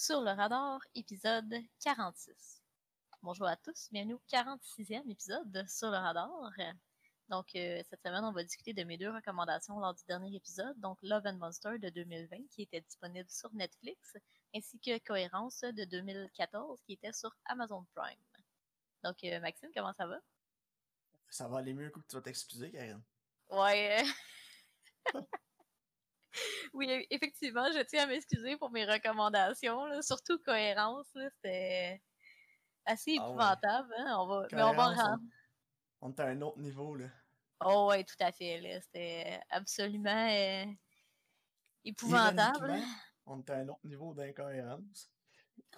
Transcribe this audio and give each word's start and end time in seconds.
Sur 0.00 0.20
le 0.20 0.30
radar, 0.30 0.80
épisode 0.94 1.52
46. 1.80 2.62
Bonjour 3.20 3.48
à 3.48 3.56
tous, 3.56 3.88
bienvenue 3.90 4.14
au 4.14 4.22
46e 4.30 5.10
épisode 5.10 5.50
de 5.50 5.64
Sur 5.66 5.90
le 5.90 5.96
radar. 5.96 6.30
Donc, 7.28 7.46
euh, 7.56 7.82
cette 7.90 8.00
semaine, 8.04 8.22
on 8.22 8.30
va 8.30 8.44
discuter 8.44 8.72
de 8.72 8.84
mes 8.84 8.96
deux 8.96 9.10
recommandations 9.10 9.80
lors 9.80 9.94
du 9.94 10.04
dernier 10.06 10.36
épisode, 10.36 10.78
donc 10.78 10.98
Love 11.02 11.26
and 11.26 11.38
Monster 11.38 11.80
de 11.80 11.88
2020, 11.88 12.46
qui 12.48 12.62
était 12.62 12.80
disponible 12.80 13.28
sur 13.28 13.52
Netflix, 13.54 14.16
ainsi 14.54 14.78
que 14.78 15.00
Cohérence 15.00 15.62
de 15.62 15.82
2014, 15.82 16.80
qui 16.86 16.92
était 16.92 17.12
sur 17.12 17.34
Amazon 17.46 17.84
Prime. 17.96 18.20
Donc, 19.02 19.16
euh, 19.24 19.40
Maxime, 19.40 19.70
comment 19.74 19.94
ça 19.94 20.06
va? 20.06 20.20
Ça 21.28 21.48
va 21.48 21.58
aller 21.58 21.74
mieux 21.74 21.90
que 21.90 21.98
tu 22.08 22.14
vas 22.14 22.22
t'excuser, 22.22 22.70
Karen. 22.70 23.02
Ouais. 23.50 24.04
euh, 25.16 25.20
oui, 26.72 26.86
e- 26.90 27.06
effectivement, 27.10 27.70
je 27.72 27.82
tiens 27.82 28.04
à 28.04 28.06
m'excuser 28.06 28.56
pour 28.56 28.70
mes 28.70 28.84
recommandations, 28.84 29.84
là, 29.86 30.02
surtout 30.02 30.38
Cohérence, 30.38 31.06
c'était 31.14 32.02
assez 32.84 33.16
Ah 33.18 33.22
ouais. 33.22 33.28
épouvantable. 33.28 33.94
Hein? 33.98 34.16
On 34.18 34.26
va, 34.26 34.46
mais 34.52 34.62
on 34.62 34.72
va 34.74 34.86
rendre. 34.94 35.22
On 36.00 36.10
est 36.12 36.20
à 36.20 36.26
un 36.26 36.40
autre 36.42 36.58
niveau, 36.58 36.94
là. 36.94 37.06
Oh 37.64 37.88
ouais, 37.90 38.04
tout 38.04 38.14
à 38.20 38.30
fait. 38.32 38.60
là, 38.60 38.80
C'était 38.80 39.40
absolument 39.50 40.28
euh, 40.30 40.64
épouvantable. 41.84 42.68
Ironiquement, 42.68 42.92
on 43.26 43.40
est 43.42 43.50
à 43.50 43.56
un 43.56 43.68
autre 43.68 43.80
niveau 43.84 44.14
d'incohérence. 44.14 45.10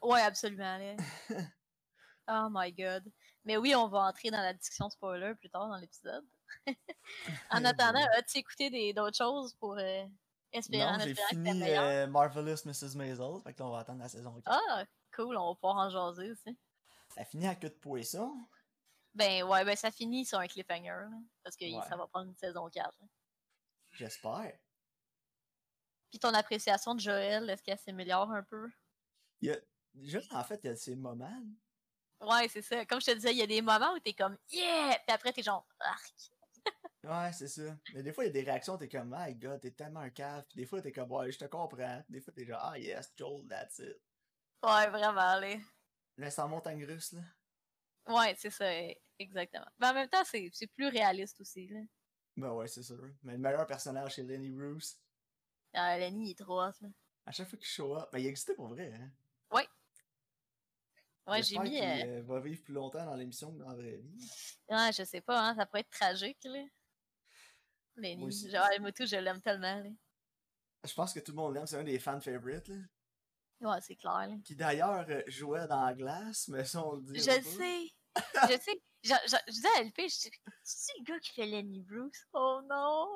Ouais, 0.02 0.20
absolument. 0.20 0.76
là. 0.78 0.96
oh 2.28 2.48
my 2.50 2.72
god. 2.72 3.10
Mais 3.44 3.56
oui, 3.56 3.74
on 3.74 3.88
va 3.88 4.00
entrer 4.00 4.30
dans 4.30 4.42
la 4.42 4.52
discussion 4.52 4.90
spoiler 4.90 5.34
plus 5.34 5.48
tard 5.50 5.68
dans 5.68 5.76
l'épisode. 5.78 6.26
en 7.50 7.64
Eh 7.64 7.66
attendant, 7.66 8.04
as-tu 8.18 8.38
écouté 8.38 8.92
d'autres 8.92 9.16
choses 9.16 9.54
pour 9.54 9.78
euh, 9.78 10.04
Non, 10.52 10.98
j'ai 11.00 11.14
fini 11.28 11.62
euh, 11.62 12.06
Marvelous 12.08 12.64
Mrs. 12.66 12.96
Maisel, 12.96 13.40
fait 13.44 13.54
que 13.54 13.60
là, 13.62 13.66
on 13.68 13.70
va 13.70 13.78
attendre 13.78 14.00
la 14.00 14.08
saison 14.08 14.34
4. 14.40 14.44
Ah, 14.68 14.84
cool, 15.14 15.36
on 15.36 15.50
va 15.50 15.54
pouvoir 15.54 15.76
en 15.76 15.90
jaser 15.90 16.32
aussi. 16.32 16.58
Ça 17.14 17.24
finit 17.24 17.46
à 17.46 17.54
queue 17.54 17.68
de 17.70 17.74
poisson. 17.74 18.34
Ben 19.14 19.42
ouais, 19.44 19.64
ben 19.64 19.76
ça 19.76 19.90
finit 19.90 20.24
sur 20.24 20.38
un 20.38 20.46
cliffhanger, 20.48 20.88
là, 21.10 21.18
parce 21.42 21.56
que 21.56 21.64
Ouais. 21.64 21.88
ça 21.88 21.96
va 21.96 22.06
prendre 22.08 22.28
une 22.28 22.36
saison 22.36 22.68
4. 22.68 22.96
là. 23.00 23.06
J'espère. 23.92 24.58
Puis 26.10 26.18
ton 26.18 26.34
appréciation 26.34 26.94
de 26.94 27.00
Joël, 27.00 27.48
est-ce 27.50 27.62
qu'elle 27.62 27.78
s'améliore 27.78 28.30
un 28.32 28.42
peu? 28.42 28.68
Il 29.40 29.48
y 29.94 30.16
a... 30.16 30.20
En 30.32 30.44
fait, 30.44 30.60
il 30.64 30.66
y 30.66 30.70
a 30.70 30.76
ces 30.76 30.94
moments. 30.96 31.26
là. 32.20 32.26
Ouais, 32.26 32.48
c'est 32.48 32.62
ça. 32.62 32.84
Comme 32.86 33.00
je 33.00 33.06
te 33.06 33.10
disais, 33.12 33.32
il 33.32 33.38
y 33.38 33.42
a 33.42 33.46
des 33.46 33.62
moments 33.62 33.92
où 33.94 33.98
t'es 33.98 34.12
comme 34.12 34.36
Yeah! 34.50 34.98
Puis 35.06 35.14
après 35.14 35.32
t'es 35.32 35.42
genre 35.42 35.66
Arc. 35.80 36.12
Ouais, 37.04 37.32
c'est 37.32 37.48
ça. 37.48 37.76
Mais 37.94 38.02
des 38.02 38.12
fois, 38.12 38.24
il 38.24 38.26
y 38.26 38.30
a 38.30 38.32
des 38.32 38.42
réactions, 38.42 38.76
t'es 38.76 38.88
comme, 38.88 39.14
my 39.16 39.34
god, 39.34 39.60
t'es 39.60 39.70
tellement 39.70 40.00
un 40.00 40.10
cave. 40.10 40.44
Puis 40.48 40.58
des 40.58 40.66
fois, 40.66 40.82
t'es 40.82 40.92
comme, 40.92 41.10
ouais, 41.10 41.32
je 41.32 41.38
te 41.38 41.46
comprends. 41.46 42.02
Des 42.08 42.20
fois, 42.20 42.32
t'es 42.34 42.44
genre, 42.44 42.60
ah 42.62 42.78
yes, 42.78 43.12
Joel, 43.16 43.46
that's 43.48 43.78
it. 43.78 43.96
Ouais, 44.62 44.88
vraiment, 44.90 45.36
là. 45.40 45.56
Mais 46.16 46.38
en 46.38 46.48
montagne 46.48 46.84
russe, 46.84 47.12
là. 47.12 47.22
Ouais, 48.06 48.34
c'est 48.36 48.50
ça, 48.50 48.66
exactement. 49.18 49.66
Mais 49.78 49.86
en 49.86 49.94
même 49.94 50.08
temps, 50.08 50.24
c'est 50.24 50.66
plus 50.74 50.88
réaliste 50.88 51.40
aussi, 51.40 51.68
là. 51.68 51.80
Ben 52.36 52.52
ouais, 52.52 52.66
c'est 52.68 52.82
sûr. 52.82 53.02
Mais 53.22 53.32
le 53.32 53.38
meilleur 53.38 53.66
personnage, 53.66 54.14
c'est 54.14 54.22
Lenny 54.22 54.50
Bruce. 54.50 54.98
Ah, 55.72 55.98
Lenny, 55.98 56.28
il 56.28 56.30
est 56.32 56.38
trop 56.38 56.62
hot, 56.62 56.72
là. 56.80 56.88
À 57.26 57.32
chaque 57.32 57.48
fois 57.48 57.58
qu'il 57.58 57.68
show 57.68 57.96
up, 57.96 58.08
ben 58.12 58.18
il 58.18 58.26
existait 58.26 58.54
pour 58.54 58.68
vrai, 58.68 58.92
hein. 58.92 59.10
Ouais, 61.30 61.42
j'ai 61.42 61.54
J'espère 61.54 61.62
mis. 61.62 61.70
qu'il 61.70 61.82
euh, 61.84 62.18
euh, 62.18 62.22
va 62.22 62.40
vivre 62.40 62.62
plus 62.62 62.74
longtemps 62.74 63.04
dans 63.04 63.14
l'émission 63.14 63.52
que 63.52 63.58
dans 63.58 63.68
la 63.68 63.74
vraie 63.76 63.98
vie. 63.98 64.30
Ouais, 64.68 64.90
je 64.92 65.04
sais 65.04 65.20
pas, 65.20 65.40
hein, 65.40 65.54
ça 65.54 65.64
pourrait 65.64 65.80
être 65.80 65.90
tragique, 65.90 66.42
là. 66.44 66.64
Lenny. 68.00 68.16
Moi 68.16 68.28
aussi. 68.28 68.50
Genre, 68.50 68.66
moi 68.80 68.92
tout, 68.92 69.06
je 69.06 69.16
l'aime 69.16 69.40
tellement, 69.40 69.76
là. 69.76 69.90
Je 70.84 70.94
pense 70.94 71.12
que 71.12 71.20
tout 71.20 71.32
le 71.32 71.36
monde 71.36 71.54
l'aime, 71.54 71.66
c'est 71.66 71.76
un 71.76 71.84
des 71.84 71.98
fan 71.98 72.20
favorites, 72.20 72.68
là. 72.68 72.76
Ouais, 73.60 73.78
c'est 73.82 73.96
clair, 73.96 74.26
là. 74.28 74.34
Qui 74.44 74.56
d'ailleurs 74.56 75.06
jouait 75.26 75.66
dans 75.66 75.84
la 75.84 75.94
glace, 75.94 76.48
mais 76.48 76.64
ça 76.64 76.84
on 76.84 76.96
le 76.96 77.02
dit. 77.02 77.20
Je 77.20 77.30
le 77.30 77.42
sais. 77.42 77.92
je 78.48 78.60
sais. 78.60 78.82
Je, 79.02 79.14
je, 79.26 79.36
je 79.46 79.52
disais 79.52 79.68
à 79.76 79.82
LP, 79.82 79.96
je 79.98 80.28
dis, 80.28 80.30
c'est 80.62 80.92
le 80.98 81.04
gars 81.04 81.18
qui 81.20 81.32
fait 81.32 81.46
Lenny 81.46 81.80
Bruce? 81.80 82.26
Oh 82.34 82.60
non! 82.68 83.08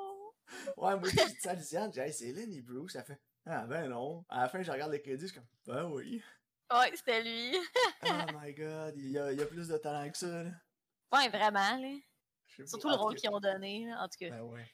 Ouais, 0.77 0.97
moi 0.97 1.09
je 1.09 1.25
dis 1.25 1.39
ça 1.39 1.51
à 1.51 1.53
Lisiane, 1.53 1.91
j'ai 1.93 2.11
c'est 2.11 2.31
Lenny 2.31 2.61
Bruce. 2.61 2.95
Elle 2.95 3.03
fait, 3.03 3.21
ah 3.45 3.65
ben 3.67 3.89
non. 3.89 4.25
À 4.29 4.41
la 4.41 4.49
fin, 4.49 4.63
je 4.63 4.71
regarde 4.71 4.91
les 4.91 5.01
crédits, 5.01 5.27
je 5.27 5.33
suis 5.33 5.35
comme, 5.35 5.47
ben 5.65 5.85
oui. 5.85 6.23
Ouais, 6.71 6.91
c'était 6.95 7.23
lui. 7.23 7.55
Oh 8.03 8.07
my 8.39 8.53
god, 8.53 8.95
il 8.97 9.11
y 9.11 9.19
a, 9.19 9.31
il 9.31 9.39
y 9.39 9.41
a 9.41 9.45
plus 9.45 9.67
de 9.67 9.77
talent 9.77 10.09
que 10.09 10.17
ça, 10.17 10.43
là. 10.43 10.51
Ouais, 11.13 11.29
vraiment, 11.29 11.77
là. 11.77 11.97
Surtout 12.65 12.89
le 12.89 12.95
rôle 12.95 13.15
qu'ils 13.15 13.29
ont 13.29 13.39
donné, 13.39 13.93
en 13.95 14.07
tout 14.07 14.17
cas. 14.19 14.29
Ben 14.29 14.41
ouais. 14.41 14.65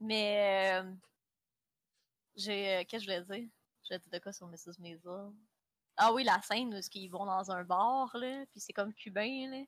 Mais, 0.00 0.80
euh, 0.82 0.92
j'ai, 2.36 2.76
euh, 2.76 2.84
qu'est-ce 2.86 3.04
que 3.06 3.12
je 3.12 3.18
voulais 3.20 3.40
dire? 3.40 3.50
Je 3.82 3.88
voulais 3.88 3.98
dire 4.00 4.10
de 4.12 4.18
quoi 4.18 4.32
sur 4.32 4.46
Mrs. 4.48 4.78
Maisel? 4.80 5.32
Ah 5.96 6.12
oui, 6.12 6.24
la 6.24 6.40
scène 6.42 6.74
où 6.74 6.80
ils 6.94 7.08
vont 7.08 7.24
dans 7.26 7.50
un 7.50 7.62
bar, 7.64 8.16
là, 8.16 8.44
puis 8.50 8.60
c'est 8.60 8.72
comme 8.72 8.92
cubain, 8.92 9.48
là. 9.50 9.64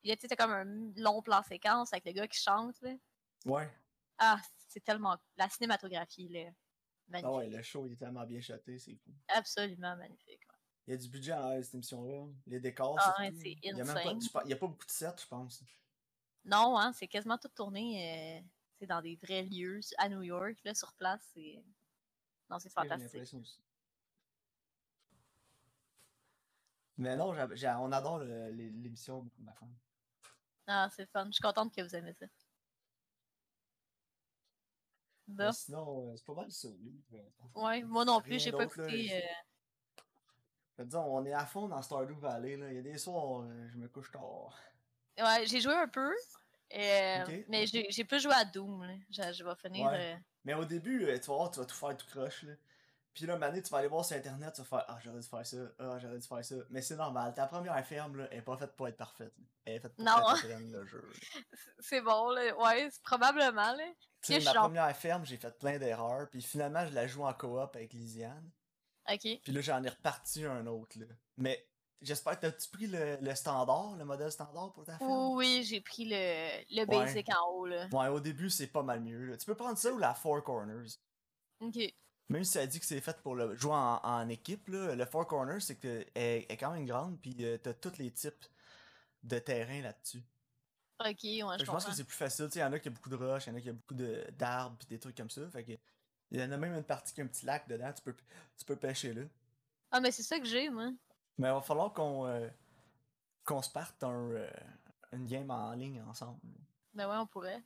Puis 0.00 0.10
là, 0.10 0.16
tu 0.16 0.28
sais, 0.28 0.36
comme 0.36 0.52
un 0.52 0.92
long 1.02 1.20
plan 1.22 1.42
séquence 1.42 1.92
avec 1.92 2.04
le 2.04 2.12
gars 2.12 2.28
qui 2.28 2.38
chante, 2.40 2.80
là. 2.82 2.94
Ouais. 3.44 3.68
Ah, 4.18 4.40
c'est 4.68 4.84
tellement... 4.84 5.16
La 5.36 5.48
cinématographie, 5.48 6.28
là, 6.28 6.44
Ah 6.48 6.52
magnifique. 7.08 7.36
ouais, 7.36 7.48
le 7.48 7.62
show, 7.62 7.86
il 7.86 7.94
est 7.94 7.96
tellement 7.96 8.24
bien 8.24 8.40
shoté, 8.40 8.78
c'est 8.78 8.94
cool. 8.96 9.14
Absolument 9.28 9.96
magnifique, 9.96 10.40
ouais. 10.48 10.58
Il 10.86 10.92
y 10.92 10.94
a 10.94 10.96
du 10.96 11.08
budget 11.08 11.32
en 11.34 11.62
cette 11.62 11.74
émission-là. 11.74 12.26
Les 12.46 12.60
décors, 12.60 12.96
Ah 13.00 13.14
c'est 13.18 13.50
il 13.50 13.76
y 13.76 13.80
a 13.80 13.84
pas, 14.32 14.40
a 14.40 14.56
pas 14.56 14.66
beaucoup 14.68 14.86
de 14.86 14.90
sets, 14.90 15.16
je 15.20 15.26
pense. 15.26 15.62
Non, 16.48 16.78
hein, 16.78 16.92
c'est 16.92 17.06
quasiment 17.08 17.36
tout 17.38 17.48
tourné, 17.48 18.40
euh, 18.40 18.42
c'est 18.78 18.86
dans 18.86 19.02
des 19.02 19.16
vrais 19.16 19.42
lieux, 19.42 19.80
à 19.98 20.08
New 20.08 20.22
York, 20.22 20.56
là, 20.64 20.74
sur 20.74 20.92
place, 20.94 21.20
c'est... 21.34 21.62
Non, 22.50 22.58
c'est 22.58 22.70
fantastique. 22.70 23.20
Mais 26.96 27.14
non, 27.16 27.34
j'ai- 27.34 27.56
j'ai- 27.56 27.68
on 27.78 27.92
adore 27.92 28.18
le- 28.20 28.50
les- 28.50 28.70
l'émission 28.70 29.22
de 29.22 29.30
ma 29.38 29.52
femme. 29.52 29.74
Ah, 30.66 30.88
c'est 30.94 31.06
fun. 31.06 31.26
Je 31.26 31.32
suis 31.32 31.42
contente 31.42 31.74
que 31.74 31.82
vous 31.82 31.94
aimez 31.94 32.12
ça. 32.14 32.26
Bon. 35.28 35.52
Sinon, 35.52 36.10
euh, 36.10 36.16
c'est 36.16 36.24
pas 36.24 36.34
mal 36.34 36.50
ça. 36.50 36.68
lui. 36.68 37.04
Ouais, 37.54 37.82
moi 37.82 38.04
non 38.04 38.20
plus, 38.22 38.38
j'ai 38.40 38.50
pas 38.50 38.58
là, 38.58 38.64
écouté. 38.64 39.22
euh, 40.78 40.84
disons, 40.84 41.04
on 41.04 41.24
est 41.26 41.32
à 41.34 41.44
fond 41.46 41.68
dans 41.68 41.82
Stardew 41.82 42.18
Valley. 42.18 42.56
Là. 42.56 42.70
Il 42.70 42.76
y 42.76 42.78
a 42.78 42.82
des 42.82 42.98
soirs, 42.98 43.42
euh, 43.42 43.68
je 43.68 43.76
me 43.76 43.88
couche 43.88 44.10
tard. 44.10 44.58
Ouais, 45.18 45.46
j'ai 45.46 45.60
joué 45.60 45.74
un 45.74 45.88
peu. 45.88 46.12
euh. 46.74 47.42
Mais 47.48 47.66
j'ai 47.66 48.04
plus 48.04 48.20
joué 48.20 48.32
à 48.34 48.44
Doom. 48.44 48.84
Là. 48.84 48.94
Je, 49.10 49.32
je 49.32 49.44
vais 49.44 49.54
finir. 49.56 49.86
Ouais. 49.90 50.14
euh, 50.14 50.16
Mais 50.44 50.54
au 50.54 50.64
début, 50.64 51.04
euh, 51.04 51.18
tu 51.18 51.26
vas 51.28 51.34
voir, 51.36 51.50
tu 51.50 51.60
vas 51.60 51.66
tout 51.66 51.74
faire 51.76 51.96
tout 51.96 52.06
croche. 52.06 52.42
Là. 52.44 52.52
Puis 53.14 53.26
là, 53.26 53.36
Mané, 53.36 53.60
tu 53.62 53.70
vas 53.70 53.78
aller 53.78 53.88
voir 53.88 54.04
sur 54.04 54.16
Internet, 54.16 54.52
tu 54.54 54.60
vas 54.60 54.66
faire 54.66 54.84
Ah, 54.86 54.98
j'aurais 55.02 55.18
dû 55.18 55.26
faire 55.26 55.44
ça, 55.44 55.56
ah, 55.80 55.98
j'aurais 55.98 56.18
dû 56.18 56.26
faire 56.26 56.44
ça. 56.44 56.54
Mais 56.70 56.82
c'est 56.82 56.94
normal, 56.94 57.34
ta 57.34 57.46
première 57.46 57.84
ferme, 57.84 58.16
là, 58.16 58.28
elle 58.30 58.38
est 58.38 58.42
pas 58.42 58.56
faite 58.56 58.76
pour 58.76 58.86
être 58.86 58.96
parfaite. 58.96 59.32
Elle 59.64 59.74
est 59.76 59.80
faite 59.80 59.96
pour 59.96 60.04
Non. 60.04 60.12
t'apprennes 60.34 60.70
le 60.70 60.86
jeu. 60.86 61.04
C'est 61.80 62.00
bon, 62.00 62.30
là. 62.30 62.56
Ouais, 62.58 62.88
c'est 62.92 63.02
probablement. 63.02 63.72
Là. 63.72 63.84
Tu 64.22 64.34
sais, 64.34 64.40
je 64.40 64.44
ma 64.44 64.54
première 64.54 64.96
ferme, 64.96 65.24
j'ai 65.24 65.36
fait 65.36 65.56
plein 65.58 65.78
d'erreurs. 65.78 66.28
Puis 66.30 66.42
finalement, 66.42 66.86
je 66.86 66.92
la 66.94 67.06
joue 67.08 67.24
en 67.24 67.32
coop 67.34 67.74
avec 67.74 67.92
Lisiane. 67.92 68.48
Ok. 69.10 69.20
Puis 69.42 69.52
là, 69.52 69.60
j'en 69.62 69.82
ai 69.82 69.88
reparti 69.88 70.44
un 70.44 70.66
autre. 70.66 70.98
Là. 70.98 71.06
Mais 71.38 71.66
j'espère 72.02 72.36
que 72.36 72.46
t'as-tu 72.46 72.68
pris 72.70 72.86
le, 72.86 73.16
le 73.20 73.34
standard, 73.34 73.96
le 73.96 74.04
modèle 74.04 74.30
standard 74.32 74.72
pour 74.72 74.84
ta 74.84 74.98
ferme? 74.98 75.32
Oui, 75.34 75.64
j'ai 75.64 75.80
pris 75.80 76.04
le, 76.04 76.64
le 76.70 76.86
Ouais. 76.86 76.86
basic 76.86 77.28
en 77.30 77.50
haut. 77.52 77.66
Là. 77.66 77.88
Ouais, 77.92 78.08
au 78.08 78.20
début, 78.20 78.50
c'est 78.50 78.66
pas 78.68 78.82
mal 78.82 79.00
mieux. 79.00 79.26
là. 79.26 79.36
Tu 79.36 79.46
peux 79.46 79.54
prendre 79.54 79.78
ça 79.78 79.92
ou 79.92 79.98
la 79.98 80.14
Four 80.14 80.42
Corners? 80.44 80.98
Ok. 81.60 81.76
Même 82.28 82.44
si 82.44 82.52
ça 82.52 82.66
dit 82.66 82.78
que 82.78 82.84
c'est 82.86 83.00
fait 83.00 83.20
pour 83.22 83.34
le 83.34 83.54
jouer 83.56 83.72
en, 83.74 84.00
en 84.02 84.28
équipe, 84.28 84.68
là, 84.68 84.94
le 84.94 85.06
Four 85.06 85.26
Corners, 85.26 85.60
c'est 85.60 85.76
que 85.76 86.04
elle 86.14 86.44
est 86.48 86.56
quand 86.58 86.72
même 86.72 86.84
grande, 86.86 87.20
puis 87.20 87.34
euh, 87.40 87.56
t'as 87.58 87.72
tous 87.74 87.96
les 87.98 88.10
types 88.12 88.44
de 89.24 89.38
terrain 89.38 89.82
là-dessus. 89.82 90.22
Ok, 91.00 91.18
ouais, 91.24 91.58
je, 91.58 91.64
Je 91.64 91.64
pense 91.64 91.84
que 91.84 91.92
c'est 91.92 92.04
plus 92.04 92.16
facile. 92.16 92.48
Il 92.54 92.58
y 92.58 92.64
en 92.64 92.72
a 92.72 92.78
qui 92.78 92.88
a 92.88 92.90
beaucoup 92.90 93.08
de 93.08 93.16
roches, 93.16 93.46
il 93.46 93.50
y 93.50 93.52
en 93.52 93.56
a 93.56 93.60
qui 93.60 93.68
a 93.70 93.72
beaucoup 93.72 93.94
de- 93.94 94.26
d'arbres, 94.32 94.76
puis 94.78 94.88
des 94.88 94.98
trucs 94.98 95.16
comme 95.16 95.30
ça. 95.30 95.48
Fait 95.50 95.64
que 95.64 95.72
il 96.30 96.38
y 96.40 96.42
en 96.42 96.52
a 96.52 96.56
même 96.58 96.74
une 96.74 96.84
partie 96.84 97.14
qui 97.14 97.20
a 97.22 97.24
un 97.24 97.28
petit 97.28 97.46
lac 97.46 97.66
dedans, 97.68 97.92
tu 97.92 98.02
peux, 98.02 98.14
tu 98.58 98.64
peux 98.66 98.76
pêcher 98.76 99.14
là. 99.14 99.22
Ah, 99.90 100.00
mais 100.00 100.10
c'est 100.12 100.22
ça 100.22 100.38
que 100.38 100.46
j'ai, 100.46 100.70
moi. 100.70 100.90
Mais 101.38 101.48
il 101.48 101.52
va 101.54 101.60
falloir 101.60 101.92
qu'on 101.92 102.26
euh, 102.26 102.48
qu'on 103.44 103.62
se 103.62 103.70
parte 103.70 104.02
un, 104.02 104.30
euh, 104.32 104.50
une 105.12 105.26
game 105.26 105.50
en 105.50 105.72
ligne 105.72 106.02
ensemble. 106.02 106.40
Ben 106.94 107.08
ouais, 107.08 107.16
on 107.16 107.26
pourrait. 107.26 107.62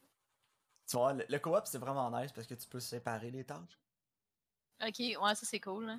Tu 0.87 0.97
vois, 0.97 1.13
le, 1.15 1.25
le 1.29 1.39
co-op 1.39 1.67
c'est 1.67 1.79
vraiment 1.79 2.11
nice 2.11 2.33
parce 2.33 2.47
que 2.47 2.55
tu 2.55 2.69
peux 2.69 2.81
séparer 2.81 3.31
les 3.31 3.45
tâches. 3.45 3.79
Ok, 4.81 4.99
ouais, 4.99 5.35
ça 5.35 5.47
c'est 5.47 5.61
cool. 5.61 5.87
Là. 5.87 5.99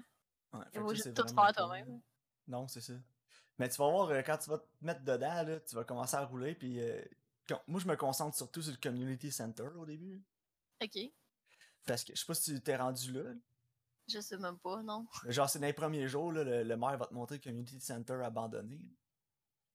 Ouais, 0.53 0.65
fait 0.71 0.79
Faut 0.79 0.93
juste 0.93 1.13
tout 1.13 1.27
faire 1.27 1.45
cool. 1.47 1.53
toi-même. 1.55 2.01
Non, 2.47 2.67
c'est 2.67 2.81
ça. 2.81 2.93
Mais 3.57 3.69
tu 3.69 3.77
vas 3.77 3.89
voir, 3.89 4.09
euh, 4.09 4.21
quand 4.21 4.37
tu 4.37 4.49
vas 4.49 4.57
te 4.57 4.65
mettre 4.81 5.03
dedans, 5.03 5.43
là, 5.43 5.59
tu 5.61 5.75
vas 5.75 5.83
commencer 5.83 6.15
à 6.15 6.25
rouler. 6.25 6.53
Puis 6.55 6.79
euh, 6.81 7.01
quand- 7.47 7.61
moi, 7.67 7.79
je 7.79 7.87
me 7.87 7.95
concentre 7.95 8.35
surtout 8.35 8.61
sur 8.61 8.71
le 8.71 8.77
community 8.77 9.31
center 9.31 9.69
au 9.77 9.85
début. 9.85 10.21
Ok. 10.83 10.99
Parce 11.85 12.03
que 12.03 12.13
je 12.13 12.19
sais 12.19 12.25
pas 12.25 12.33
si 12.33 12.53
tu 12.53 12.61
t'es 12.61 12.75
rendu 12.75 13.11
là. 13.13 13.31
Je 14.07 14.19
sais 14.19 14.37
même 14.37 14.57
pas, 14.59 14.81
non. 14.83 15.05
Genre, 15.27 15.49
c'est 15.49 15.59
dans 15.59 15.65
les 15.67 15.73
premiers 15.73 16.07
jours, 16.07 16.31
là, 16.31 16.43
le, 16.43 16.63
le 16.63 16.77
maire 16.77 16.97
va 16.97 17.05
te 17.05 17.13
montrer 17.13 17.37
le 17.37 17.41
community 17.41 17.79
center 17.79 18.19
abandonné. 18.23 18.79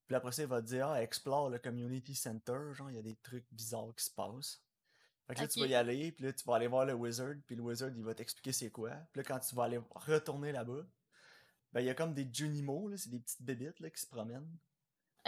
Puis 0.06 0.16
après 0.16 0.32
ça, 0.32 0.42
il 0.42 0.48
va 0.48 0.62
te 0.62 0.66
dire, 0.66 0.88
ah, 0.88 1.02
explore 1.02 1.50
le 1.50 1.58
community 1.58 2.14
center. 2.14 2.72
Genre, 2.72 2.90
il 2.90 2.96
y 2.96 2.98
a 2.98 3.02
des 3.02 3.16
trucs 3.16 3.46
bizarres 3.52 3.94
qui 3.96 4.04
se 4.04 4.10
passent. 4.10 4.62
Fait 5.26 5.34
que 5.34 5.40
là, 5.42 5.48
tu 5.48 5.60
vas 5.60 5.66
y 5.66 5.74
aller, 5.74 6.12
puis 6.12 6.24
là, 6.24 6.32
tu 6.32 6.44
vas 6.46 6.56
aller 6.56 6.68
voir 6.68 6.86
le 6.86 6.94
wizard, 6.94 7.34
puis 7.46 7.54
le 7.56 7.62
wizard, 7.62 7.90
il 7.94 8.02
va 8.02 8.14
t'expliquer 8.14 8.52
c'est 8.52 8.70
quoi. 8.70 8.90
Puis 9.12 9.20
là, 9.20 9.24
quand 9.24 9.38
tu 9.40 9.54
vas 9.54 9.64
aller 9.64 9.80
retourner 9.90 10.52
là-bas, 10.52 10.86
Ben, 11.72 11.80
il 11.80 11.86
y 11.86 11.90
a 11.90 11.94
comme 11.94 12.14
des 12.14 12.26
Junimo, 12.32 12.88
là, 12.88 12.96
c'est 12.96 13.10
des 13.10 13.20
petites 13.20 13.42
bébites 13.42 13.78
là, 13.80 13.90
qui 13.90 14.00
se 14.00 14.06
promènent. 14.06 14.48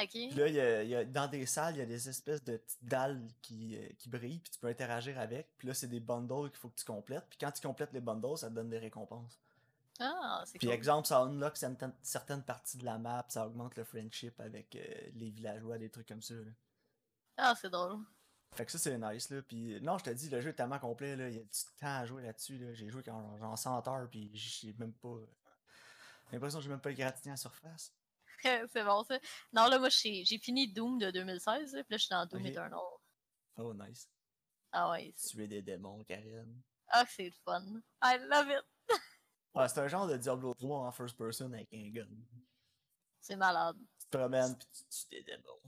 Ok. 0.00 0.08
Puis 0.10 0.30
là, 0.30 0.48
il 0.48 0.54
y 0.54 0.60
a, 0.60 0.82
il 0.82 0.88
y 0.88 0.94
a- 0.94 1.04
dans 1.04 1.26
des 1.28 1.44
salles, 1.46 1.74
il 1.76 1.78
y 1.78 1.82
a 1.82 1.86
des 1.86 2.08
espèces 2.08 2.42
de 2.44 2.56
petites 2.56 2.84
dalles 2.84 3.20
qui, 3.42 3.76
euh, 3.76 3.88
qui 3.98 4.08
brillent, 4.08 4.38
puis 4.38 4.50
tu 4.52 4.58
peux 4.58 4.68
interagir 4.68 5.18
avec. 5.18 5.48
Puis 5.58 5.68
là, 5.68 5.74
c'est 5.74 5.88
des 5.88 6.00
bundles 6.00 6.48
qu'il 6.50 6.58
faut 6.58 6.68
que 6.68 6.76
tu 6.78 6.84
complètes. 6.84 7.26
Puis 7.28 7.38
quand 7.40 7.50
tu 7.50 7.60
complètes 7.60 7.92
les 7.92 8.00
bundles, 8.00 8.38
ça 8.38 8.48
te 8.48 8.54
donne 8.54 8.70
des 8.70 8.78
récompenses. 8.78 9.38
Ah, 9.98 10.42
c'est 10.46 10.58
Puis 10.58 10.66
cool. 10.68 10.74
exemple, 10.74 11.06
ça 11.08 11.20
unlock 11.20 11.56
certaines, 11.58 11.92
certaines 12.02 12.42
parties 12.42 12.78
de 12.78 12.84
la 12.86 12.96
map, 12.98 13.26
ça 13.28 13.46
augmente 13.46 13.76
le 13.76 13.84
friendship 13.84 14.40
avec 14.40 14.74
euh, 14.76 14.80
les 15.14 15.28
villageois, 15.30 15.76
des 15.76 15.90
trucs 15.90 16.08
comme 16.08 16.22
ça. 16.22 16.34
là. 16.34 16.50
Ah, 17.36 17.54
c'est 17.60 17.68
drôle. 17.70 17.98
Fait 18.52 18.64
que 18.66 18.72
ça, 18.72 18.78
c'est 18.78 18.96
nice, 18.98 19.28
là. 19.30 19.42
Puis 19.42 19.78
non, 19.82 19.98
je 19.98 20.04
te 20.04 20.10
dis, 20.10 20.28
le 20.30 20.40
jeu 20.40 20.50
est 20.50 20.54
tellement 20.54 20.78
complet, 20.78 21.16
là. 21.16 21.28
Il 21.28 21.36
y 21.36 21.38
a 21.38 21.42
du 21.42 21.48
temps 21.78 21.98
à 21.98 22.06
jouer 22.06 22.22
là-dessus, 22.22 22.58
là. 22.58 22.72
J'ai 22.72 22.88
joué 22.88 23.02
quand 23.02 23.36
genre 23.38 23.56
100 23.58 23.86
heures, 23.88 24.08
puis 24.10 24.30
j'ai 24.34 24.72
même 24.78 24.92
pas... 24.94 25.16
J'ai 26.30 26.36
l'impression 26.36 26.58
que 26.58 26.64
j'ai 26.64 26.70
même 26.70 26.80
pas 26.80 26.90
égratigné 26.92 27.30
à 27.30 27.34
la 27.34 27.36
surface. 27.36 27.92
c'est 28.72 28.84
bon, 28.84 29.04
ça. 29.04 29.18
Non, 29.52 29.66
là, 29.66 29.78
moi, 29.78 29.88
j'ai 29.90 30.24
fini 30.38 30.72
Doom 30.72 30.98
de 30.98 31.10
2016, 31.10 31.74
là, 31.74 31.84
puis 31.84 31.92
là, 31.92 31.96
je 31.96 32.02
suis 32.02 32.10
dans 32.10 32.26
Doom. 32.26 32.46
Eternal. 32.46 32.80
Oh, 33.56 33.74
nice. 33.74 34.08
Ah 34.72 34.90
ouais, 34.90 35.12
c'est- 35.16 35.30
Tuer 35.30 35.48
des 35.48 35.62
démons, 35.62 36.02
Karen. 36.04 36.62
ah, 36.88 37.04
c'est 37.08 37.24
le 37.26 37.32
fun. 37.44 37.64
I 38.02 38.18
love 38.28 38.48
it. 38.50 38.64
Ah, 39.52 39.66
c'est 39.66 39.80
un 39.80 39.88
genre 39.88 40.06
de 40.06 40.16
Diablo 40.16 40.54
3 40.54 40.86
en 40.86 40.92
first 40.92 41.16
person 41.18 41.52
avec 41.52 41.68
un 41.74 41.90
gun. 41.90 42.06
C'est 43.20 43.34
malade. 43.34 43.76
Tu 43.98 44.06
te 44.06 44.16
promènes, 44.16 44.56
puis 44.56 44.68
tu 44.72 44.84
tues 44.84 45.06
des 45.10 45.22
démons. 45.24 45.60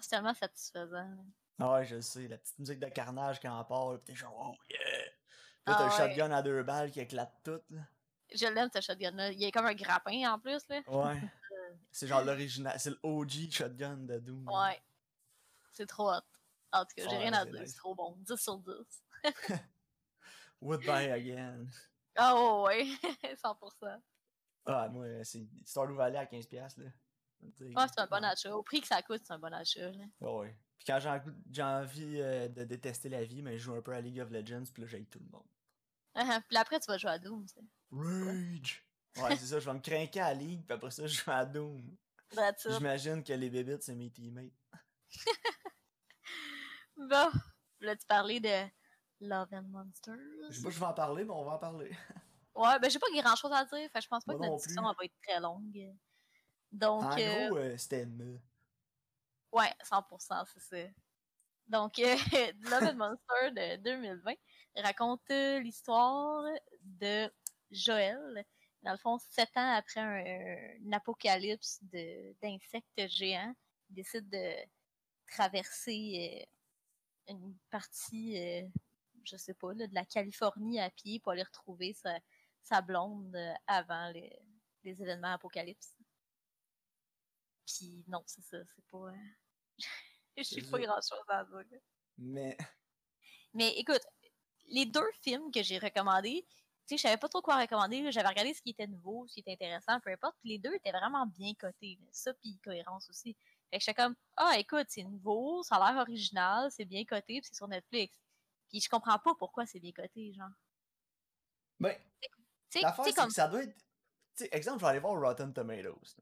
C'est 0.00 0.08
tellement 0.10 0.34
satisfaisant. 0.34 1.16
Ah 1.60 1.72
ouais, 1.74 1.84
je 1.86 1.94
le 1.94 2.00
sais, 2.00 2.26
la 2.26 2.36
petite 2.36 2.58
musique 2.58 2.80
de 2.80 2.88
carnage 2.88 3.38
quand 3.38 3.56
on 3.60 3.64
part, 3.64 3.96
pis 4.00 4.06
t'es 4.06 4.14
genre, 4.16 4.34
oh 4.36 4.56
yeah! 4.68 4.78
Là, 4.98 5.10
t'as 5.66 5.74
Ah 5.78 5.84
ouais. 5.84 5.96
shotgun 6.08 6.32
à 6.32 6.42
deux 6.42 6.64
balles 6.64 6.90
qui 6.90 6.98
éclate 6.98 7.32
tout, 7.44 7.60
là. 7.70 7.80
Je 8.34 8.46
l'aime, 8.46 8.68
ce 8.74 8.80
shotgun-là. 8.80 9.30
Il 9.30 9.44
est 9.44 9.52
comme 9.52 9.66
un 9.66 9.74
grappin 9.74 10.32
en 10.34 10.38
plus, 10.40 10.66
là. 10.68 10.80
Ouais. 10.88 11.20
c'est 11.90 12.06
genre 12.06 12.22
l'original, 12.24 12.78
c'est 12.78 12.90
le 12.90 12.98
OG 13.02 13.50
shotgun 13.50 13.96
de 13.98 14.18
Doom. 14.18 14.48
Ouais. 14.48 14.80
C'est 15.72 15.86
trop 15.86 16.10
hot. 16.10 16.20
En 16.72 16.84
tout 16.84 16.94
cas, 16.96 17.08
j'ai 17.08 17.16
rien 17.16 17.32
à 17.32 17.44
dire. 17.44 17.62
C'est 17.66 17.76
trop 17.76 17.94
bon. 17.94 18.16
10 18.18 18.36
sur 18.36 18.58
10. 18.58 18.72
Would 20.60 20.80
buy 20.80 21.10
again. 21.10 21.66
Ah 22.16 22.34
oh, 22.36 22.64
ouais, 22.66 22.84
100%. 23.22 24.00
Ah, 24.70 24.86
moi, 24.90 25.06
c'est 25.24 25.46
Stardew 25.64 25.94
Valley 25.94 26.18
à 26.18 26.26
15$, 26.26 26.52
là. 26.52 26.90
Ouais, 27.40 27.86
c'est 27.88 28.00
un 28.00 28.06
bon 28.06 28.22
achat. 28.22 28.54
Au 28.54 28.62
prix 28.62 28.82
que 28.82 28.86
ça 28.86 29.00
coûte, 29.00 29.22
c'est 29.24 29.32
un 29.32 29.38
bon 29.38 29.54
achat. 29.54 29.90
Là. 29.92 30.04
Ouais. 30.20 30.54
Puis 30.76 30.84
quand 30.86 30.98
j'ai 31.50 31.62
envie- 31.62 32.20
euh, 32.20 32.48
de 32.48 32.64
détester 32.64 33.08
la 33.08 33.24
vie, 33.24 33.40
mais 33.40 33.56
je 33.56 33.62
joue 33.64 33.74
un 33.74 33.80
peu 33.80 33.92
à 33.94 34.00
League 34.02 34.20
of 34.20 34.30
Legends, 34.30 34.64
puis 34.72 34.82
là, 34.82 34.88
j'aille 34.88 35.06
tout 35.06 35.20
le 35.20 35.30
monde. 35.30 35.46
Ah, 36.14 36.42
Puis 36.46 36.58
après, 36.58 36.78
tu 36.80 36.86
vas 36.90 36.98
jouer 36.98 37.12
à 37.12 37.18
Doom. 37.18 37.46
Rage! 37.92 38.84
Ouais, 39.16 39.36
c'est 39.36 39.46
ça, 39.46 39.58
je 39.58 39.64
vais 39.64 39.74
me 39.74 39.80
craquer 39.80 40.20
à 40.20 40.32
League, 40.32 40.64
puis 40.64 40.74
après 40.74 40.90
ça, 40.90 41.06
je 41.06 41.22
joue 41.22 41.30
à 41.30 41.44
Doom. 41.44 41.96
J'imagine 42.66 43.24
que 43.24 43.32
les 43.32 43.50
bébites, 43.50 43.82
c'est 43.82 43.94
mes 43.94 44.10
teammates. 44.10 44.52
Bon, 46.96 47.30
voulais-tu 47.80 48.06
parler 48.06 48.40
de 48.40 48.66
Love 49.20 49.48
and 49.52 49.62
Monsters? 49.68 50.16
Je 50.50 50.56
sais 50.56 50.62
pas 50.62 50.70
si 50.70 50.74
je 50.74 50.80
vais 50.80 50.86
en 50.86 50.94
parler, 50.94 51.24
mais 51.24 51.30
on 51.32 51.44
va 51.44 51.52
en 51.52 51.58
parler. 51.58 51.90
Ouais, 52.54 52.76
ben 52.80 52.90
j'ai 52.90 52.98
pas 52.98 53.06
grand 53.14 53.36
chose 53.36 53.52
à 53.52 53.64
dire. 53.64 53.88
Fait 53.92 54.00
je 54.00 54.08
pense 54.08 54.24
pas 54.24 54.32
Moi 54.32 54.40
que 54.40 54.42
notre 54.42 54.56
discussion 54.56 54.82
va 54.82 54.92
être 55.04 55.14
très 55.22 55.38
longue. 55.38 55.96
Donc, 56.72 57.04
En 57.04 57.16
euh, 57.16 57.48
gros, 57.48 57.58
euh, 57.58 57.76
c'était 57.78 58.04
me. 58.04 58.40
ouais, 59.52 59.72
100%, 59.84 60.44
c'est 60.52 60.60
ça. 60.60 60.90
Donc, 61.68 61.98
euh, 62.00 62.16
Love 62.62 62.86
and 62.88 62.94
Monster 62.96 63.50
de 63.52 63.76
2020 63.82 64.34
raconte 64.82 65.22
euh, 65.30 65.60
l'histoire 65.60 66.42
de 66.82 67.30
Joël. 67.70 68.44
Dans 68.82 68.92
le 68.92 68.98
fond, 68.98 69.18
sept 69.18 69.56
ans 69.56 69.72
après 69.72 70.00
un, 70.00 70.78
un 70.86 70.92
apocalypse 70.92 71.80
d'insectes 71.82 73.08
géants, 73.08 73.54
il 73.90 73.94
décide 73.96 74.28
de 74.28 74.54
traverser 75.26 76.46
euh, 77.28 77.32
une 77.32 77.56
partie, 77.70 78.38
euh, 78.38 78.68
je 79.24 79.36
sais 79.36 79.54
pas, 79.54 79.74
là, 79.74 79.86
de 79.86 79.94
la 79.94 80.04
Californie 80.04 80.80
à 80.80 80.90
pied 80.90 81.20
pour 81.20 81.32
aller 81.32 81.42
retrouver 81.42 81.92
sa, 81.92 82.18
sa 82.62 82.80
blonde 82.80 83.34
euh, 83.34 83.52
avant 83.66 84.10
les, 84.10 84.38
les 84.84 85.02
événements 85.02 85.32
apocalypse. 85.34 85.96
Puis 87.66 88.04
non, 88.08 88.22
c'est 88.26 88.42
ça, 88.42 88.58
c'est 88.64 88.84
pas. 88.90 89.12
Je 90.36 90.42
C'est 90.44 90.62
pas 90.70 90.78
ça. 90.78 90.84
grand 90.86 91.00
chose 91.00 91.24
à 91.28 91.44
dire. 91.44 91.80
Mais 92.16 92.56
Mais 93.54 93.76
écoute, 93.76 94.02
les 94.66 94.86
deux 94.86 95.10
films 95.22 95.50
que 95.50 95.62
j'ai 95.62 95.78
recommandés, 95.78 96.46
sais, 96.88 96.96
je 96.96 97.02
savais 97.02 97.16
pas 97.16 97.28
trop 97.28 97.42
quoi 97.42 97.56
recommander. 97.60 98.10
J'avais 98.10 98.28
regardé 98.28 98.54
ce 98.54 98.62
qui 98.62 98.70
était 98.70 98.86
nouveau, 98.86 99.26
ce 99.26 99.34
qui 99.34 99.40
était 99.40 99.52
intéressant, 99.52 100.00
peu 100.00 100.10
importe. 100.10 100.36
Puis 100.40 100.50
les 100.50 100.58
deux 100.58 100.74
étaient 100.74 100.92
vraiment 100.92 101.26
bien 101.26 101.52
cotés. 101.54 101.98
Ça, 102.10 102.32
puis 102.34 102.58
cohérence 102.64 103.08
aussi. 103.10 103.36
Fait 103.70 103.78
que 103.78 103.84
j'étais 103.84 103.94
comme, 103.94 104.14
ah, 104.36 104.54
écoute, 104.58 104.86
c'est 104.88 105.02
nouveau, 105.02 105.62
ça 105.62 105.76
a 105.76 105.92
l'air 105.92 106.00
original, 106.00 106.70
c'est 106.70 106.86
bien 106.86 107.04
coté, 107.04 107.40
puis 107.40 107.44
c'est 107.44 107.56
sur 107.56 107.68
Netflix. 107.68 108.18
Puis 108.68 108.80
je 108.80 108.88
comprends 108.88 109.18
pas 109.18 109.34
pourquoi 109.34 109.66
c'est 109.66 109.80
bien 109.80 109.92
coté, 109.92 110.32
genre. 110.32 110.50
ben, 111.78 111.94
Tu 112.22 112.28
sais, 112.70 112.80
l'affaire, 112.80 113.04
c'est 113.04 113.12
comme. 113.12 113.28
que 113.28 113.34
ça 113.34 113.48
doit 113.48 113.62
être. 113.62 113.74
Tu 114.36 114.44
sais, 114.44 114.48
exemple, 114.52 114.78
je 114.78 114.84
vais 114.84 114.90
aller 114.90 115.00
voir 115.00 115.20
Rotten 115.20 115.52
Tomatoes. 115.52 116.16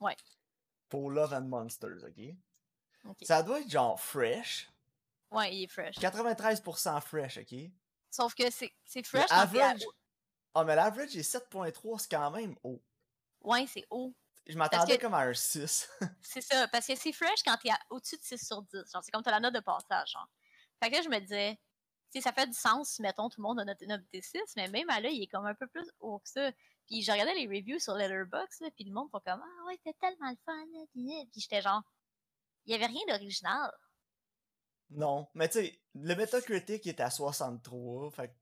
Ouais. 0.00 0.16
Pour 0.88 1.10
Love 1.10 1.32
and 1.32 1.42
Monsters, 1.42 2.04
ok? 2.04 2.36
Ok. 3.04 3.18
Ça 3.22 3.42
doit 3.42 3.60
être 3.60 3.70
genre 3.70 4.00
fresh. 4.00 4.68
Ouais, 5.30 5.54
il 5.56 5.64
est 5.64 5.68
fresh. 5.68 5.96
93% 5.96 7.00
fresh, 7.00 7.38
ok? 7.38 7.70
Sauf 8.12 8.34
que 8.34 8.44
c'est 8.50 8.72
fresh 9.04 9.26
average. 9.30 9.84
Ah, 10.54 10.64
mais 10.64 10.76
l'average 10.76 11.16
est 11.16 11.22
7.3, 11.22 11.98
c'est 11.98 12.10
quand 12.10 12.30
même 12.30 12.54
haut. 12.62 12.80
Ouais, 13.40 13.66
c'est 13.66 13.86
haut. 13.90 14.14
Je 14.46 14.56
m'attendais 14.58 14.98
que- 14.98 15.02
comme 15.02 15.14
à 15.14 15.20
un 15.20 15.32
6. 15.34 15.88
C'est 16.22 16.40
ça, 16.42 16.66
parce 16.68 16.86
que 16.88 16.96
c'est 16.96 17.12
fresh 17.12 17.42
quand 17.44 17.56
t'es 17.58 17.70
au-dessus 17.90 18.16
de 18.16 18.22
6 18.22 18.44
sur 18.44 18.60
10. 18.62 18.90
Genre, 18.92 19.02
c'est 19.04 19.12
comme 19.12 19.22
t'as 19.22 19.30
la 19.30 19.38
note 19.40 19.54
de 19.54 19.60
passage, 19.60 20.10
genre. 20.10 20.28
Fait 20.82 20.90
que 20.90 20.96
là, 20.96 21.02
je 21.02 21.08
me 21.08 21.18
disais, 21.20 21.58
tu 22.12 22.20
ça 22.20 22.32
fait 22.32 22.46
du 22.48 22.52
sens 22.52 22.98
mettons, 22.98 23.28
tout 23.28 23.40
le 23.40 23.44
monde 23.44 23.60
a 23.60 23.64
noté 23.64 23.86
note 23.86 24.02
de 24.12 24.20
6, 24.20 24.40
mais 24.56 24.66
même 24.68 24.90
à 24.90 25.00
là, 25.00 25.08
il 25.10 25.22
est 25.22 25.28
comme 25.28 25.46
un 25.46 25.54
peu 25.54 25.68
plus 25.68 25.88
haut 26.00 26.18
que 26.18 26.28
ça. 26.28 26.50
Puis 26.88 27.02
je 27.02 27.12
regardais 27.12 27.34
les 27.34 27.46
reviews 27.46 27.78
sur 27.78 27.94
Letterboxd, 27.94 28.68
puis 28.74 28.84
le 28.84 28.92
monde 28.92 29.08
font 29.12 29.20
comme, 29.24 29.40
ah 29.42 29.64
ouais, 29.68 29.76
c'était 29.76 29.96
tellement 30.00 30.30
le 30.30 30.36
fun, 30.44 30.56
là, 30.72 30.84
puis, 30.92 31.28
puis 31.30 31.40
j'étais 31.40 31.62
genre, 31.62 31.82
il 32.66 32.72
y 32.72 32.74
avait 32.74 32.86
rien 32.86 33.00
d'original. 33.08 33.70
Non, 34.96 35.28
mais 35.34 35.48
tu 35.48 35.58
sais, 35.60 35.80
le 35.94 36.14
Metacritic 36.14 36.86
est 36.86 37.00
à 37.00 37.10
63, 37.10 38.10
fait 38.10 38.28
que- 38.28 38.34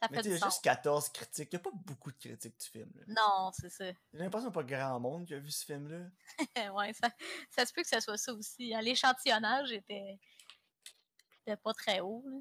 Ça 0.00 0.06
Mais 0.12 0.22
fait 0.22 0.28
du 0.28 0.38
sens. 0.38 0.52
juste 0.52 0.62
14 0.62 1.08
critiques. 1.08 1.48
Il 1.52 1.56
n'y 1.56 1.60
a 1.60 1.64
pas 1.64 1.72
beaucoup 1.74 2.12
de 2.12 2.16
critiques 2.16 2.56
du 2.60 2.66
film. 2.66 2.88
là. 2.94 3.02
Non, 3.08 3.50
c'est 3.52 3.68
ça. 3.68 3.84
J'ai 4.12 4.18
l'impression 4.20 4.48
qu'il 4.52 4.60
n'y 4.64 4.72
a 4.74 4.78
pas 4.78 4.86
grand 4.90 5.00
monde 5.00 5.26
qui 5.26 5.34
a 5.34 5.40
vu 5.40 5.50
ce 5.50 5.64
film-là. 5.64 6.06
ouais, 6.74 6.92
ça, 6.92 7.10
ça 7.50 7.66
se 7.66 7.72
peut 7.72 7.82
que 7.82 7.88
ça 7.88 8.00
soit 8.00 8.16
ça 8.16 8.32
aussi. 8.32 8.72
hein. 8.72 8.80
L'échantillonnage 8.80 9.72
était, 9.72 10.20
était 11.42 11.56
pas 11.56 11.74
très 11.74 11.98
haut, 11.98 12.22
là. 12.28 12.36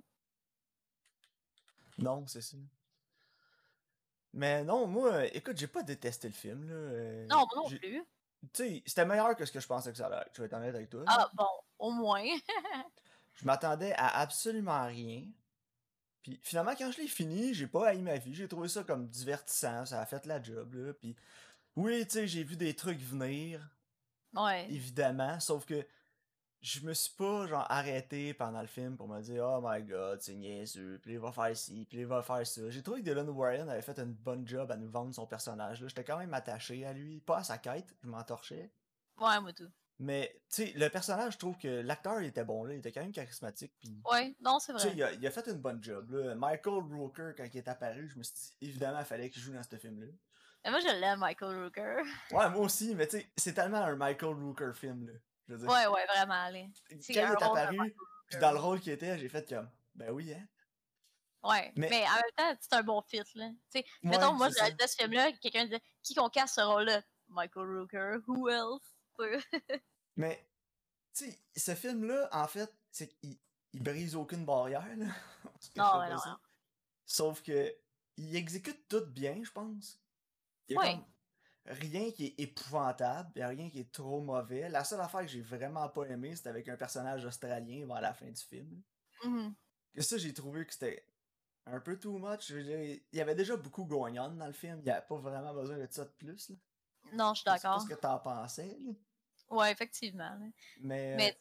Non, 1.97 2.27
c'est 2.27 2.41
ça. 2.41 2.57
Mais 4.33 4.63
non, 4.63 4.85
moi, 4.85 5.25
écoute, 5.33 5.57
j'ai 5.57 5.65
pas 5.65 5.81
détesté 5.81 6.27
le 6.27 6.35
film. 6.35 6.69
Là. 6.69 6.75
euh, 6.75 7.25
Non, 7.25 7.37
moi 7.37 7.47
non 7.55 7.67
plus. 7.69 8.03
Tu 8.53 8.63
sais, 8.63 8.83
c'était 8.85 9.05
meilleur 9.05 9.35
que 9.35 9.45
ce 9.45 9.51
que 9.51 9.59
je 9.59 9.65
pensais 9.67 9.89
que 9.91 9.97
ça 9.97 10.05
allait 10.05 10.17
être. 10.17 10.29
Je 10.35 10.41
vais 10.41 10.45
être 10.45 10.53
honnête 10.53 10.75
avec 10.75 10.91
toi. 10.91 11.03
Ah, 11.07 11.27
bon, 11.33 11.47
au 11.79 11.89
moins. 11.91 12.23
Je 13.37 13.45
m'attendais 13.45 13.93
à 13.93 14.19
absolument 14.19 14.85
rien. 14.85 15.23
Puis 16.23 16.39
finalement, 16.43 16.75
quand 16.77 16.91
je 16.91 17.01
l'ai 17.01 17.07
fini, 17.07 17.53
j'ai 17.53 17.67
pas 17.67 17.89
haï 17.89 18.01
ma 18.01 18.17
vie. 18.17 18.35
J'ai 18.35 18.47
trouvé 18.47 18.67
ça 18.67 18.83
comme 18.83 19.07
divertissant. 19.07 19.85
Ça 19.85 20.01
a 20.01 20.05
fait 20.05 20.25
la 20.25 20.41
job. 20.41 20.73
Là. 20.73 20.93
Puis 20.93 21.15
oui, 21.75 22.05
tu 22.05 22.13
sais, 22.13 22.27
j'ai 22.27 22.43
vu 22.43 22.57
des 22.57 22.75
trucs 22.75 22.99
venir. 22.99 23.61
ouais. 24.33 24.67
évidemment, 24.69 25.39
sauf 25.39 25.65
que 25.65 25.85
je 26.59 26.79
me 26.81 26.93
suis 26.93 27.13
pas 27.15 27.45
genre 27.45 27.65
arrêté 27.69 28.33
pendant 28.33 28.61
le 28.61 28.67
film 28.67 28.97
pour 28.97 29.07
me 29.07 29.21
dire 29.21 29.45
oh 29.45 29.61
my 29.63 29.83
god 29.83 30.19
c'est 30.21 30.33
niaiseux 30.33 30.99
puis 31.03 31.13
il 31.13 31.19
va 31.19 31.31
faire 31.31 31.55
ci 31.55 31.85
puis 31.85 31.99
il 31.99 32.07
va 32.07 32.23
faire 32.23 32.45
ça 32.47 32.69
j'ai 32.71 32.81
trouvé 32.81 33.01
que 33.01 33.05
Dylan 33.05 33.29
Warren 33.29 33.69
avait 33.69 33.83
fait 33.83 33.99
une 33.99 34.13
bonne 34.13 34.45
job 34.47 34.71
à 34.71 34.75
nous 34.75 34.89
vendre 34.89 35.13
son 35.13 35.27
personnage 35.27 35.81
là 35.81 35.87
j'étais 35.87 36.03
quand 36.03 36.17
même 36.17 36.33
attaché 36.33 36.83
à 36.83 36.93
lui 36.93 37.19
pas 37.19 37.37
à 37.37 37.43
sa 37.43 37.59
quête 37.59 37.95
je 38.03 38.07
m'en 38.09 38.23
torchais 38.23 38.71
Ouais, 39.19 39.39
moi 39.39 39.53
tout. 39.53 39.69
Mais 39.99 40.39
tu 40.49 40.67
sais 40.67 40.73
le 40.75 40.89
personnage 40.89 41.33
je 41.33 41.37
trouve 41.39 41.57
que 41.57 41.81
l'acteur 41.81 42.21
il 42.21 42.27
était 42.27 42.43
bon 42.43 42.63
là 42.65 42.73
il 42.73 42.79
était 42.79 42.91
quand 42.91 43.01
même 43.01 43.11
charismatique 43.11 43.73
puis 43.79 43.99
Ouais, 44.11 44.35
non, 44.41 44.59
c'est 44.59 44.73
tu 44.73 44.79
sais 44.79 44.87
vrai. 44.89 44.95
il 44.97 45.03
a, 45.03 45.11
il 45.13 45.25
a 45.27 45.31
fait 45.31 45.47
une 45.47 45.59
bonne 45.59 45.83
job 45.83 46.11
là 46.11 46.35
Michael 46.35 46.83
Rooker 46.93 47.31
quand 47.35 47.45
il 47.51 47.57
est 47.57 47.67
apparu 47.67 48.07
je 48.09 48.17
me 48.17 48.23
suis 48.23 48.35
dit 48.35 48.53
évidemment 48.61 48.99
il 48.99 49.05
fallait 49.05 49.29
qu'il 49.29 49.41
joue 49.41 49.53
dans 49.53 49.63
ce 49.63 49.75
film 49.75 49.99
là 50.01 50.07
Mais 50.65 50.71
moi, 50.71 50.79
je 50.81 50.87
l'aime, 50.99 51.19
Michael 51.19 51.63
Rooker. 51.63 51.97
ouais 52.31 52.49
moi 52.49 52.59
aussi 52.59 52.93
mais 52.95 53.07
tu 53.07 53.17
sais 53.19 53.31
c'est 53.37 53.53
tellement 53.53 53.77
un 53.83 53.95
Michael 53.95 54.35
Rooker 54.35 54.71
film 54.75 55.07
là 55.07 55.13
je 55.47 55.53
veux 55.53 55.59
dire 55.59 55.69
Ouais, 55.69 55.87
ouais, 55.87 56.05
vraiment, 56.07 56.33
allez. 56.33 56.69
quand 56.89 56.95
il 57.09 57.17
est 57.17 57.21
apparu, 57.21 57.95
puis 58.27 58.39
dans 58.39 58.51
le 58.51 58.57
rôle 58.59 58.81
qu'il 58.81 58.91
était, 58.91 59.17
j'ai 59.17 59.29
fait 59.29 59.47
comme, 59.47 59.69
ben 59.95 60.11
oui, 60.11 60.33
hein. 60.33 60.45
Ouais, 61.41 61.71
mais... 61.77 61.87
Mais- 61.89 62.03
en 62.05 62.15
même 62.15 62.31
temps, 62.35 62.57
c'est 62.59 62.73
un 62.73 62.83
bon 62.83 63.01
fit, 63.01 63.21
là. 63.35 63.47
Tu 63.71 63.79
sais, 63.79 63.85
Ouais, 64.03 64.09
mettons, 64.09 64.33
moi, 64.33 64.51
ça. 64.51 64.69
dans 64.71 64.87
ce 64.87 64.95
film-là, 64.97 65.31
quelqu'un 65.41 65.63
disait 65.63 65.81
qui 66.03 66.15
qu'on 66.15 66.27
casse 66.27 66.55
ce 66.55 66.59
rôle-là? 66.59 67.01
Michael 67.29 67.65
Rooker, 67.65 68.17
who 68.27 68.49
else? 68.49 68.83
Mais, 70.15 70.47
tu 71.13 71.25
sais, 71.31 71.39
ce 71.55 71.75
film-là, 71.75 72.29
en 72.31 72.47
fait, 72.47 72.71
c'est 72.91 73.07
qu'il 73.07 73.37
il 73.73 73.83
brise 73.83 74.15
aucune 74.15 74.45
barrière, 74.45 74.85
là. 74.97 75.05
Non, 75.75 75.99
ouais, 75.99 76.09
non. 76.09 76.17
Sauf 77.05 77.41
que, 77.41 77.73
il 78.17 78.35
exécute 78.35 78.87
tout 78.87 79.05
bien, 79.05 79.41
je 79.43 79.51
pense. 79.51 79.99
Il 80.67 80.73
y 80.73 80.77
a 80.77 80.81
Ouais. 80.81 80.93
comme 80.95 81.05
rien 81.65 82.11
qui 82.11 82.27
est 82.27 82.39
épouvantable, 82.39 83.31
il 83.35 83.39
y 83.39 83.41
a 83.41 83.47
rien 83.49 83.69
qui 83.69 83.79
est 83.79 83.91
trop 83.91 84.21
mauvais. 84.21 84.69
La 84.69 84.83
seule 84.83 85.01
affaire 85.01 85.21
que 85.21 85.27
j'ai 85.27 85.41
vraiment 85.41 85.87
pas 85.89 86.05
aimé, 86.05 86.35
c'était 86.35 86.49
avec 86.49 86.67
un 86.69 86.77
personnage 86.77 87.25
australien 87.25 87.85
vers 87.85 88.01
la 88.01 88.13
fin 88.13 88.29
du 88.29 88.41
film. 88.41 88.81
Et 89.93 90.01
ça, 90.01 90.17
j'ai 90.17 90.33
trouvé 90.33 90.65
que 90.65 90.73
c'était 90.73 91.05
un 91.65 91.79
peu 91.79 91.97
too 91.99 92.17
much. 92.17 92.49
Il 92.49 93.01
y 93.11 93.21
avait 93.21 93.35
déjà 93.35 93.55
beaucoup 93.57 93.87
on 93.89 94.09
dans 94.11 94.47
le 94.47 94.53
film, 94.53 94.79
il 94.79 94.83
n'y 94.85 94.89
avait 94.91 95.05
pas 95.05 95.17
vraiment 95.17 95.53
besoin 95.53 95.77
de 95.77 95.87
ça 95.89 96.05
de 96.05 96.11
plus. 96.11 96.49
Là. 96.49 96.55
Non, 97.13 97.33
je 97.33 97.41
suis 97.41 97.45
d'accord. 97.45 97.81
ce 97.81 97.87
que 97.87 97.93
t'en 97.93 98.19
pensais. 98.19 98.77
là. 98.79 98.93
Ouais, 99.49 99.71
effectivement. 99.71 100.37
Mais. 100.39 101.15
Mais- 101.15 101.31
euh, 101.31 101.35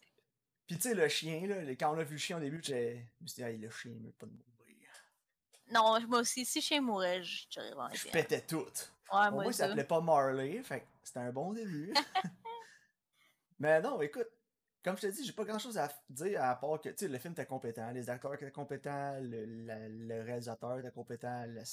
Puis 0.67 0.77
tu 0.77 0.83
sais, 0.83 0.95
le 0.95 1.09
chien, 1.09 1.47
là, 1.47 1.57
quand 1.77 1.95
on 1.95 1.99
a 1.99 2.05
vu 2.05 2.13
le 2.15 2.19
chien 2.19 2.37
au 2.37 2.41
début, 2.41 2.61
j'ai. 2.63 3.07
Je 3.19 3.23
me 3.23 3.27
suis 3.29 3.37
dit, 3.37 3.43
Hey, 3.43 3.59
le 3.59 3.71
chien, 3.71 3.93
il 3.95 4.03
veut 4.07 4.13
pas 4.13 4.27
de 4.27 4.33
mourir. 4.33 4.89
Non, 5.73 6.01
moi 6.09 6.21
aussi, 6.21 6.45
si 6.45 6.61
chien 6.63 6.81
mourait, 6.81 7.23
je 7.23 7.47
vraiment 7.61 7.89
Je 7.93 8.09
pétais 8.09 8.41
tout. 8.41 8.59
Ouais, 8.59 8.67
moi 9.13 9.31
moins, 9.31 9.47
il 9.47 9.55
s'appelait 9.55 9.85
pas 9.85 10.01
Marley, 10.01 10.63
fait 10.63 10.81
que 10.81 10.87
c'était 11.05 11.21
un 11.21 11.33
bon 11.33 11.53
début. 11.53 11.93
Mais 13.59 13.81
non, 13.81 14.01
écoute, 14.03 14.29
comme 14.85 14.97
je 14.97 15.03
te 15.03 15.07
dis, 15.09 15.25
j'ai 15.25 15.33
pas 15.33 15.45
grand 15.45 15.59
chose 15.59 15.79
à 15.79 15.91
dire 16.11 16.43
à 16.43 16.55
part 16.57 16.81
que, 16.81 16.89
tu 16.91 16.97
sais, 16.99 17.09
le 17.09 17.19
film 17.19 17.33
était 17.33 17.47
compétent, 17.47 17.91
les 17.93 18.09
acteurs 18.11 18.35
étaient 18.35 18.51
compétents, 18.51 19.19
le, 19.21 19.45
la- 19.65 19.89
le 19.89 20.23
réalisateur 20.23 20.79
était 20.79 20.91
compétent. 20.91 21.45
le- 21.47 21.61
Tu 21.63 21.67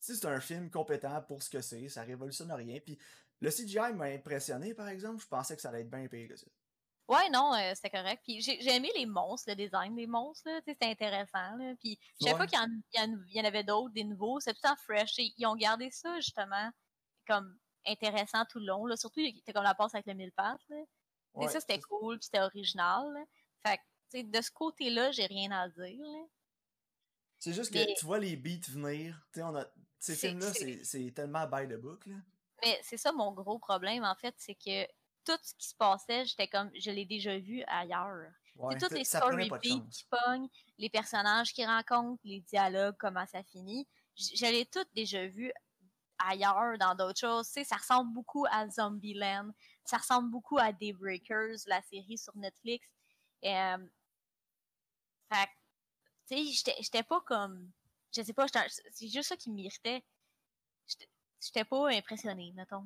sais, 0.00 0.14
c'est 0.14 0.26
un 0.26 0.40
film 0.40 0.70
compétent 0.70 1.20
pour 1.22 1.42
ce 1.42 1.50
que 1.50 1.60
c'est, 1.60 1.88
ça 1.88 2.02
révolutionne 2.02 2.52
rien. 2.52 2.80
Puis 2.80 2.98
le 3.40 3.50
CGI 3.50 3.92
m'a 3.94 4.06
impressionné, 4.06 4.74
par 4.74 4.88
exemple, 4.88 5.22
je 5.22 5.26
pensais 5.28 5.54
que 5.56 5.62
ça 5.62 5.68
allait 5.70 5.80
être 5.82 5.90
bien 5.90 6.06
pire 6.08 6.28
que 6.28 6.36
ça. 6.36 6.46
Ouais, 7.08 7.30
non, 7.30 7.54
euh, 7.54 7.72
c'était 7.74 7.90
correct. 7.90 8.20
Puis 8.24 8.40
j'ai 8.40 8.74
aimé 8.74 8.90
les 8.96 9.06
monstres, 9.06 9.48
le 9.50 9.54
design 9.56 9.94
des 9.94 10.08
monstres, 10.08 10.50
c'était 10.66 10.86
intéressant. 10.86 11.54
Là. 11.56 11.74
Puis 11.78 11.98
chaque 12.20 12.32
Ouais. 12.32 12.36
fois 12.36 12.46
qu'il 12.48 12.58
y, 12.58 12.62
en- 12.62 13.06
y 13.06 13.08
en- 13.12 13.24
y 13.28 13.40
en 13.40 13.44
avait 13.44 13.62
d'autres, 13.62 13.94
des 13.94 14.02
nouveaux, 14.02 14.40
c'est 14.40 14.54
tout 14.54 14.60
temps 14.62 14.74
fresh. 14.84 15.16
Et 15.20 15.32
ils 15.36 15.46
ont 15.46 15.54
gardé 15.54 15.88
ça, 15.92 16.16
justement, 16.16 16.68
comme 17.28 17.56
intéressant 17.86 18.44
tout 18.46 18.58
le 18.58 18.66
long. 18.66 18.86
Là. 18.86 18.96
Surtout, 18.96 19.20
c'était 19.24 19.52
comme 19.52 19.62
la 19.62 19.74
passe 19.76 19.94
avec 19.94 20.06
le 20.06 20.14
mille 20.14 20.32
pattes. 20.32 20.60
Là. 20.68 20.78
Et 20.78 21.38
Ouais, 21.38 21.48
ça, 21.48 21.60
c'était 21.60 21.78
cool, 21.78 22.18
puis 22.18 22.24
c'était 22.24 22.40
original. 22.40 23.12
là. 23.12 23.24
Fait 23.64 23.78
que, 24.24 24.26
de 24.28 24.40
ce 24.42 24.50
côté-là, 24.50 25.12
j'ai 25.12 25.26
rien 25.26 25.52
à 25.52 25.68
dire. 25.68 26.00
C'est 27.38 27.52
juste 27.52 27.72
que 27.72 27.78
Mais- 27.78 27.94
tu 27.98 28.04
vois 28.06 28.18
les 28.18 28.34
beats 28.36 28.66
venir, 28.68 29.24
on 29.36 29.54
a. 29.54 29.64
Ces 30.00 30.16
films-là, 30.16 30.52
c'est- 30.52 31.14
tellement 31.14 31.46
by 31.46 31.68
the 31.68 31.76
book, 31.78 32.04
là. 32.06 32.16
Mais 32.62 32.78
c'est 32.82 32.96
ça 32.96 33.12
mon 33.12 33.32
gros 33.32 33.58
problème, 33.58 34.04
en 34.04 34.14
fait, 34.14 34.34
c'est 34.38 34.54
que 34.54 34.86
tout 35.24 35.38
ce 35.42 35.54
qui 35.54 35.68
se 35.68 35.74
passait, 35.74 36.24
j'étais 36.24 36.48
comme, 36.48 36.70
je 36.78 36.90
l'ai 36.90 37.04
déjà 37.04 37.38
vu 37.38 37.62
ailleurs. 37.66 38.30
Ouais, 38.56 38.74
c'est 38.74 38.86
toutes 38.88 38.96
les 38.96 39.04
story 39.04 39.50
beats 39.50 39.86
qui 39.90 40.04
pognent, 40.08 40.48
les 40.78 40.88
personnages 40.88 41.52
qui 41.52 41.66
rencontrent, 41.66 42.22
les 42.24 42.40
dialogues, 42.40 42.96
comment 42.98 43.26
ça 43.26 43.42
finit. 43.42 43.86
Je 44.16 44.46
l'ai 44.46 44.64
toutes 44.64 44.88
déjà 44.94 45.26
vu 45.26 45.52
ailleurs, 46.18 46.78
dans 46.78 46.94
d'autres 46.94 47.18
choses. 47.20 47.46
Tu 47.48 47.52
sais, 47.54 47.64
ça 47.64 47.76
ressemble 47.76 48.12
beaucoup 48.14 48.46
à 48.50 48.68
Zombieland. 48.70 49.50
Ça 49.84 49.98
ressemble 49.98 50.30
beaucoup 50.30 50.56
à 50.58 50.72
Daybreakers, 50.72 51.58
la 51.66 51.82
série 51.82 52.16
sur 52.16 52.34
Netflix. 52.36 52.86
Euh, 53.44 53.86
fait 55.30 55.48
tu 56.28 56.36
sais, 56.36 56.44
j'étais- 56.52 56.82
j'étais 56.82 57.02
pas 57.02 57.20
comme... 57.20 57.70
Je 58.14 58.22
sais 58.22 58.32
pas, 58.32 58.46
c'est 58.48 59.08
juste 59.08 59.28
ça 59.28 59.36
qui 59.36 59.50
m'irritait. 59.50 60.02
J'étais- 61.46 61.64
pas 61.64 61.88
impressionnée, 61.90 62.52
mettons. 62.54 62.84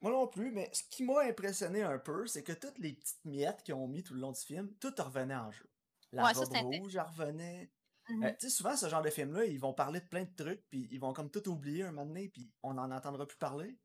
Moi 0.00 0.12
non 0.12 0.28
plus, 0.28 0.52
mais 0.52 0.70
ce 0.72 0.84
qui 0.84 1.02
m'a 1.02 1.22
impressionné 1.22 1.82
un 1.82 1.98
peu, 1.98 2.26
c'est 2.28 2.44
que 2.44 2.52
toutes 2.52 2.78
les 2.78 2.92
petites 2.92 3.24
miettes 3.24 3.64
qu'ils 3.64 3.74
ont 3.74 3.88
mis 3.88 4.04
tout 4.04 4.14
le 4.14 4.20
long 4.20 4.30
du 4.30 4.40
film, 4.40 4.72
tout 4.78 4.92
revenait 4.96 5.34
en 5.34 5.50
jeu. 5.50 5.68
La 6.12 6.24
Ouais, 6.24 6.34
ça, 6.34 6.44
robe 6.44 6.54
inté- 6.54 6.78
rouge, 6.78 6.94
elle 6.94 7.02
revenait. 7.02 7.72
Mhm. 8.08 8.24
Euh, 8.24 8.30
tu 8.38 8.48
sais, 8.48 8.50
souvent, 8.50 8.76
ce 8.76 8.88
genre 8.88 9.02
de 9.02 9.10
film-là, 9.10 9.44
ils 9.46 9.58
vont 9.58 9.74
parler 9.74 10.00
de 10.00 10.06
plein 10.06 10.22
de 10.22 10.34
trucs, 10.36 10.64
puis 10.68 10.86
ils 10.92 11.00
vont 11.00 11.12
comme 11.12 11.30
tout 11.32 11.48
oublier 11.48 11.82
un 11.82 11.90
moment 11.90 12.06
donné, 12.06 12.28
puis 12.28 12.48
on 12.62 12.74
n'en 12.74 12.92
entendra 12.92 13.26
plus 13.26 13.38
parler. 13.38 13.76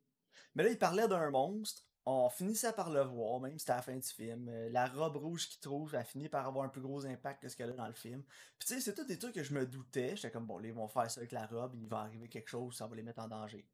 Mais 0.54 0.64
là, 0.64 0.70
ils 0.70 0.78
parlaient 0.78 1.08
d'un 1.08 1.32
monstre, 1.32 1.82
on 2.06 2.30
finissait 2.30 2.74
par 2.74 2.90
le 2.90 3.02
voir, 3.02 3.40
même 3.40 3.54
si 3.54 3.60
c'était 3.60 3.72
à 3.74 3.76
la 3.78 3.82
fin 3.82 3.96
du 3.96 4.08
film. 4.08 4.50
Euh, 4.50 4.70
la 4.70 4.88
robe 4.88 5.16
rouge 5.18 5.48
qu'ils 5.50 5.62
trouvent, 5.62 5.96
elle 5.96 6.06
finit 6.06 6.30
par 6.30 6.46
avoir 6.48 6.66
un 6.66 6.70
plus 6.70 6.82
gros 6.82 7.06
impact 7.06 7.42
que 7.42 7.50
ce 7.50 7.56
qu'elle 7.56 7.70
a 7.72 7.74
dans 7.74 7.88
le 7.88 7.94
film. 7.94 8.24
Puis 8.60 8.68
tu 8.68 8.74
sais, 8.76 8.82
c'est 8.82 8.94
tout 8.94 9.06
des 9.06 9.18
trucs 9.18 9.36
que 9.36 9.44
je 9.44 9.54
me 9.54 9.66
doutais. 9.66 10.16
J'étais 10.16 10.32
comme, 10.32 10.46
bon, 10.46 10.58
là, 10.58 10.68
ils 10.68 10.74
vont 10.74 10.88
faire 10.88 11.10
ça 11.10 11.22
avec 11.22 11.32
la 11.32 11.46
robe, 11.48 11.76
il 11.76 11.88
va 11.88 12.00
arriver 12.00 12.28
quelque 12.30 12.50
chose, 12.50 12.76
ça 12.76 12.88
va 12.88 12.96
les 12.96 13.04
mettre 13.04 13.22
en 13.22 13.28
danger. 13.28 13.66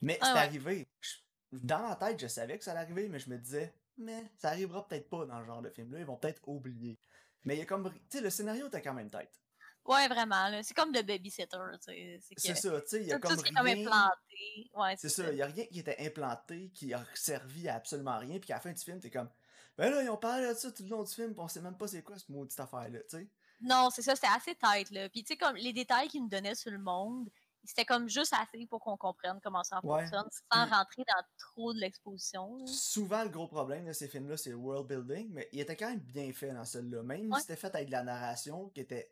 Mais 0.00 0.18
Ah 0.20 0.26
c'est 0.26 0.32
ouais. 0.34 0.38
arrivé. 0.38 0.88
Je- 1.00 1.16
dans 1.52 1.80
ma 1.88 1.96
tête, 1.96 2.20
je 2.20 2.26
savais 2.26 2.58
que 2.58 2.64
ça 2.64 2.72
allait 2.72 2.80
arriver, 2.80 3.08
mais 3.08 3.18
je 3.20 3.30
me 3.30 3.38
disais, 3.38 3.74
mais 3.96 4.24
ça 4.38 4.48
arrivera 4.50 4.86
peut-être 4.86 5.08
pas 5.08 5.24
dans 5.26 5.40
ce 5.40 5.46
genre 5.46 5.62
de 5.62 5.70
film-là, 5.70 6.00
ils 6.00 6.06
vont 6.06 6.16
peut-être 6.16 6.42
oublier. 6.48 6.98
Mais 7.44 7.56
il 7.56 7.58
y 7.58 7.62
a 7.62 7.66
comme, 7.66 7.92
tu 7.92 8.18
sais, 8.18 8.20
le 8.20 8.30
scénario 8.30 8.66
était 8.68 8.82
quand 8.82 8.94
même 8.94 9.10
tête. 9.10 9.40
Ouais, 9.86 10.08
vraiment. 10.08 10.48
là. 10.48 10.62
C'est 10.62 10.74
comme 10.74 10.92
de 10.92 11.02
babysitter. 11.02 11.46
tu 11.46 11.78
sais. 11.92 12.20
C'est 12.22 12.38
C'est 12.38 12.54
ça, 12.54 12.80
tu 12.80 12.88
sais, 12.88 13.00
il 13.02 13.06
y 13.08 13.12
a 13.12 13.16
tout, 13.16 13.22
tout 13.22 13.28
comme 13.28 13.38
ce 13.38 13.44
qui 13.44 13.50
est 13.52 13.54
comme 13.54 13.66
rien- 13.66 13.86
implanté. 13.86 14.70
Ouais, 14.74 14.94
C'est 14.96 15.08
ça, 15.08 15.30
il 15.30 15.36
y 15.38 15.42
a 15.42 15.46
rien 15.46 15.66
qui 15.66 15.78
était 15.80 15.96
implanté, 16.06 16.70
qui 16.74 16.92
a 16.94 17.04
servi 17.14 17.68
à 17.68 17.74
absolument 17.76 18.18
rien, 18.18 18.38
puis 18.38 18.48
qu'à 18.48 18.54
la 18.54 18.60
fin 18.60 18.72
du 18.72 18.80
film, 18.82 18.98
t'es 19.00 19.10
comme, 19.10 19.28
ben 19.76 19.90
là, 19.90 20.02
ils 20.02 20.08
ont 20.10 20.16
parlé 20.16 20.48
de 20.48 20.54
ça 20.54 20.70
tout 20.72 20.82
le 20.82 20.88
long 20.88 21.02
du 21.02 21.12
film, 21.12 21.34
pis 21.34 21.40
on 21.40 21.48
sait 21.48 21.60
même 21.60 21.76
pas 21.76 21.86
c'est 21.88 22.02
quoi 22.02 22.18
cette 22.18 22.28
maudite 22.28 22.58
affaire-là, 22.58 23.00
tu 23.08 23.18
sais. 23.18 23.28
Non, 23.60 23.88
c'est 23.90 24.02
ça, 24.02 24.14
c'était 24.14 24.26
assez 24.34 24.54
tight, 24.56 24.90
là. 24.90 25.08
Puis, 25.08 25.22
tu 25.24 25.32
sais, 25.34 25.36
comme 25.38 25.56
les 25.56 25.72
détails 25.72 26.08
qu'ils 26.08 26.22
nous 26.22 26.28
donnaient 26.28 26.54
sur 26.54 26.70
le 26.70 26.78
monde, 26.78 27.28
c'était 27.62 27.84
comme 27.86 28.08
juste 28.08 28.34
assez 28.34 28.66
pour 28.66 28.80
qu'on 28.80 28.96
comprenne 28.96 29.40
comment 29.42 29.64
ça 29.64 29.80
Ouais. 29.82 30.00
fonctionne, 30.02 30.28
sans 30.52 30.66
Puis- 30.66 30.74
rentrer 30.74 31.02
dans 31.06 31.22
trop 31.38 31.72
de 31.72 31.78
l'exposition. 31.78 32.56
là. 32.58 32.64
Souvent, 32.66 33.22
le 33.22 33.30
gros 33.30 33.46
problème 33.48 33.86
de 33.86 33.92
ces 33.92 34.08
films-là, 34.08 34.36
c'est 34.36 34.50
le 34.50 34.56
world 34.56 34.86
building, 34.86 35.30
mais 35.32 35.48
il 35.52 35.60
était 35.60 35.76
quand 35.76 35.88
même 35.88 36.00
bien 36.00 36.30
fait 36.32 36.52
dans 36.52 36.64
celui-là. 36.64 37.02
Même 37.02 37.30
Ouais. 37.32 37.36
si 37.38 37.42
c'était 37.46 37.56
fait 37.56 37.74
avec 37.74 37.86
de 37.86 37.92
la 37.92 38.02
narration 38.02 38.68
qui 38.70 38.80
était. 38.80 39.10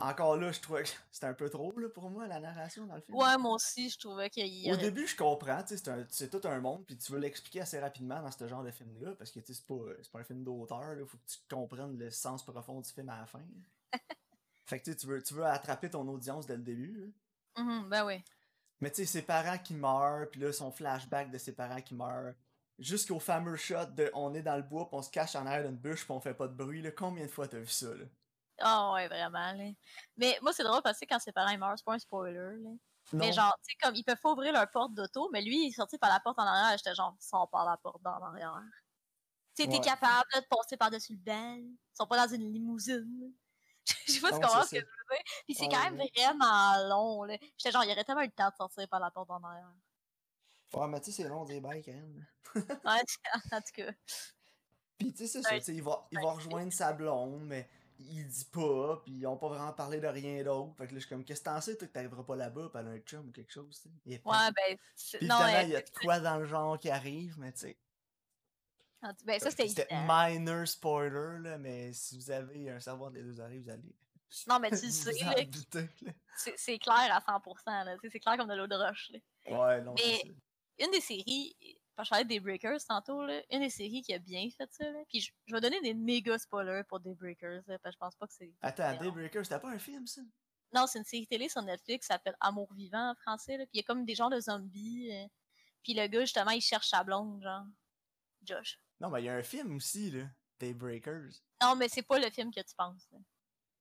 Encore 0.00 0.36
là, 0.36 0.50
je 0.50 0.60
trouvais 0.60 0.82
que 0.84 0.88
c'était 1.12 1.26
un 1.26 1.34
peu 1.34 1.48
trop 1.50 1.72
là, 1.78 1.88
pour 1.88 2.10
moi, 2.10 2.26
la 2.26 2.40
narration 2.40 2.86
dans 2.86 2.94
le 2.94 3.00
film. 3.00 3.16
Ouais, 3.16 3.36
moi 3.38 3.52
aussi, 3.54 3.90
je 3.90 3.98
trouvais 3.98 4.30
qu'il 4.30 4.46
y 4.46 4.70
Au 4.70 4.74
aurait... 4.74 4.82
début, 4.82 5.06
je 5.06 5.16
comprends, 5.16 5.62
c'est 5.66 6.30
tout 6.30 6.48
un 6.48 6.60
monde, 6.60 6.84
puis 6.86 6.96
tu 6.96 7.12
veux 7.12 7.18
l'expliquer 7.18 7.60
assez 7.60 7.78
rapidement 7.78 8.22
dans 8.22 8.30
ce 8.30 8.48
genre 8.48 8.62
de 8.62 8.70
film-là, 8.70 9.14
parce 9.16 9.30
que 9.30 9.40
c'est 9.46 9.66
pas, 9.66 9.74
pas 10.12 10.20
un 10.20 10.24
film 10.24 10.42
d'auteur, 10.42 10.96
il 10.98 11.06
faut 11.06 11.18
que 11.18 11.26
tu 11.26 11.38
comprennes 11.48 11.98
le 11.98 12.10
sens 12.10 12.44
profond 12.44 12.80
du 12.80 12.90
film 12.90 13.08
à 13.10 13.20
la 13.20 13.26
fin. 13.26 13.42
fait 14.66 14.80
que 14.80 14.90
tu 14.90 15.06
veux, 15.06 15.22
tu 15.22 15.34
veux 15.34 15.44
attraper 15.44 15.90
ton 15.90 16.06
audience 16.08 16.46
dès 16.46 16.56
le 16.56 16.62
début. 16.62 17.12
là. 17.56 17.62
Mhm, 17.62 17.88
ben 17.88 18.06
oui. 18.06 18.22
Mais 18.80 18.90
tu 18.90 18.96
sais, 18.96 19.06
ses 19.06 19.22
parents 19.22 19.58
qui 19.58 19.74
meurent, 19.74 20.28
puis 20.30 20.40
là, 20.40 20.52
son 20.52 20.70
flashback 20.72 21.30
de 21.30 21.38
ses 21.38 21.52
parents 21.52 21.82
qui 21.82 21.94
meurent. 21.94 22.34
Jusqu'au 22.78 23.18
fameux 23.18 23.56
shot 23.56 23.86
de 23.94 24.10
on 24.14 24.32
est 24.32 24.40
dans 24.40 24.56
le 24.56 24.62
bois, 24.62 24.88
puis 24.88 24.96
on 24.96 25.02
se 25.02 25.10
cache 25.10 25.36
en 25.36 25.44
arrière 25.44 25.68
d'une 25.68 25.76
bûche, 25.76 26.04
puis 26.04 26.12
on 26.12 26.20
fait 26.20 26.32
pas 26.32 26.48
de 26.48 26.54
bruit. 26.54 26.80
Là. 26.80 26.90
Combien 26.90 27.26
de 27.26 27.30
fois 27.30 27.46
t'as 27.46 27.58
vu 27.58 27.66
ça? 27.66 27.94
Là? 27.94 28.04
Ah 28.60 28.92
ouais, 28.94 29.08
vraiment, 29.08 29.52
là. 29.52 29.64
Mais 30.16 30.38
moi, 30.42 30.52
c'est 30.52 30.64
drôle 30.64 30.82
parce 30.82 30.98
que 30.98 31.06
quand 31.06 31.18
ses 31.18 31.32
parents 31.32 31.50
ils 31.50 31.58
meurent, 31.58 31.78
c'est 31.78 31.84
pas 31.84 31.94
un 31.94 31.98
spoiler, 31.98 32.56
là. 32.62 32.70
Mais 33.12 33.32
genre, 33.32 33.54
tu 33.66 33.72
sais, 33.72 33.76
comme, 33.82 33.94
ils 33.96 34.04
peuvent 34.04 34.20
pas 34.22 34.32
ouvrir 34.32 34.52
leur 34.52 34.70
porte 34.70 34.94
d'auto, 34.94 35.30
mais 35.32 35.42
lui, 35.42 35.64
il 35.64 35.68
est 35.70 35.72
sorti 35.72 35.98
par 35.98 36.10
la 36.10 36.20
porte 36.20 36.38
en 36.38 36.44
arrière, 36.44 36.78
j'étais 36.78 36.94
genre, 36.94 37.16
sors 37.20 37.50
par 37.50 37.64
la 37.68 37.76
porte 37.76 38.04
en 38.06 38.22
arrière. 38.22 38.62
Tu 39.56 39.64
sais, 39.64 39.68
t'es 39.68 39.80
Ouais. 39.80 39.80
capable 39.80 40.26
là, 40.34 40.40
de 40.40 40.46
passer 40.46 40.76
par-dessus 40.76 41.14
le 41.14 41.18
banc. 41.18 41.56
Ils 41.56 41.78
sont 41.94 42.06
pas 42.06 42.26
dans 42.26 42.34
une 42.34 42.52
limousine. 42.52 43.34
Je 44.06 44.12
sais 44.12 44.20
pas 44.20 44.32
Non, 44.32 44.40
ce 44.42 44.68
ce 44.68 44.70
que 44.74 44.80
je 44.80 44.80
veux 44.80 45.16
dire. 45.16 45.22
Puis 45.46 45.54
c'est 45.56 45.62
Ouais, 45.64 45.68
quand 45.68 45.82
même 45.82 45.98
ouais. 45.98 46.10
vraiment 46.16 46.88
long, 46.88 47.24
là. 47.24 47.36
J'étais 47.58 47.72
genre, 47.72 47.84
il 47.84 47.90
y 47.90 47.92
aurait 47.92 48.04
tellement 48.04 48.22
eu 48.22 48.26
le 48.26 48.32
temps 48.32 48.50
de 48.50 48.54
sortir 48.56 48.88
par 48.88 49.00
la 49.00 49.10
porte 49.10 49.30
en 49.30 49.42
arrière. 49.44 49.74
Ouais, 50.74 50.86
mais 50.88 51.00
tu 51.00 51.12
sais, 51.12 51.22
c'est 51.22 51.28
long 51.28 51.44
des 51.44 51.60
bails 51.60 51.82
quand 51.84 51.92
même. 51.92 52.26
Ouais, 52.84 53.02
en 53.52 53.60
tout 53.60 53.72
cas. 53.74 53.92
Puis 54.98 55.12
tu 55.12 55.26
sais, 55.26 55.42
c'est 55.42 55.60
ça, 55.60 55.72
va, 55.82 56.06
il 56.10 56.20
va 56.20 56.32
rejoindre 56.32 56.72
sa 56.72 56.92
blonde, 56.92 57.42
mais 57.44 57.68
il 58.02 58.26
dit 58.28 58.44
pas, 58.46 59.00
puis 59.04 59.12
ils 59.12 59.26
ont 59.26 59.36
pas 59.36 59.48
vraiment 59.48 59.72
parlé 59.72 60.00
de 60.00 60.06
rien 60.06 60.42
d'autre. 60.42 60.74
Fait 60.76 60.86
que 60.86 60.92
là, 60.92 60.98
je 60.98 61.00
suis 61.00 61.08
comme, 61.08 61.24
qu'est-ce 61.24 61.40
que 61.40 61.44
t'en 61.44 61.60
sais, 61.60 61.76
toi, 61.76 61.86
que 61.86 61.92
t'arriveras 61.92 62.22
pas 62.24 62.36
là-bas, 62.36 62.68
pis 62.72 62.78
elle 62.78 62.86
a 62.88 62.90
un 62.90 62.98
chum 62.98 63.28
ou 63.28 63.32
quelque 63.32 63.52
chose, 63.52 63.80
tu 63.82 64.10
sais. 64.12 64.18
Pas- 64.18 64.30
Ouais, 64.30 64.52
ben, 64.54 64.78
Puis 65.18 65.26
non, 65.28 65.36
évidemment, 65.40 65.60
il 65.62 65.68
y 65.70 65.76
a 65.76 65.82
de 65.82 65.90
quoi 65.90 66.20
dans 66.20 66.38
le 66.38 66.44
genre 66.46 66.78
qui 66.78 66.90
arrive, 66.90 67.38
mais 67.38 67.52
tu 67.52 67.58
sais. 67.60 67.78
tout- 69.02 69.24
ben, 69.24 69.38
ça, 69.40 69.50
c'était 69.50 69.68
C'était 69.68 69.88
minor 70.06 70.66
spoiler, 70.66 71.38
là, 71.42 71.58
mais 71.58 71.92
si 71.92 72.16
vous 72.16 72.30
avez 72.30 72.70
un 72.70 72.80
cerveau 72.80 73.10
des 73.10 73.22
deux 73.22 73.40
oreilles, 73.40 73.60
vous 73.60 73.70
allez. 73.70 73.94
Non, 74.48 74.60
mais 74.60 74.70
tu 74.70 74.76
le 74.86 74.90
sais, 76.36 76.54
c'est 76.56 76.78
clair 76.78 77.08
à 77.12 77.20
100%, 77.20 77.84
là. 77.84 77.96
C'est 78.10 78.20
clair 78.20 78.36
comme 78.36 78.48
de 78.48 78.54
l'eau 78.54 78.66
de 78.68 78.76
roche, 78.76 79.10
là. 79.10 79.18
Ouais, 79.58 79.82
non, 79.82 79.94
Mais- 79.94 80.22
une 80.78 80.90
des 80.92 81.00
séries, 81.00 81.54
quand 81.96 82.04
je 82.04 82.10
parlais 82.10 82.24
des 82.24 82.40
Breakers 82.40 82.80
tantôt, 82.88 83.24
là, 83.24 83.42
une 83.50 83.60
des 83.60 83.70
séries 83.70 84.02
qui 84.02 84.14
a 84.14 84.18
bien 84.18 84.48
fait 84.56 84.70
ça, 84.72 84.84
là, 84.90 85.00
puis 85.08 85.20
je, 85.20 85.32
je 85.46 85.54
vais 85.54 85.60
donner 85.60 85.80
des 85.80 85.94
méga 85.94 86.38
spoilers 86.38 86.82
pour 86.88 87.00
des 87.00 87.14
Breakers, 87.14 87.62
parce 87.66 87.82
que 87.82 87.90
je 87.92 87.96
pense 87.98 88.16
pas 88.16 88.26
que 88.26 88.32
c'est... 88.32 88.54
Attends, 88.62 88.90
c'est- 88.92 88.98
Daybreaker, 88.98 89.44
c'était 89.44 89.60
pas 89.60 89.70
un 89.70 89.78
film, 89.78 90.06
ça? 90.06 90.20
Non, 90.72 90.86
c'est 90.86 90.98
une 91.00 91.04
série 91.04 91.26
télé 91.26 91.48
sur 91.48 91.62
Netflix, 91.62 92.06
ça 92.06 92.14
s'appelle 92.14 92.36
Amour 92.40 92.72
vivant 92.74 93.10
en 93.10 93.14
français, 93.16 93.56
là, 93.56 93.64
puis 93.64 93.70
il 93.74 93.76
y 93.78 93.80
a 93.80 93.82
comme 93.84 94.04
des 94.04 94.14
genres 94.14 94.30
de 94.30 94.40
zombies, 94.40 95.10
euh, 95.12 95.26
puis 95.82 95.94
le 95.94 96.06
gars, 96.06 96.20
justement, 96.20 96.52
il 96.52 96.60
cherche 96.60 96.88
sa 96.88 97.02
blonde, 97.04 97.42
genre, 97.42 97.64
Josh. 98.42 98.78
Non, 99.00 99.10
mais 99.10 99.20
il 99.22 99.24
y 99.26 99.28
a 99.28 99.34
un 99.34 99.42
film 99.42 99.76
aussi, 99.76 100.10
là. 100.10 100.24
Daybreakers. 100.58 101.30
Non, 101.62 101.74
mais 101.74 101.88
c'est 101.88 102.02
pas 102.02 102.18
le 102.18 102.30
film 102.30 102.52
que 102.52 102.60
tu 102.60 102.74
penses. 102.76 103.08
là. 103.12 103.18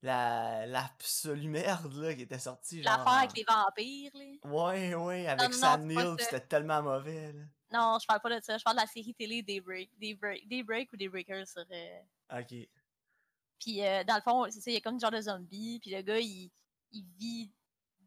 La, 0.02 0.66
l'absolue 0.66 1.50
merde, 1.50 1.94
là, 1.96 2.14
qui 2.16 2.22
était 2.22 2.40
sortie, 2.40 2.82
genre. 2.82 2.98
L'affaire 2.98 3.20
avec 3.20 3.36
les 3.36 3.44
vampires, 3.44 4.12
là. 4.16 4.50
Ouais, 4.50 4.96
ouais, 4.96 5.28
avec 5.28 5.52
non, 5.52 5.58
Sam 5.58 5.86
Neill, 5.86 6.16
c'était 6.20 6.40
tellement 6.40 6.82
mauvais, 6.82 7.34
là. 7.34 7.44
Non, 7.72 7.98
je 8.02 8.08
parle 8.08 8.22
pas 8.22 8.40
de 8.40 8.44
ça, 8.44 8.58
je 8.58 8.64
parle 8.64 8.78
de 8.78 8.82
la 8.82 8.88
série 8.88 9.14
télé 9.14 9.42
Daybreak, 9.44 9.92
Daybreak, 10.00 10.48
Daybreak 10.48 10.92
ou 10.94 10.98
Daybreakers 10.98 11.48
sur... 11.48 11.64
euh, 11.72 12.02
Ok. 12.40 12.68
Puis 13.60 13.86
euh, 13.86 14.04
dans 14.06 14.16
le 14.16 14.22
fond, 14.22 14.46
c'est 14.50 14.62
ça, 14.62 14.72
il 14.72 14.74
y 14.74 14.78
a 14.78 14.82
comme 14.82 14.96
un 14.96 15.00
genre 15.00 15.12
de 15.12 15.22
zombie, 15.22 15.80
puis 15.82 15.92
le 15.92 16.02
gars, 16.02 16.20
il, 16.20 16.50
il 16.92 17.06
vit 17.18 17.52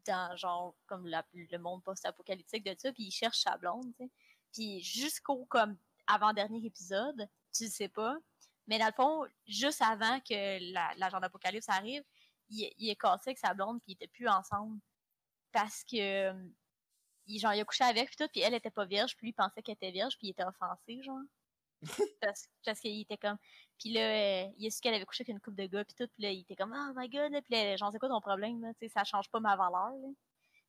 dans 0.05 0.35
genre 0.35 0.75
comme 0.85 1.07
la- 1.07 1.25
le 1.33 1.57
monde 1.57 1.83
post-apocalyptique 1.83 2.63
de 2.65 2.75
ça, 2.77 2.91
puis 2.91 3.03
il 3.03 3.11
cherche 3.11 3.37
sa 3.39 3.55
blonde, 3.57 3.93
tu 3.97 4.03
sais. 4.05 4.11
Puis 4.51 4.81
jusqu'au 4.81 5.45
comme 5.45 5.77
avant-dernier 6.07 6.65
épisode, 6.65 7.27
tu 7.55 7.63
le 7.65 7.69
sais 7.69 7.87
pas. 7.89 8.15
Mais 8.67 8.77
dans 8.79 8.87
le 8.87 8.91
fond, 8.93 9.25
juste 9.47 9.81
avant 9.81 10.19
que 10.21 10.73
la, 10.73 10.93
la 10.97 11.09
genre 11.09 11.21
d'apocalypse 11.21 11.69
arrive, 11.69 12.03
il, 12.49 12.71
il 12.77 12.89
est 12.89 12.95
cassé 12.95 13.29
avec 13.29 13.37
sa 13.39 13.53
blonde, 13.53 13.79
puis 13.81 13.91
ils 13.91 13.95
étaient 13.95 14.07
plus 14.07 14.27
ensemble. 14.27 14.79
Parce 15.51 15.83
que 15.83 16.31
il, 17.27 17.39
genre, 17.39 17.53
il 17.53 17.61
a 17.61 17.65
couché 17.65 17.83
avec, 17.83 18.07
puis 18.07 18.15
tout, 18.17 18.27
puis 18.31 18.41
elle 18.41 18.53
était 18.53 18.71
pas 18.71 18.85
vierge, 18.85 19.15
puis 19.15 19.25
lui 19.27 19.29
il 19.31 19.33
pensait 19.33 19.61
qu'elle 19.61 19.75
était 19.75 19.91
vierge, 19.91 20.17
puis 20.17 20.27
il 20.27 20.31
était 20.31 20.43
offensé, 20.45 21.01
genre. 21.03 21.19
parce 22.21 22.47
parce 22.65 22.79
qu'il 22.79 23.01
était 23.01 23.17
comme. 23.17 23.37
Puis 23.79 23.91
là, 23.93 24.01
euh, 24.01 24.49
il 24.57 24.67
a 24.67 24.69
su 24.71 24.79
qu'elle 24.81 24.93
avait 24.93 25.05
couché 25.05 25.23
avec 25.23 25.29
une 25.35 25.41
coupe 25.41 25.55
de 25.55 25.65
gars, 25.65 25.83
puis 25.85 25.95
tout, 25.95 26.07
puis 26.13 26.23
là, 26.23 26.31
il 26.31 26.41
était 26.41 26.55
comme, 26.55 26.73
oh 26.73 26.93
my 26.95 27.09
god, 27.09 27.31
là, 27.31 27.41
puis 27.41 27.53
là, 27.53 27.75
genre, 27.77 27.91
c'est 27.91 27.99
quoi 27.99 28.09
ton 28.09 28.21
problème, 28.21 28.61
là, 28.61 28.73
tu 28.75 28.87
sais, 28.87 28.89
ça 28.89 29.03
change 29.03 29.29
pas 29.29 29.39
ma 29.39 29.55
valeur, 29.55 29.91
là. 30.01 30.07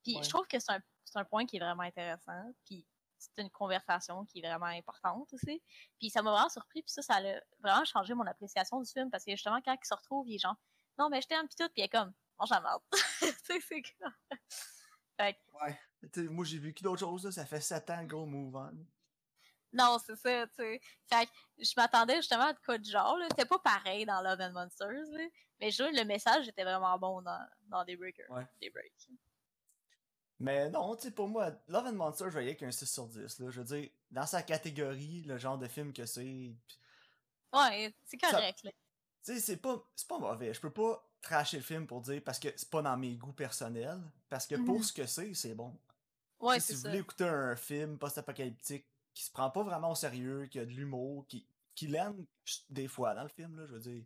Puis 0.03 0.15
Ouais. 0.17 0.23
je 0.23 0.29
trouve 0.29 0.47
que 0.47 0.59
c'est 0.59 0.71
un, 0.71 0.81
c'est 1.05 1.17
un 1.19 1.25
point 1.25 1.45
qui 1.45 1.57
est 1.57 1.59
vraiment 1.59 1.83
intéressant, 1.83 2.53
puis 2.65 2.85
c'est 3.17 3.41
une 3.41 3.49
conversation 3.49 4.25
qui 4.25 4.39
est 4.39 4.47
vraiment 4.47 4.65
importante 4.67 5.33
aussi. 5.33 5.63
Puis 5.99 6.09
ça 6.09 6.21
m'a 6.21 6.31
vraiment 6.31 6.49
surpris, 6.49 6.81
puis 6.83 6.91
ça, 6.91 7.01
ça 7.01 7.15
a 7.15 7.39
vraiment 7.59 7.85
changé 7.85 8.13
mon 8.13 8.25
appréciation 8.27 8.81
du 8.81 8.91
film, 8.91 9.09
parce 9.09 9.23
que 9.25 9.31
justement, 9.31 9.61
quand 9.63 9.73
il 9.81 9.87
se 9.87 9.93
retrouve, 9.93 10.27
il 10.29 10.35
est 10.35 10.39
genre, 10.39 10.55
non, 10.99 11.09
mais 11.09 11.21
je 11.21 11.27
t'aime, 11.27 11.47
puis 11.47 11.55
tout, 11.57 11.69
puis 11.73 11.81
il 11.81 11.83
est 11.85 11.89
comme, 11.89 12.13
mange 12.39 12.49
la 12.51 12.61
merde. 12.61 12.81
tu 13.21 13.27
sais, 13.45 13.61
c'est 13.61 13.81
comme. 13.99 14.13
Fait 15.17 15.33
que, 15.33 15.39
Ouais. 15.65 15.79
Moi, 16.29 16.45
j'ai 16.45 16.59
vécu 16.59 16.83
d'autres 16.83 16.99
choses, 16.99 17.25
là. 17.25 17.31
Ça 17.31 17.45
fait 17.45 17.61
7 17.61 17.89
ans, 17.89 18.03
go, 18.03 18.25
move 18.25 18.55
on. 18.55 18.85
Non, 19.73 19.97
c'est 20.05 20.15
ça, 20.15 20.47
tu 20.47 20.53
sais. 20.57 20.81
Fait 21.07 21.25
que 21.25 21.31
je 21.57 21.73
m'attendais 21.75 22.17
justement 22.17 22.45
à 22.47 22.53
de 22.53 22.59
quoi 22.59 22.77
de 22.77 22.85
genre, 22.85 23.17
là. 23.17 23.25
C'était 23.31 23.45
pas 23.45 23.59
pareil 23.59 24.05
dans 24.05 24.21
Love 24.21 24.39
and 24.41 24.51
Monsters, 24.51 24.91
là. 25.11 25.25
Mais 25.59 25.71
je 25.71 25.83
le 25.83 26.03
message 26.05 26.47
était 26.47 26.63
vraiment 26.63 26.97
bon 26.99 27.21
dans, 27.21 27.39
dans 27.67 27.83
Daybreaker. 27.85 28.29
Ouais. 28.29 28.45
Daybreak. 28.61 28.93
Mais 30.39 30.69
non, 30.69 30.95
tu 30.95 31.03
sais, 31.03 31.11
pour 31.11 31.27
moi, 31.29 31.51
Love 31.69 31.87
and 31.87 31.93
Monster, 31.93 32.25
je 32.27 32.31
voyais 32.31 32.49
avec 32.49 32.63
un 32.63 32.71
6 32.71 32.85
sur 32.85 33.07
10, 33.07 33.39
là. 33.39 33.49
Je 33.49 33.61
veux 33.61 33.65
dire, 33.65 33.89
dans 34.11 34.25
sa 34.27 34.43
catégorie, 34.43 35.23
le 35.23 35.37
genre 35.37 35.57
de 35.57 35.67
film 35.67 35.91
que 35.93 36.05
c'est. 36.05 36.53
Ouais, 37.53 37.95
c'est 38.05 38.19
Ça- 38.21 38.31
correct, 38.31 38.63
là. 38.63 38.71
Tu 39.23 39.33
sais, 39.33 39.39
c'est 39.39 39.57
pas, 39.57 39.81
c'est 39.95 40.07
pas 40.07 40.19
mauvais. 40.19 40.53
Je 40.53 40.59
peux 40.61 40.69
pas 40.73 41.03
tracher 41.25 41.57
le 41.57 41.63
film 41.63 41.85
pour 41.87 42.01
dire 42.01 42.21
parce 42.23 42.39
que 42.39 42.47
c'est 42.55 42.69
pas 42.69 42.81
dans 42.81 42.95
mes 42.97 43.15
goûts 43.15 43.33
personnels. 43.33 44.01
Parce 44.29 44.47
que 44.47 44.55
Mhm. 44.55 44.65
pour 44.65 44.83
ce 44.83 44.93
que 44.93 45.05
c'est, 45.05 45.33
c'est 45.33 45.53
bon. 45.55 45.77
Ouais, 46.39 46.59
si 46.59 46.73
vous 46.73 46.81
ça. 46.81 46.87
voulez 46.89 46.99
écouter 47.01 47.23
un 47.25 47.55
film 47.55 47.97
post-apocalyptique 47.97 48.85
qui 49.13 49.23
se 49.23 49.31
prend 49.31 49.49
pas 49.49 49.63
vraiment 49.63 49.91
au 49.91 49.95
sérieux, 49.95 50.45
qui 50.47 50.59
a 50.59 50.65
de 50.65 50.71
l'humour, 50.71 51.25
qui, 51.27 51.47
qui 51.73 51.87
l'aime 51.87 52.25
des 52.69 52.87
fois 52.87 53.13
dans 53.15 53.23
le 53.23 53.29
film, 53.29 53.57
là, 53.57 53.65
je 53.67 53.73
veux 53.73 53.79
dire. 53.79 54.03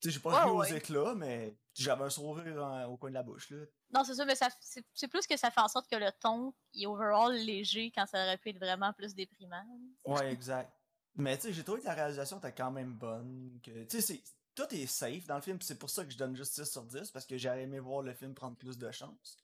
Tu 0.00 0.08
sais, 0.08 0.14
j'ai 0.14 0.20
pas 0.20 0.30
Ouais, 0.30 0.44
ri 0.44 0.50
aux 0.50 0.60
ouais. 0.60 0.76
éclats, 0.76 1.14
mais 1.16 1.56
j'avais 1.74 2.04
un 2.04 2.10
sourire 2.10 2.86
au 2.88 2.96
coin 2.96 3.10
de 3.10 3.14
la 3.14 3.22
bouche, 3.24 3.50
là. 3.50 3.64
Non, 3.92 4.04
c'est 4.04 4.14
ça, 4.14 4.24
mais 4.24 4.34
ça, 4.36 4.48
c'est, 4.60 5.08
plus 5.08 5.26
que 5.26 5.36
ça 5.36 5.50
fait 5.50 5.60
en 5.60 5.66
sorte 5.68 5.88
que 5.90 5.96
le 5.96 6.10
ton 6.20 6.54
est 6.74 6.86
overall 6.86 7.34
léger 7.34 7.90
quand 7.92 8.06
ça 8.06 8.22
aurait 8.24 8.38
pu 8.38 8.50
être 8.50 8.58
vraiment 8.58 8.92
plus 8.92 9.14
déprimant. 9.14 9.64
Ouais, 10.04 10.30
exact. 10.32 10.72
Mais 11.16 11.36
tu 11.36 11.44
sais, 11.48 11.52
j'ai 11.52 11.64
trouvé 11.64 11.80
que 11.80 11.86
la 11.86 11.94
réalisation 11.94 12.38
était 12.38 12.52
quand 12.52 12.70
même 12.70 12.92
bonne. 12.92 13.58
Que, 13.62 13.84
tu 13.84 14.00
sais, 14.00 14.00
c'est- 14.00 14.22
tout 14.58 14.74
est 14.74 14.86
safe 14.86 15.26
dans 15.26 15.36
le 15.36 15.40
film, 15.42 15.60
c'est 15.60 15.78
pour 15.78 15.88
ça 15.90 16.04
que 16.04 16.10
je 16.10 16.18
donne 16.18 16.34
juste 16.36 16.54
6 16.54 16.64
sur 16.70 16.84
10, 16.84 17.10
parce 17.12 17.24
que 17.26 17.38
j'aurais 17.38 17.62
aimé 17.62 17.78
voir 17.78 18.02
le 18.02 18.12
film 18.12 18.34
prendre 18.34 18.56
plus 18.56 18.76
de 18.76 18.90
chance. 18.90 19.36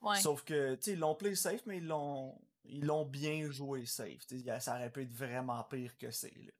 Ouais. 0.00 0.18
Sauf 0.20 0.42
que, 0.44 0.74
tu 0.76 0.82
sais, 0.82 0.92
ils 0.92 0.98
l'ont 0.98 1.14
play 1.14 1.34
safe, 1.34 1.62
mais 1.66 1.78
ils 1.78 1.86
l'ont 1.86 2.40
ils 2.64 2.84
l'ont 2.84 3.04
bien 3.06 3.50
joué 3.50 3.84
safe. 3.86 4.26
Ça 4.60 4.74
aurait 4.74 4.90
pu 4.92 5.02
être 5.02 5.12
vraiment 5.12 5.62
pire 5.64 5.96
que 5.98 6.10
c'est, 6.10 6.34
là. 6.36 6.52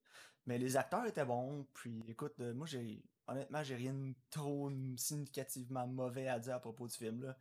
Mais 0.47 0.59
les 0.59 0.77
acteurs 0.77 1.05
étaient 1.07 1.25
bons, 1.25 1.67
puis 1.75 2.03
écoute, 2.09 2.35
euh, 2.41 2.55
moi, 2.55 2.67
j'ai 2.67 3.03
honnêtement, 3.27 3.63
j'ai 3.63 3.75
rien 3.77 3.93
de 3.93 4.15
trop 4.31 4.71
significativement 4.97 5.87
mauvais 5.87 6.29
à 6.29 6.39
dire 6.39 6.55
à 6.55 6.61
propos 6.61 6.89
du 6.89 6.97
film, 6.97 7.23
là. 7.23 7.37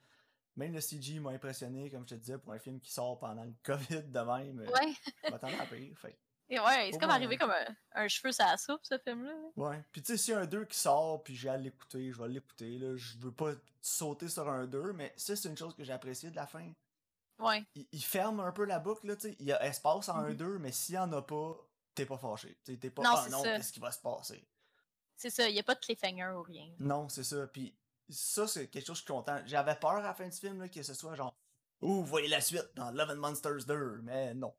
Même 0.58 0.74
le 0.74 0.82
CG 0.82 1.20
m'a 1.20 1.30
impressionné, 1.32 1.89
comme 1.92 2.01
je 2.08 2.16
te 2.16 2.20
disais, 2.20 2.38
pour 2.38 2.51
un 2.54 2.60
film 2.60 2.80
qui 2.80 2.92
sort 2.92 3.20
pendant 3.20 3.44
le 3.44 3.54
COVID 3.63 4.04
de 4.04 4.20
même. 4.20 4.60
euh, 4.60 4.72
Ouais. 4.72 4.94
Je 5.24 5.30
m'attendais 5.32 5.60
à 5.60 5.66
pire, 5.66 5.98
fait. 6.00 6.18
Et 6.50 6.60
ouais, 6.60 6.86
c'est 6.86 6.92
Pour 6.92 7.00
comme 7.01 7.10
arrivé 7.10 7.38
comme 7.38 7.51
un, 7.51 7.66
un 8.03 8.07
cheveu 8.07 8.31
sur 8.31 8.46
la 8.46 8.57
soupe, 8.57 8.79
ce 8.83 8.98
film-là. 8.98 9.33
Ouais. 9.57 9.83
Puis 9.92 10.01
tu 10.01 10.14
sais, 10.14 10.18
s'il 10.18 10.33
y 10.33 10.38
a 10.38 10.40
un 10.40 10.46
2 10.46 10.64
qui 10.66 10.77
sort, 10.79 11.22
puis 11.24 11.36
j'ai 11.36 11.50
à 11.50 11.57
l'écouter, 11.57 12.12
je 12.12 12.22
vais 12.22 12.29
l'écouter, 12.29 12.77
là. 12.77 12.96
Je 12.96 13.18
veux 13.18 13.33
pas 13.33 13.51
sauter 13.81 14.29
sur 14.29 14.48
un 14.48 14.66
2, 14.66 14.94
mais 14.94 15.14
ça, 15.18 15.36
c'est 15.36 15.50
une 15.50 15.57
chose 15.57 15.75
que 15.75 15.83
j'ai 15.83 15.92
appréciée 15.94 16.31
de 16.31 16.36
la 16.38 16.48
fin. 16.48 16.72
Ouais. 17.40 17.64
il, 17.75 17.86
il 17.92 18.03
ferme 18.03 18.40
un 18.40 18.51
peu 18.51 18.64
la 18.66 18.79
boucle, 18.79 19.07
là, 19.07 19.16
tu 19.16 19.29
sais. 19.29 19.36
Il 19.40 19.46
y 19.46 19.51
a 19.51 19.64
espace 19.66 20.07
en 20.10 20.22
Mhm. 20.22 20.36
1-2, 20.38 20.57
mais 20.60 20.72
s'il 20.72 20.96
y 20.96 20.98
en 20.98 21.12
a 21.12 21.22
pas, 21.22 21.55
t'es 21.94 22.05
pas 22.05 22.18
fâché. 22.18 22.57
Tu 22.64 22.72
sais, 22.74 22.77
T'es 22.79 22.90
pas, 22.92 23.03
Non, 23.03 23.10
ah 23.16 23.27
non, 23.29 23.44
qu'est-ce 23.44 23.74
qui 23.74 23.79
va 23.79 23.92
se 23.92 24.00
passer? 24.00 24.48
C'est 25.18 25.29
ça, 25.29 25.50
il 25.50 25.53
n'y 25.53 25.60
a 25.60 25.64
pas 25.64 25.75
de 25.75 25.79
cliffhanger 25.81 26.31
ou 26.38 26.44
rien. 26.44 26.72
Non, 26.79 27.10
c'est 27.10 27.24
ça. 27.24 27.46
Puis 27.48 27.75
ça, 28.10 28.48
c'est 28.48 28.68
quelque 28.70 28.86
chose 28.86 29.01
que 29.01 29.07
je 29.07 29.12
suis 29.12 29.14
content. 29.14 29.42
J'avais 29.46 29.75
peur 29.75 29.92
à 29.98 30.01
la 30.01 30.14
fin 30.14 30.27
du 30.27 30.38
film, 30.38 30.62
là, 30.62 30.70
que 30.70 30.81
ce 30.81 30.94
soit 30.94 31.16
genre, 31.16 31.36
ouh, 31.81 31.96
vous 31.96 32.05
voyez 32.05 32.27
la 32.29 32.40
suite 32.40 32.70
dans 32.75 32.90
Love 32.92 33.10
and 33.12 33.16
Monsters 33.18 33.66
2, 33.66 34.00
mais 34.03 34.33
non. 34.33 34.55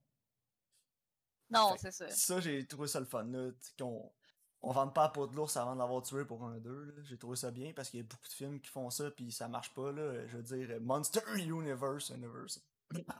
Non, 1.50 1.74
c'est 1.78 1.90
ça. 1.92 2.08
Ça, 2.10 2.40
j'ai 2.40 2.66
trouvé 2.66 2.88
ça 2.88 3.00
le 3.00 3.06
fun, 3.06 3.24
là, 3.24 3.50
qu'on 3.78 4.12
on 4.60 4.72
vende 4.72 4.92
pas 4.94 5.04
à 5.04 5.08
peau 5.10 5.26
de 5.26 5.34
l'ours 5.36 5.56
avant 5.56 5.74
de 5.74 5.78
l'avoir 5.78 6.02
tué 6.02 6.24
pour 6.24 6.44
un 6.44 6.58
2, 6.58 6.84
là. 6.84 6.92
J'ai 7.04 7.16
trouvé 7.16 7.36
ça 7.36 7.50
bien 7.50 7.72
parce 7.72 7.90
qu'il 7.90 7.98
y 7.98 8.02
a 8.02 8.06
beaucoup 8.06 8.26
de 8.28 8.32
films 8.32 8.60
qui 8.60 8.70
font 8.70 8.90
ça, 8.90 9.10
puis 9.10 9.30
ça 9.32 9.46
marche 9.48 9.72
pas, 9.74 9.92
là. 9.92 10.26
Je 10.26 10.36
veux 10.36 10.42
dire, 10.42 10.80
Monster 10.80 11.20
Universe, 11.36 12.10
Universe. 12.10 12.60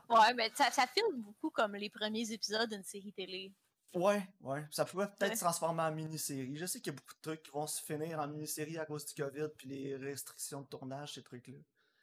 Ouais, 0.09 0.33
mais 0.35 0.51
ça, 0.55 0.69
ça 0.71 0.85
filme 0.87 1.21
beaucoup 1.21 1.49
comme 1.51 1.75
les 1.75 1.89
premiers 1.89 2.31
épisodes 2.31 2.69
d'une 2.69 2.83
série 2.83 3.13
télé. 3.13 3.53
Ouais, 3.95 4.27
ouais. 4.41 4.65
Ça 4.71 4.85
pourrait 4.85 5.07
peut-être 5.07 5.31
Ouais. 5.31 5.35
se 5.35 5.41
transformer 5.41 5.81
en 5.83 5.91
mini-série. 5.91 6.55
Je 6.55 6.65
sais 6.65 6.79
qu'il 6.79 6.93
y 6.93 6.95
a 6.95 6.99
beaucoup 6.99 7.15
de 7.15 7.21
trucs 7.21 7.43
qui 7.43 7.51
vont 7.51 7.65
se 7.67 7.81
finir 7.81 8.19
en 8.19 8.27
mini-série 8.27 8.77
à 8.77 8.85
cause 8.85 9.05
du 9.05 9.13
COVID 9.15 9.47
puis 9.57 9.67
les 9.67 9.95
restrictions 9.95 10.61
de 10.61 10.67
tournage, 10.67 11.13
ces 11.15 11.23
trucs-là. 11.23 11.57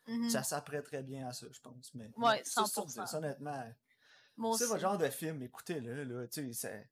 Mhm. 0.09 0.31
Ça 0.31 0.43
s'apprêterait 0.43 1.03
bien 1.03 1.29
à 1.29 1.33
ça, 1.33 1.47
je 1.51 1.61
pense. 1.61 1.93
Mais 1.95 2.11
Ouais, 2.17 2.39
non, 2.39 2.45
ça, 2.45 2.65
sur 2.67 2.85
100%. 2.89 3.05
10, 3.05 3.15
honnêtement, 3.15 3.73
c'est 4.57 4.67
votre 4.67 4.81
genre 4.81 4.99
de 4.99 5.09
film, 5.09 5.43
écoutez-le, 5.43 6.05
là, 6.05 6.27
tu 6.29 6.53
sais, 6.53 6.89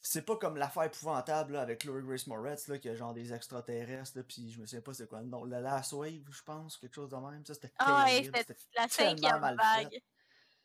c'est... 0.00 0.22
Pas 0.22 0.36
comme 0.36 0.56
l'affaire 0.56 0.84
épouvantable 0.84 1.54
là, 1.54 1.62
avec 1.62 1.80
Chloe 1.80 2.02
Grace 2.02 2.26
Moretz, 2.26 2.68
là, 2.68 2.78
qui 2.78 2.88
a 2.88 2.94
genre 2.94 3.14
des 3.14 3.32
extraterrestres, 3.32 4.22
puis 4.22 4.52
je 4.52 4.60
me 4.60 4.66
souviens 4.66 4.82
pas 4.82 4.92
c'est 4.92 5.08
quoi 5.08 5.20
le 5.20 5.28
nom. 5.28 5.44
Le 5.44 5.60
Last 5.60 5.92
Wave, 5.92 6.22
je 6.30 6.42
pense, 6.42 6.76
quelque 6.76 6.94
chose 6.94 7.10
de 7.10 7.16
même. 7.16 7.44
Ça, 7.46 7.54
c'était 7.54 7.72
Ah, 7.78 8.04
ouais, 8.04 8.24
c'était 8.24 8.54
la 8.76 8.88
tellement 8.88 9.16
cinquième 9.16 9.40
mal 9.40 9.56
vague. 9.56 10.02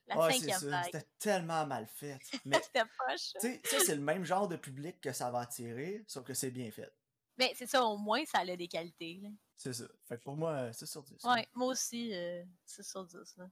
La 0.07 0.31
cinquième 0.31 0.69
vague. 0.69 0.85
C'était 0.85 1.07
tellement 1.19 1.65
mal 1.65 1.87
fait. 1.87 2.19
Mais 2.45 2.61
C'était 2.61 2.83
poche. 2.83 3.33
tu 3.39 3.61
sais, 3.63 3.79
c'est 3.85 3.95
le 3.95 4.01
même 4.01 4.25
genre 4.25 4.47
de 4.47 4.57
public 4.57 4.99
que 4.99 5.13
ça 5.13 5.31
va 5.31 5.39
attirer, 5.39 6.03
sauf 6.07 6.25
que 6.25 6.33
c'est 6.33 6.51
bien 6.51 6.69
fait. 6.71 6.91
Mais 7.37 7.53
c'est 7.55 7.67
ça, 7.67 7.85
au 7.85 7.97
moins, 7.97 8.25
ça 8.25 8.39
a 8.39 8.55
des 8.57 8.67
qualités. 8.67 9.21
Là. 9.23 9.29
C'est 9.55 9.71
ça. 9.71 9.85
Fait 10.09 10.17
que 10.17 10.23
pour 10.23 10.35
moi, 10.35 10.73
c'est 10.73 10.85
sur 10.85 11.03
10. 11.03 11.23
Ouais, 11.23 11.47
moi 11.53 11.67
aussi, 11.67 12.13
euh, 12.13 12.43
c'est 12.65 12.83
sur 12.83 13.05
10. 13.05 13.37
Là. 13.37 13.45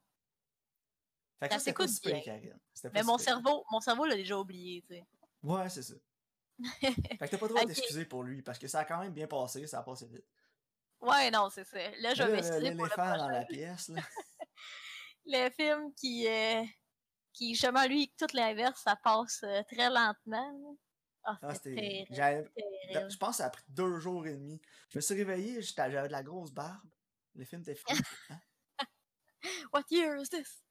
Fait 1.39 1.47
que 1.49 1.53
ça 1.53 1.59
ça, 1.59 1.65
s'écoute 1.65 1.89
bien. 2.03 2.19
Karine. 2.21 2.59
Mais 2.93 3.03
mon 3.03 3.17
cerveau, 3.17 3.63
mon 3.71 3.79
cerveau 3.79 4.05
l'a 4.05 4.15
déjà 4.15 4.37
oublié, 4.37 4.81
tu 4.87 4.95
sais. 4.95 5.03
Ouais, 5.43 5.69
c'est 5.69 5.83
ça. 5.83 5.93
Fait 6.81 6.93
que 6.93 7.25
t'as 7.25 7.37
pas 7.37 7.45
le 7.45 7.49
droit 7.49 7.61
Ok. 7.61 7.67
d'excuser 7.67 8.05
pour 8.05 8.23
lui, 8.23 8.41
parce 8.41 8.57
que 8.57 8.67
ça 8.67 8.79
a 8.79 8.85
quand 8.85 8.99
même 8.99 9.13
bien 9.13 9.27
passé, 9.27 9.67
ça 9.67 9.79
a 9.79 9.83
passé 9.83 10.07
vite. 10.07 10.25
Ouais, 10.99 11.29
non, 11.29 11.49
c'est 11.51 11.63
ça. 11.63 11.77
Là, 11.99 12.15
je 12.15 12.23
vais 12.23 12.31
m'excuser 12.31 12.75
pour 12.75 12.85
le 12.85 13.17
dans 13.17 13.29
la 13.29 13.45
pièce, 13.45 13.89
là. 13.89 14.01
Le 15.29 15.49
film 15.49 15.93
qui, 15.93 16.25
euh, 16.25 16.63
qui 17.33 17.53
justement, 17.53 17.85
lui, 17.85 18.13
tout 18.17 18.27
l'inverse, 18.33 18.81
ça 18.81 18.95
passe 18.95 19.43
euh, 19.43 19.61
très 19.69 19.89
lentement. 19.89 20.77
Ah, 21.23 21.37
Ah, 21.41 21.53
c'était 21.53 22.05
terrible. 22.09 22.49
Je 23.09 23.17
pense 23.17 23.31
que 23.31 23.35
ça 23.35 23.47
a 23.47 23.49
pris 23.49 23.63
deux 23.67 23.99
jours 23.99 24.25
et 24.25 24.37
demi. 24.37 24.61
Je 24.89 24.97
me 24.97 25.01
suis 25.01 25.15
réveillé, 25.15 25.61
j'avais 25.61 26.07
de 26.07 26.13
la 26.13 26.23
grosse 26.23 26.51
barbe. 26.51 26.89
Le 27.35 27.43
film 27.43 27.61
était 27.61 27.75
fini. 27.75 27.99
What 29.73 29.83
year 29.91 30.15
is 30.15 30.29
this? 30.29 30.63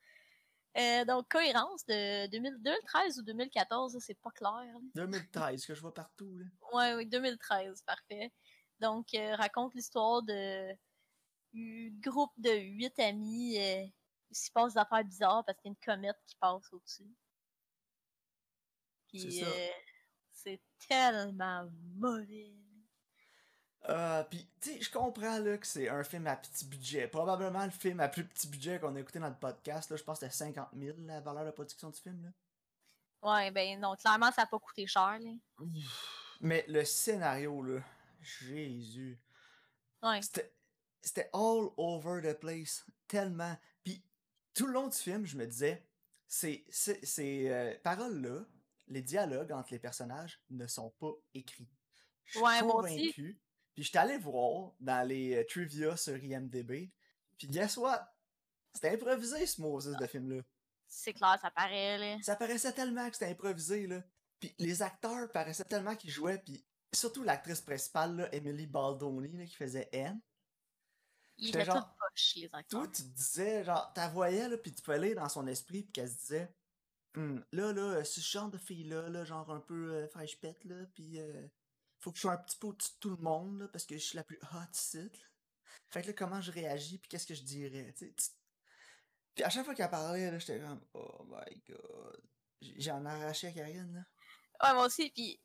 Euh, 0.77 1.05
donc, 1.05 1.29
Cohérence 1.29 1.87
de 1.87 2.27
2000 2.29 2.59
2013 2.63 3.19
ou 3.19 3.23
2014, 3.23 3.95
là, 3.95 4.01
c'est 4.01 4.21
pas 4.21 4.31
clair. 4.31 4.51
là. 4.53 4.81
2013, 4.95 5.65
que 5.65 5.75
je 5.75 5.81
vois 5.81 5.95
partout, 5.95 6.37
là. 6.37 6.45
Ouais, 6.73 6.95
oui, 6.95 7.07
2013, 7.07 7.83
parfait. 7.83 8.33
Donc, 8.81 9.15
euh, 9.15 9.35
raconte 9.37 9.75
l'histoire 9.75 10.23
de 10.23 10.77
un 11.57 11.89
groupe 12.01 12.33
de 12.37 12.51
huit 12.51 12.99
amis. 12.99 13.59
Euh, 13.59 13.87
il 14.31 14.37
se 14.37 14.51
passe 14.51 14.75
des 14.75 14.81
affaires 14.81 15.05
bizarres 15.05 15.45
parce 15.45 15.59
qu'il 15.59 15.71
y 15.71 15.75
a 15.75 15.77
une 15.79 15.95
comète 15.95 16.19
qui 16.27 16.37
passe 16.37 16.73
au-dessus. 16.73 17.15
Puis, 19.09 19.45
C'est 20.33 20.53
euh, 20.53 20.57
tellement 20.89 21.71
mauvais. 21.95 22.55
Euh, 23.89 24.25
tu 24.31 24.47
sais, 24.77 24.83
je 24.83 24.91
comprends, 24.91 25.39
là, 25.39 25.59
que 25.59 25.67
c'est 25.67 25.89
un 25.89 26.05
film 26.05 26.27
à 26.27 26.37
petit 26.37 26.67
budget. 26.67 27.09
Probablement 27.09 27.65
le 27.65 27.71
film 27.71 28.01
à 28.01 28.09
plus 28.09 28.27
petit 28.27 28.49
budget 28.49 28.79
qu'on 28.79 28.95
a 28.97 29.01
écouté 29.01 29.19
dans 29.19 29.29
le 29.29 29.37
podcast, 29.37 29.91
là. 29.91 29.97
Je 29.97 30.03
pense 30.05 30.19
que 30.19 30.29
c'était 30.29 30.53
50 30.53 30.69
000, 30.77 30.97
la 31.01 31.21
valeur 31.21 31.45
de 31.45 31.51
production 31.51 31.91
du 31.91 32.01
film, 32.01 32.23
là. 32.25 32.31
Ouais, 33.23 33.51
ben 33.51 33.81
non, 33.81 33.97
clairement, 33.97 34.31
ça 34.31 34.43
n'a 34.43 34.47
pas 34.47 34.59
coûté 34.59 34.87
cher. 34.87 35.19
Là. 35.19 35.65
Mais 36.41 36.65
le 36.69 36.85
scénario, 36.85 37.63
là, 37.63 37.81
Jésus. 38.21 39.19
Ouais. 40.03 40.21
C'était 40.23 41.31
all 41.33 41.69
over 41.77 42.21
the 42.23 42.39
place. 42.39 42.85
Tellement. 43.09 43.57
Puis 43.83 44.05
tout 44.55 44.67
le 44.67 44.75
long 44.75 44.89
du 44.89 44.97
film, 44.97 45.25
je 45.25 45.37
me 45.37 45.47
disais, 45.47 45.87
ces, 46.29 46.65
ces, 46.69 47.05
ces 47.05 47.49
euh, 47.49 47.75
paroles-là, 47.83 48.45
les 48.89 49.03
dialogues 49.03 49.53
entre 49.53 49.73
les 49.73 49.79
personnages 49.79 50.41
ne 50.51 50.67
sont 50.67 50.91
pas 50.99 51.13
écrits. 51.35 51.69
Je 52.27 52.39
suis 52.39 52.47
Ouais, 52.47 52.61
convaincu. 52.61 53.41
Puis 53.77 53.85
j'étais 53.85 53.99
allé 53.99 54.17
voir 54.17 54.73
dans 54.81 55.07
les 55.07 55.37
euh, 55.37 55.45
trivia 55.45 55.97
sur 55.99 56.17
IMDB. 56.17 56.91
Puis 57.39 57.47
guess 57.47 57.77
what? 57.77 58.09
C'était 58.73 58.95
improvisé, 58.95 59.47
ce 59.47 59.61
Moses 59.61 59.95
de 59.95 60.07
film-là. 60.07 60.43
C'est 60.89 61.13
clair, 61.13 61.39
ça 61.41 61.51
paraît, 61.51 61.99
là. 61.99 62.17
Ça 62.23 62.37
paraissait 62.37 62.73
tellement 62.73 63.07
que 63.09 63.17
c'était 63.17 63.31
improvisé, 63.31 63.87
là. 63.87 64.03
Puis 64.41 64.55
les 64.59 64.81
acteurs 64.81 65.31
paraissaient 65.31 65.65
tellement 65.65 65.95
qu'ils 65.95 66.11
jouaient, 66.11 66.39
puis 66.39 66.65
surtout 66.95 67.23
l'actrice 67.23 67.61
principale, 67.61 68.17
là, 68.17 68.35
Emily 68.35 68.67
Baldoni, 68.67 69.37
là, 69.37 69.45
qui 69.45 69.55
faisait 69.55 69.91
Anne. 69.95 70.21
J'étais 71.37 71.61
étaient 71.61 71.71
genre- 71.71 71.95
les 72.37 72.45
acteurs. 72.51 72.81
Toi, 72.81 72.89
tu 72.89 73.03
te 73.03 73.09
disais, 73.09 73.63
genre, 73.63 73.93
t'as 73.95 74.09
voyais, 74.09 74.49
là, 74.49 74.57
puis 74.57 74.73
tu 74.73 74.81
pouvais 74.81 74.99
lire 74.99 75.17
dans 75.17 75.29
son 75.29 75.47
esprit, 75.47 75.83
puis 75.83 75.93
qu'elle 75.93 76.09
se 76.11 76.17
disait, 76.17 76.55
Hum, 77.15 77.43
là, 77.53 77.73
là, 77.73 77.83
euh, 77.83 78.05
ce 78.05 78.21
genre 78.21 78.51
de 78.51 78.59
fille-là, 78.59 79.09
là, 79.09 79.25
genre 79.25 79.51
un 79.51 79.61
peu 79.61 79.95
euh, 79.95 80.09
fraîche 80.09 80.39
pète, 80.39 80.63
là, 80.65 80.85
puis 80.95 81.19
euh, 81.19 81.47
faut 82.07 82.13
que 82.13 82.19
je 82.19 82.21
sois 82.21 82.35
un 82.35 82.39
petit 82.39 82.57
peu 82.57 82.69
au-dessus 82.69 82.93
de 82.93 82.99
tout 83.01 83.11
le 83.11 83.17
monde, 83.17 83.59
là, 83.59 83.69
parce 83.69 83.85
que 83.85 83.99
je 83.99 84.05
suis 84.05 84.17
la 84.17 84.23
plus 84.23 84.39
hot 84.53 84.95
là. 84.95 85.03
Fait 85.89 86.03
que 86.03 86.07
là, 86.07 86.13
comment 86.13 86.41
je 86.41 86.53
réagis, 86.53 86.99
puis 86.99 87.09
qu'est-ce 87.09 87.27
que 87.27 87.35
je 87.35 87.43
dirais, 87.43 87.93
tu 87.99 88.15
sais. 88.17 88.33
Puis 89.35 89.43
à 89.43 89.51
chaque 89.51 89.65
fois 89.65 89.75
qu'elle 89.75 89.91
parlait, 89.91 90.31
là, 90.31 90.39
j'étais 90.39 90.61
comme, 90.61 90.87
oh 90.95 91.25
my 91.25 91.63
god. 91.67 92.23
J'en 92.79 93.05
arrachais 93.05 93.49
à 93.49 93.53
Karine, 93.53 93.93
là. 93.93 94.69
Ouais, 94.69 94.75
moi 94.75 94.87
aussi. 94.87 95.11
Puis, 95.11 95.43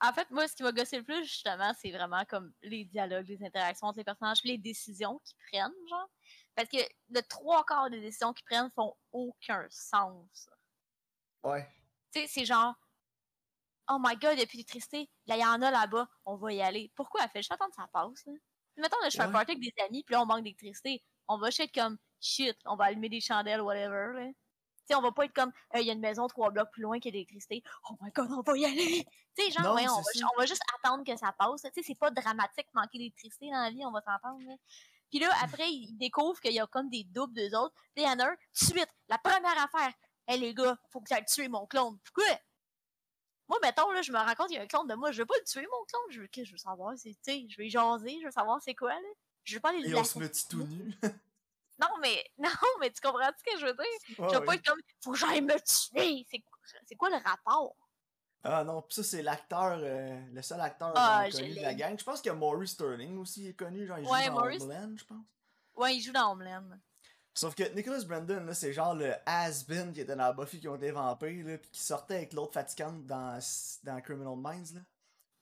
en 0.00 0.12
fait, 0.12 0.30
moi, 0.30 0.46
ce 0.46 0.54
qui 0.54 0.62
m'a 0.62 0.72
gossé 0.72 0.98
le 0.98 1.04
plus, 1.04 1.24
justement, 1.24 1.72
c'est 1.80 1.90
vraiment 1.90 2.26
comme 2.26 2.52
les 2.60 2.84
dialogues, 2.84 3.26
les 3.26 3.42
interactions 3.42 3.86
entre 3.86 3.98
les 3.98 4.04
personnages, 4.04 4.40
puis 4.40 4.50
les 4.50 4.58
décisions 4.58 5.18
qu'ils 5.24 5.38
prennent, 5.48 5.88
genre. 5.88 6.10
Parce 6.54 6.68
que 6.68 6.76
le 7.08 7.22
trois 7.22 7.64
quarts 7.64 7.88
des 7.88 8.02
décisions 8.02 8.34
qu'ils 8.34 8.44
prennent 8.44 8.70
font 8.76 8.94
aucun 9.10 9.66
sens. 9.70 10.50
Ouais. 11.42 11.66
Tu 12.12 12.20
sais, 12.20 12.26
c'est 12.26 12.44
genre, 12.44 12.74
oh 13.90 13.98
my 14.00 14.16
god, 14.16 14.32
il 14.34 14.40
y 14.40 14.42
a 14.42 14.46
plus 14.46 14.56
d'électricité. 14.56 15.10
Là, 15.26 15.36
il 15.36 15.40
y 15.40 15.44
en 15.44 15.60
a 15.62 15.70
là-bas, 15.70 16.08
on 16.24 16.36
va 16.36 16.52
y 16.52 16.62
aller. 16.62 16.90
Pourquoi 16.94 17.22
elle 17.22 17.30
fait 17.30 17.40
juste 17.40 17.52
attendre 17.52 17.70
que 17.70 17.76
ça 17.82 17.88
passe, 17.92 18.24
là? 18.26 18.32
Mettons, 18.76 18.96
là, 19.02 19.08
je 19.08 19.16
fais 19.16 19.22
un 19.22 19.26
Ouais. 19.28 19.32
party 19.32 19.52
avec 19.52 19.62
des 19.62 19.82
amis, 19.84 20.02
puis 20.02 20.14
là, 20.14 20.22
on 20.22 20.26
manque 20.26 20.42
d'électricité. 20.42 21.02
On 21.28 21.38
va 21.38 21.46
juste 21.48 21.60
être 21.60 21.74
comme, 21.74 21.96
shit, 22.20 22.56
on 22.66 22.74
va 22.76 22.86
allumer 22.86 23.08
des 23.08 23.20
chandelles, 23.20 23.60
whatever, 23.60 24.12
là. 24.20 24.26
Tu 24.26 24.88
sais, 24.88 24.94
on 24.96 25.00
va 25.00 25.12
pas 25.12 25.24
être 25.24 25.32
comme, 25.32 25.52
Euh, 25.74 25.80
il 25.80 25.86
y 25.86 25.90
a 25.90 25.92
une 25.94 26.00
maison 26.00 26.26
trois 26.26 26.50
blocs 26.50 26.70
plus 26.72 26.82
loin 26.82 26.98
qui 27.00 27.08
a 27.08 27.10
d'électricité. 27.10 27.62
Oh 27.90 27.94
my 28.02 28.10
god, 28.12 28.30
on 28.32 28.42
va 28.42 28.58
y 28.58 28.64
aller! 28.66 29.06
Tu 29.36 29.44
sais, 29.44 29.50
genre, 29.52 29.62
Non, 29.68 29.74
ouais, 29.74 29.88
on, 29.88 29.94
va, 29.96 30.28
on 30.38 30.46
juste 30.46 30.62
attendre 30.78 31.04
que 31.04 31.16
ça 31.16 31.32
passe. 31.32 31.62
là. 31.64 31.70
Tu 31.70 31.80
sais, 31.82 31.86
c'est 31.86 31.98
pas 31.98 32.10
dramatique 32.10 32.66
manquer 32.74 32.98
d'électricité 32.98 33.50
dans 33.50 33.62
la 33.62 33.70
vie, 33.70 33.84
on 33.86 33.92
va 33.92 34.00
s'entendre, 34.02 34.42
là. 34.46 34.54
Puis 35.10 35.20
là, 35.20 35.30
après, 35.42 35.70
ils 35.70 35.96
découvrent 35.96 36.40
qu'il 36.40 36.52
y 36.52 36.58
a 36.60 36.66
comme 36.66 36.88
des 36.90 37.04
doubles 37.04 37.32
d'eux 37.34 37.56
autres. 37.56 37.74
Puis 37.94 38.02
il 38.04 38.08
y 38.08 38.08
en 38.08 38.18
a 38.18 38.24
un, 38.30 38.36
suite, 38.52 38.88
la 39.08 39.18
première 39.18 39.56
affaire, 39.62 39.92
Hey 40.26 40.40
les 40.40 40.52
gars, 40.54 40.76
faut 40.90 41.00
que 41.00 41.06
j'aille 41.08 41.24
tuer 41.26 41.48
mon 41.48 41.66
clone. 41.66 41.98
Pourquoi? 42.04 42.34
Moi, 43.48 43.58
mettons, 43.62 43.90
là, 43.90 44.00
je 44.02 44.10
me 44.12 44.18
rends 44.18 44.34
compte 44.34 44.48
qu'il 44.48 44.56
y 44.56 44.58
a 44.58 44.62
un 44.62 44.66
clone 44.66 44.86
de 44.86 44.94
moi. 44.94 45.10
Je 45.12 45.18
veux 45.22 45.26
pas 45.26 45.34
le 45.38 45.44
tuer, 45.44 45.66
mon 45.70 45.84
clone. 45.84 46.02
Je 46.10 46.20
veux, 46.22 46.26
que 46.28 46.44
je 46.44 46.52
veux 46.52 46.58
savoir, 46.58 46.92
c'est, 46.96 47.10
tu 47.10 47.16
sais, 47.22 47.46
je 47.48 47.56
vais 47.56 47.66
y 47.66 47.70
jaser, 47.70 48.18
je 48.20 48.26
veux 48.26 48.30
savoir 48.30 48.60
c'est 48.62 48.74
quoi, 48.74 48.90
là. 48.94 49.08
Je 49.44 49.54
veux 49.54 49.60
pas 49.60 49.70
aller 49.70 49.86
Et 49.88 49.94
on 49.94 50.04
se 50.04 50.18
met 50.18 50.30
tout 50.30 50.64
nu. 50.64 50.92
Non, 51.80 51.88
mais, 52.00 52.24
non, 52.38 52.48
mais 52.80 52.90
tu 52.92 53.00
comprends 53.00 53.30
ce 53.36 53.42
que 53.42 53.58
je 53.58 53.66
veux 53.66 53.72
dire? 53.72 53.84
Ouais, 54.18 54.28
je 54.32 54.38
veux 54.38 54.44
pas 54.44 54.54
être 54.54 54.64
comme, 54.64 54.80
faut 55.02 55.10
que 55.12 55.18
j'aille 55.18 55.40
me 55.42 55.54
tuer. 55.54 56.24
C'est, 56.30 56.42
c'est 56.86 56.94
quoi 56.94 57.10
le 57.10 57.16
rapport? 57.16 57.74
Ah 58.44 58.62
non, 58.62 58.82
pis 58.82 58.94
ça 58.94 59.02
c'est 59.02 59.22
l'acteur, 59.22 59.78
euh, 59.82 60.20
le 60.32 60.42
seul 60.42 60.60
acteur 60.60 60.92
Ah, 60.94 61.28
je 61.28 61.36
connu 61.38 61.54
de 61.56 61.62
la 61.62 61.74
gang. 61.74 61.98
Je 61.98 62.04
pense 62.04 62.20
que 62.22 62.30
Maurice 62.30 62.72
Sterling 62.72 63.18
aussi 63.18 63.48
est 63.48 63.54
connu, 63.54 63.86
genre 63.86 63.98
il 63.98 64.06
Ouais, 64.06 64.24
joue 64.24 64.28
dans 64.28 64.34
Maurice- 64.34 64.62
Homeland, 64.62 64.96
je 64.96 65.04
pense. 65.04 65.24
Ouais, 65.74 65.96
il 65.96 66.00
joue 66.00 66.12
dans 66.12 66.30
Homeland. 66.30 66.78
Sauf 67.34 67.54
que 67.56 67.64
Nicholas 67.74 68.04
Brandon, 68.04 68.44
là, 68.44 68.54
c'est 68.54 68.72
genre 68.72 68.94
le 68.94 69.12
has-been 69.26 69.92
qui 69.92 70.00
était 70.02 70.14
dans 70.14 70.32
Buffy 70.34 70.60
qui 70.60 70.68
ont 70.68 70.76
été 70.76 70.92
vampires, 70.92 71.44
là, 71.46 71.58
pis 71.58 71.68
qui 71.70 71.80
sortait 71.80 72.14
avec 72.16 72.32
l'autre 72.32 72.52
fatigante 72.52 73.04
dans, 73.06 73.38
dans 73.82 74.00
Criminal 74.00 74.36
Minds, 74.36 74.74
là. 74.74 74.80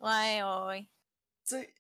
Ouais, 0.00 0.42
ouais, 0.42 0.66
ouais. 0.68 0.80
Tu 1.46 1.56
sais, 1.56 1.74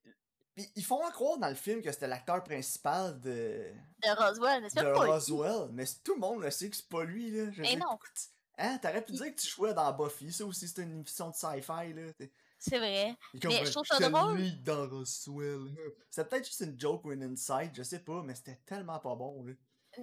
pis 0.54 0.70
ils 0.76 0.84
font 0.84 1.00
croire 1.12 1.38
dans 1.38 1.48
le 1.48 1.54
film 1.54 1.80
que 1.80 1.90
c'était 1.90 2.06
l'acteur 2.08 2.44
principal 2.44 3.18
de, 3.20 3.72
De 4.02 4.10
Roswell, 4.22 4.60
mais 4.62 4.68
c'est 4.68 4.82
pas 4.82 5.04
lui. 5.04 5.10
Roswell, 5.10 5.68
mais 5.72 5.86
c- 5.86 5.96
tout 6.04 6.14
le 6.14 6.20
monde 6.20 6.42
le 6.42 6.50
sait 6.50 6.68
que 6.68 6.76
c'est 6.76 6.88
pas 6.88 7.04
lui, 7.04 7.30
là. 7.30 7.50
Je 7.50 7.62
sais 7.64 7.76
non. 7.76 7.98
Hein, 8.58 8.78
t'aurais 8.82 9.02
pu 9.02 9.12
dire 9.12 9.34
que 9.34 9.40
tu 9.40 9.48
jouais 9.48 9.72
dans 9.72 9.90
Buffy, 9.94 10.30
ça 10.30 10.44
aussi 10.44 10.68
c'était 10.68 10.82
une 10.82 10.98
émission 10.98 11.30
de 11.30 11.34
sci-fi, 11.34 11.94
là. 11.94 12.12
C'est 12.58 12.78
vrai. 12.78 13.16
Comme, 13.40 13.50
Mais 13.50 13.64
je 13.64 13.72
trouve 13.72 13.86
ça 13.86 14.10
drôle. 14.10 14.36
lui 14.36 14.52
dans 14.58 14.86
Roswell. 14.88 15.74
C'était 16.10 16.28
peut-être 16.28 16.44
juste 16.46 16.60
une 16.60 16.78
joke 16.78 17.02
ou 17.06 17.12
une 17.12 17.22
insight, 17.22 17.74
je 17.74 17.82
sais 17.82 18.00
pas, 18.00 18.22
mais 18.22 18.34
c'était 18.34 18.60
tellement 18.66 18.98
pas 18.98 19.14
bon, 19.16 19.42
là. 19.44 19.54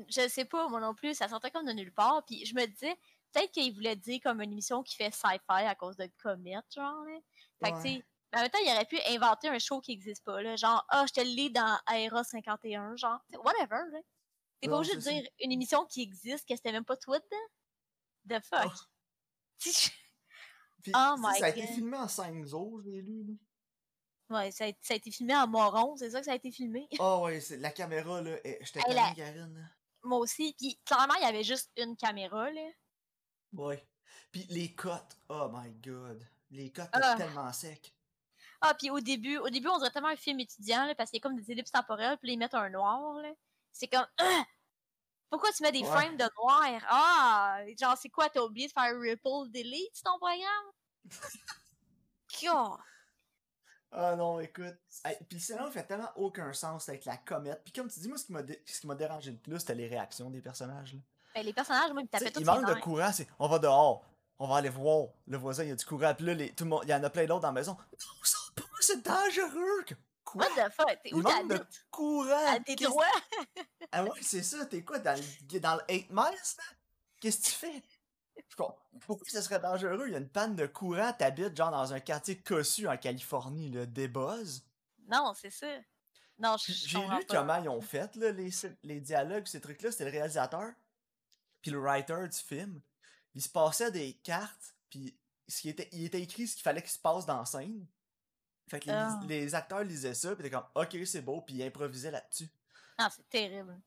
Je 0.08 0.28
sais 0.28 0.45
pas, 0.45 0.67
moi 0.67 0.80
non 0.80 0.93
plus. 0.93 1.13
Ça 1.15 1.28
sortait 1.28 1.52
comme 1.52 1.65
de 1.65 1.71
nulle 1.73 1.93
part. 1.93 2.23
Puis 2.25 2.45
je 2.45 2.54
me 2.56 2.65
disais, 2.65 2.95
peut-être 3.32 3.52
qu'il 3.52 3.73
voulait 3.73 3.95
dire 3.95 4.19
comme 4.23 4.41
une 4.41 4.52
émission 4.52 4.84
qui 4.84 4.95
fait 4.95 5.12
sci-fi 5.13 5.39
à 5.47 5.75
cause 5.75 5.97
de 5.97 6.10
comète, 6.21 6.65
genre, 6.73 7.04
là. 7.06 7.19
Fait 7.63 7.71
que, 7.71 7.75
Ouais. 7.78 7.84
tu 7.84 7.89
sais, 7.99 8.06
mais 8.32 8.39
en 8.39 8.41
même 8.43 8.52
temps, 8.52 8.60
il 8.63 8.71
aurait 8.71 8.86
pu 8.86 8.99
inventer 9.08 9.47
un 9.49 9.58
show 9.60 9.82
qui 9.82 9.91
existe 9.91 10.23
pas, 10.23 10.41
là. 10.41 10.56
Genre, 10.56 10.86
ah, 10.89 11.06
je 11.08 11.13
te 11.13 11.21
le 11.21 11.28
lis 11.30 11.52
dans 11.52 11.80
Aera 11.91 12.23
51, 12.23 12.95
genre. 12.95 13.19
T'sais, 13.28 13.38
Whatever, 13.38 13.82
là. 13.91 13.99
T'es 14.62 14.67
pas 14.67 14.75
obligé 14.78 14.95
de 14.95 14.99
ça. 15.02 15.12
dire 15.12 15.28
une 15.39 15.52
émission 15.54 15.86
qui 15.86 16.02
existe, 16.02 16.47
que 16.47 16.56
c'était 16.56 16.71
même 16.73 16.84
pas 16.86 16.97
toi 16.97 17.17
dedans? 17.19 18.39
The 18.41 18.43
fuck? 18.45 18.71
Oh. 19.65 19.89
Puis, 20.82 20.93
Oh 20.95 21.15
my 21.17 21.38
ça 21.39 21.45
a 21.45 21.49
été 21.49 21.62
God. 21.62 21.69
filmé 21.71 21.97
en 21.97 22.08
5 22.08 22.45
jours, 22.45 22.82
j'ai 22.86 23.02
lu. 23.02 23.25
là. 23.25 23.34
Ouais, 24.38 24.52
ça 24.52 24.65
a, 24.65 24.71
ça 24.82 24.93
a 24.93 24.97
été 24.97 25.12
filmé 25.12 25.36
en 25.36 25.47
moron, 25.47 25.97
c'est 25.97 26.12
ça 26.12 26.19
que 26.19 26.25
ça 26.25 26.32
a 26.32 26.36
été 26.36 26.52
filmé? 26.52 26.88
Ah 26.99 27.19
ouais, 27.19 27.41
c'est 27.41 27.58
la 27.58 27.71
caméra, 27.71 28.21
là. 28.21 28.38
J'étais 28.62 28.80
Hey, 28.88 28.93
la- 28.95 29.13
Karine. 29.15 29.54
là. 29.54 29.65
Moi 30.03 30.19
aussi. 30.19 30.55
Puis 30.57 30.79
clairement, 30.85 31.15
il 31.15 31.23
y 31.23 31.25
avait 31.25 31.43
juste 31.43 31.71
une 31.77 31.95
caméra, 31.97 32.49
là. 32.51 32.69
Ouais. 33.53 33.88
Puis 34.31 34.45
les 34.49 34.73
cotes, 34.75 35.17
oh 35.29 35.49
my 35.51 35.71
god. 35.75 36.25
Les 36.51 36.71
cotes 36.71 36.89
Ah. 36.93 37.15
tellement 37.15 37.51
secs. 37.53 37.93
Ah, 38.62 38.73
puis 38.73 38.89
au 38.89 38.99
début, 38.99 39.38
au 39.38 39.49
début, 39.49 39.67
on 39.69 39.77
dirait 39.77 39.91
tellement 39.91 40.09
un 40.09 40.15
film 40.17 40.39
étudiant, 40.39 40.85
là, 40.85 40.93
parce 40.95 41.09
qu'il 41.12 41.19
y 41.19 41.21
a 41.21 41.23
comme 41.23 41.39
des 41.39 41.51
ellipses 41.51 41.71
temporelles, 41.71 42.17
puis 42.17 42.33
ils 42.33 42.38
mettent 42.38 42.53
un 42.55 42.69
noir, 42.69 43.13
là. 43.21 43.31
C'est 43.71 43.88
comme, 43.88 44.07
Ah! 44.17 44.43
Pourquoi 45.29 45.51
tu 45.53 45.62
mets 45.62 45.71
des 45.71 45.81
Ouais. 45.81 45.85
frames 45.85 46.17
de 46.17 46.27
noir? 46.41 46.81
Ah! 46.89 47.59
Genre, 47.79 47.95
c'est 47.97 48.09
quoi, 48.09 48.29
t'as 48.29 48.41
oublié 48.41 48.67
de 48.67 48.73
faire 48.73 48.99
Ripple 48.99 49.49
Delete 49.51 50.01
ton 50.03 50.17
programme? 50.17 50.71
Ah 53.91 54.15
non, 54.15 54.39
écoute. 54.39 54.75
Hey, 55.04 55.17
puis 55.28 55.38
le 55.38 55.39
scénario 55.39 55.71
fait 55.71 55.84
tellement 55.84 56.12
aucun 56.15 56.54
sens 56.54 56.88
avec 56.89 57.06
la 57.06 57.17
comète. 57.17 57.62
Puis 57.63 57.73
comme 57.73 57.89
tu 57.89 57.99
dis, 57.99 58.08
moi, 58.08 58.17
ce 58.17 58.25
qui 58.25 58.34
m'a 58.34 58.43
dé- 58.43 58.62
ce 58.65 58.80
qui 58.82 58.88
m'a 58.88 58.95
dérangé 58.95 59.32
le 59.32 59.38
plus, 59.38 59.60
c'était 59.60 59.75
les 59.75 59.88
réactions 59.88 60.30
des 60.30 60.41
personnages. 60.41 60.93
Là. 60.93 60.99
Ben, 61.36 61.45
les 61.45 61.54
personnages, 61.54 61.91
moi, 61.91 62.02
ils 62.02 62.06
me 62.06 62.10
tapaient 62.10 62.32
tous 62.32 62.39
il 62.39 62.45
les 62.45 62.45
manque 62.45 62.67
de 62.67 62.80
courant, 62.82 63.12
c'est 63.12 63.28
on 63.39 63.47
va 63.47 63.58
dehors, 63.60 64.06
on 64.38 64.47
va 64.47 64.58
aller 64.58 64.69
voir 64.69 65.08
le 65.28 65.38
voisin, 65.38 65.63
il 65.63 65.69
y 65.69 65.71
a 65.71 65.75
du 65.75 65.86
courant, 65.86 66.13
puis 66.13 66.25
là, 66.25 66.34
les, 66.34 66.54
tout 66.54 66.63
le 66.65 66.69
monde, 66.69 66.82
il 66.84 66.89
y 66.89 66.93
en 66.93 67.04
a 67.04 67.10
plein 67.10 67.25
d'autres 67.25 67.41
dans 67.41 67.47
la 67.49 67.54
maison. 67.54 67.73
Non, 67.73 68.23
ça 68.23 68.38
pas, 68.56 68.63
c'est 68.80 69.04
dangereux! 69.04 69.86
Quoi? 70.23 70.45
What 70.45 70.69
the 70.69 70.71
fuck? 70.71 70.99
T'es 71.04 71.13
où 71.13 71.21
manque 71.21 71.49
de! 71.49 71.65
À 72.47 72.60
tes 72.60 72.75
droits? 72.75 73.06
Ah 73.91 74.04
ouais, 74.04 74.10
c'est 74.21 74.43
ça, 74.43 74.65
t'es 74.67 74.84
quoi, 74.84 74.99
dans 74.99 75.19
le, 75.19 75.60
dans 75.60 75.75
le 75.75 75.82
8 75.95 76.10
miles, 76.12 76.15
là? 76.17 76.63
Qu'est-ce 77.19 77.39
que 77.39 77.45
tu 77.45 77.52
fais? 77.52 77.84
Je 78.47 78.56
comprends- 78.56 78.78
Pourquoi 79.06 79.28
ce 79.30 79.41
serait 79.41 79.60
dangereux? 79.60 80.06
Il 80.08 80.12
y 80.13 80.15
a 80.15 80.19
une 80.19 80.30
panne 80.30 80.56
de 80.56 80.65
courant, 80.67 81.12
t'habites 81.13 81.56
genre 81.56 81.71
dans 81.71 81.93
un 81.93 81.99
quartier 81.99 82.38
cossu 82.39 82.88
en 82.88 82.97
Californie, 82.97 83.69
là, 83.71 83.86
des 83.86 84.08
buzz. 84.08 84.63
Non, 85.08 85.34
c'est 85.36 85.49
ça. 85.52 85.67
Non, 86.38 86.56
J'ai 86.58 86.97
lu 86.99 87.06
pas. 87.08 87.19
comment 87.28 87.62
ils 87.62 87.67
ont 87.69 87.82
fait 87.82 88.15
là, 88.15 88.32
les, 88.32 88.49
les 88.84 89.02
dialogues, 89.02 89.45
ces 89.45 89.60
trucs-là. 89.60 89.91
C'était 89.91 90.06
le 90.06 90.12
réalisateur, 90.12 90.71
puis 91.62 91.71
le 91.71 91.80
writer 91.80 92.28
du 92.30 92.38
film. 92.38 92.82
Il 93.36 93.41
se 93.41 93.49
passait 93.49 93.91
des 93.91 94.13
cartes, 94.13 94.73
puis 94.89 95.17
ce 95.47 95.62
qui 95.62 95.69
était, 95.69 95.89
il 95.91 96.06
était 96.06 96.21
écrit 96.21 96.47
ce 96.47 96.56
qu'il 96.56 96.63
fallait 96.63 96.82
qu'il 96.82 96.91
se 96.91 96.99
passe 96.99 97.25
dans 97.25 97.39
la 97.39 97.45
scène. 97.45 97.86
Fait 98.69 98.80
que 98.80 98.86
les, 98.86 98.91
Ah. 98.93 99.19
les 99.28 99.56
acteurs 99.56 99.84
lisaient 99.84 100.13
ça, 100.13 100.34
puis 100.36 100.43
t'es 100.43 100.49
comme, 100.49 100.65
ok, 100.75 100.95
c'est 101.06 101.21
beau, 101.21 101.41
puis 101.41 101.56
ils 101.56 101.63
improvisaient 101.63 102.12
là-dessus. 102.12 102.47
Non, 102.97 103.08
c'est 103.13 103.28
terrible. 103.30 103.80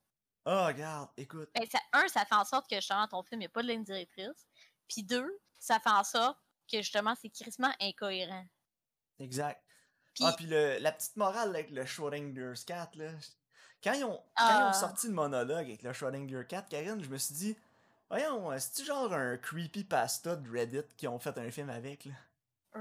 Oh, 0.44 0.64
regarde, 0.66 1.08
écoute. 1.16 1.50
Ben, 1.54 1.66
ça- 1.70 1.78
un, 1.92 2.08
ça 2.08 2.24
fait 2.24 2.34
en 2.34 2.44
sorte 2.44 2.68
que 2.68 2.76
justement 2.76 3.06
ton 3.06 3.22
film, 3.22 3.40
il 3.40 3.44
n'y 3.44 3.46
a 3.46 3.50
pas 3.50 3.62
de 3.62 3.68
ligne 3.68 3.84
directrice. 3.84 4.46
Puis 4.88 5.02
deux, 5.04 5.40
ça 5.58 5.78
fait 5.78 5.90
en 5.90 6.02
sorte 6.04 6.38
que 6.70 6.78
justement 6.78 7.14
c'est 7.20 7.28
crissement 7.30 7.72
incohérent. 7.80 8.44
Exact. 9.18 9.62
Puis, 10.14 10.24
Ah, 10.26 10.32
puis 10.36 10.46
le- 10.46 10.78
la 10.78 10.92
petite 10.92 11.16
morale 11.16 11.50
avec 11.50 11.70
le 11.70 11.86
Schrodinger's 11.86 12.64
cat, 12.64 12.90
là. 12.94 13.12
Quand 13.82 13.92
ils, 13.94 14.04
ont, 14.04 14.22
quand 14.36 14.48
ils 14.48 14.62
Ah. 14.62 14.68
ont 14.70 14.72
sorti 14.72 15.08
le 15.08 15.14
monologue 15.14 15.66
avec 15.66 15.82
le 15.82 15.92
Schrödinger 15.92 16.44
cat, 16.46 16.62
Karine, 16.62 17.02
je 17.02 17.08
me 17.08 17.18
suis 17.18 17.34
dit, 17.34 17.56
voyons, 18.10 18.56
c'est-tu 18.58 18.84
genre 18.84 19.12
un 19.12 19.36
creepy 19.38 19.84
pasta 19.84 20.36
de 20.36 20.48
Reddit 20.50 20.84
qui 20.96 21.08
ont 21.08 21.18
fait 21.18 21.36
un 21.38 21.50
film 21.50 21.68
avec, 21.70 22.04
là? 22.04 22.12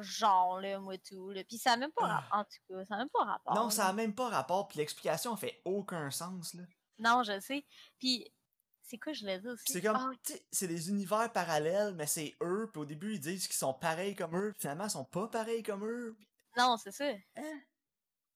genre, 0.02 0.60
là, 0.62 0.80
moi, 0.80 0.98
tout. 1.00 1.32
Là. 1.32 1.44
Puis 1.44 1.58
ça 1.58 1.72
n'a 1.72 1.78
même 1.78 1.92
pas 1.92 2.06
Ah. 2.06 2.16
rapport. 2.20 2.40
En 2.40 2.44
tout 2.46 2.60
cas, 2.70 2.86
ça 2.86 2.96
n'a 2.96 2.98
même 3.00 3.10
pas 3.10 3.24
rapport. 3.26 3.56
non, 3.56 3.70
ça 3.70 3.84
là. 3.84 3.90
a 3.90 3.94
même 3.94 4.14
pas 4.16 4.30
rapport, 4.30 4.68
puis 4.68 4.78
l'explication 4.80 5.36
fait 5.36 5.62
aucun 5.66 6.10
sens, 6.12 6.54
là. 6.54 6.64
Non, 7.02 7.24
je 7.24 7.40
sais. 7.40 7.66
Puis, 8.00 8.32
c'est 8.84 8.98
quoi, 8.98 9.12
je 9.14 9.26
l'ai 9.26 9.40
dit 9.40 9.48
aussi? 9.48 9.64
C'est 9.74 9.82
comme, 9.82 9.96
Ah, 9.98 10.12
c'est 10.52 10.68
des 10.68 10.90
univers 10.90 11.32
parallèles, 11.32 11.94
mais 11.96 12.08
c'est 12.08 12.36
eux, 12.42 12.70
puis 12.72 12.82
au 12.82 12.86
début, 12.86 13.14
ils 13.16 13.20
disent 13.20 13.48
qu'ils 13.48 13.56
sont 13.56 13.74
pareils 13.74 14.16
comme 14.16 14.36
eux, 14.38 14.52
puis 14.54 14.62
finalement, 14.62 14.86
ils 14.86 14.90
sont 14.92 15.06
pas 15.06 15.28
pareils 15.28 15.64
comme 15.64 15.84
eux. 15.86 16.16
puis- 16.18 16.28
non, 16.58 16.78
c'est 16.78 16.92
ça. 16.92 17.06
Hein? 17.38 17.62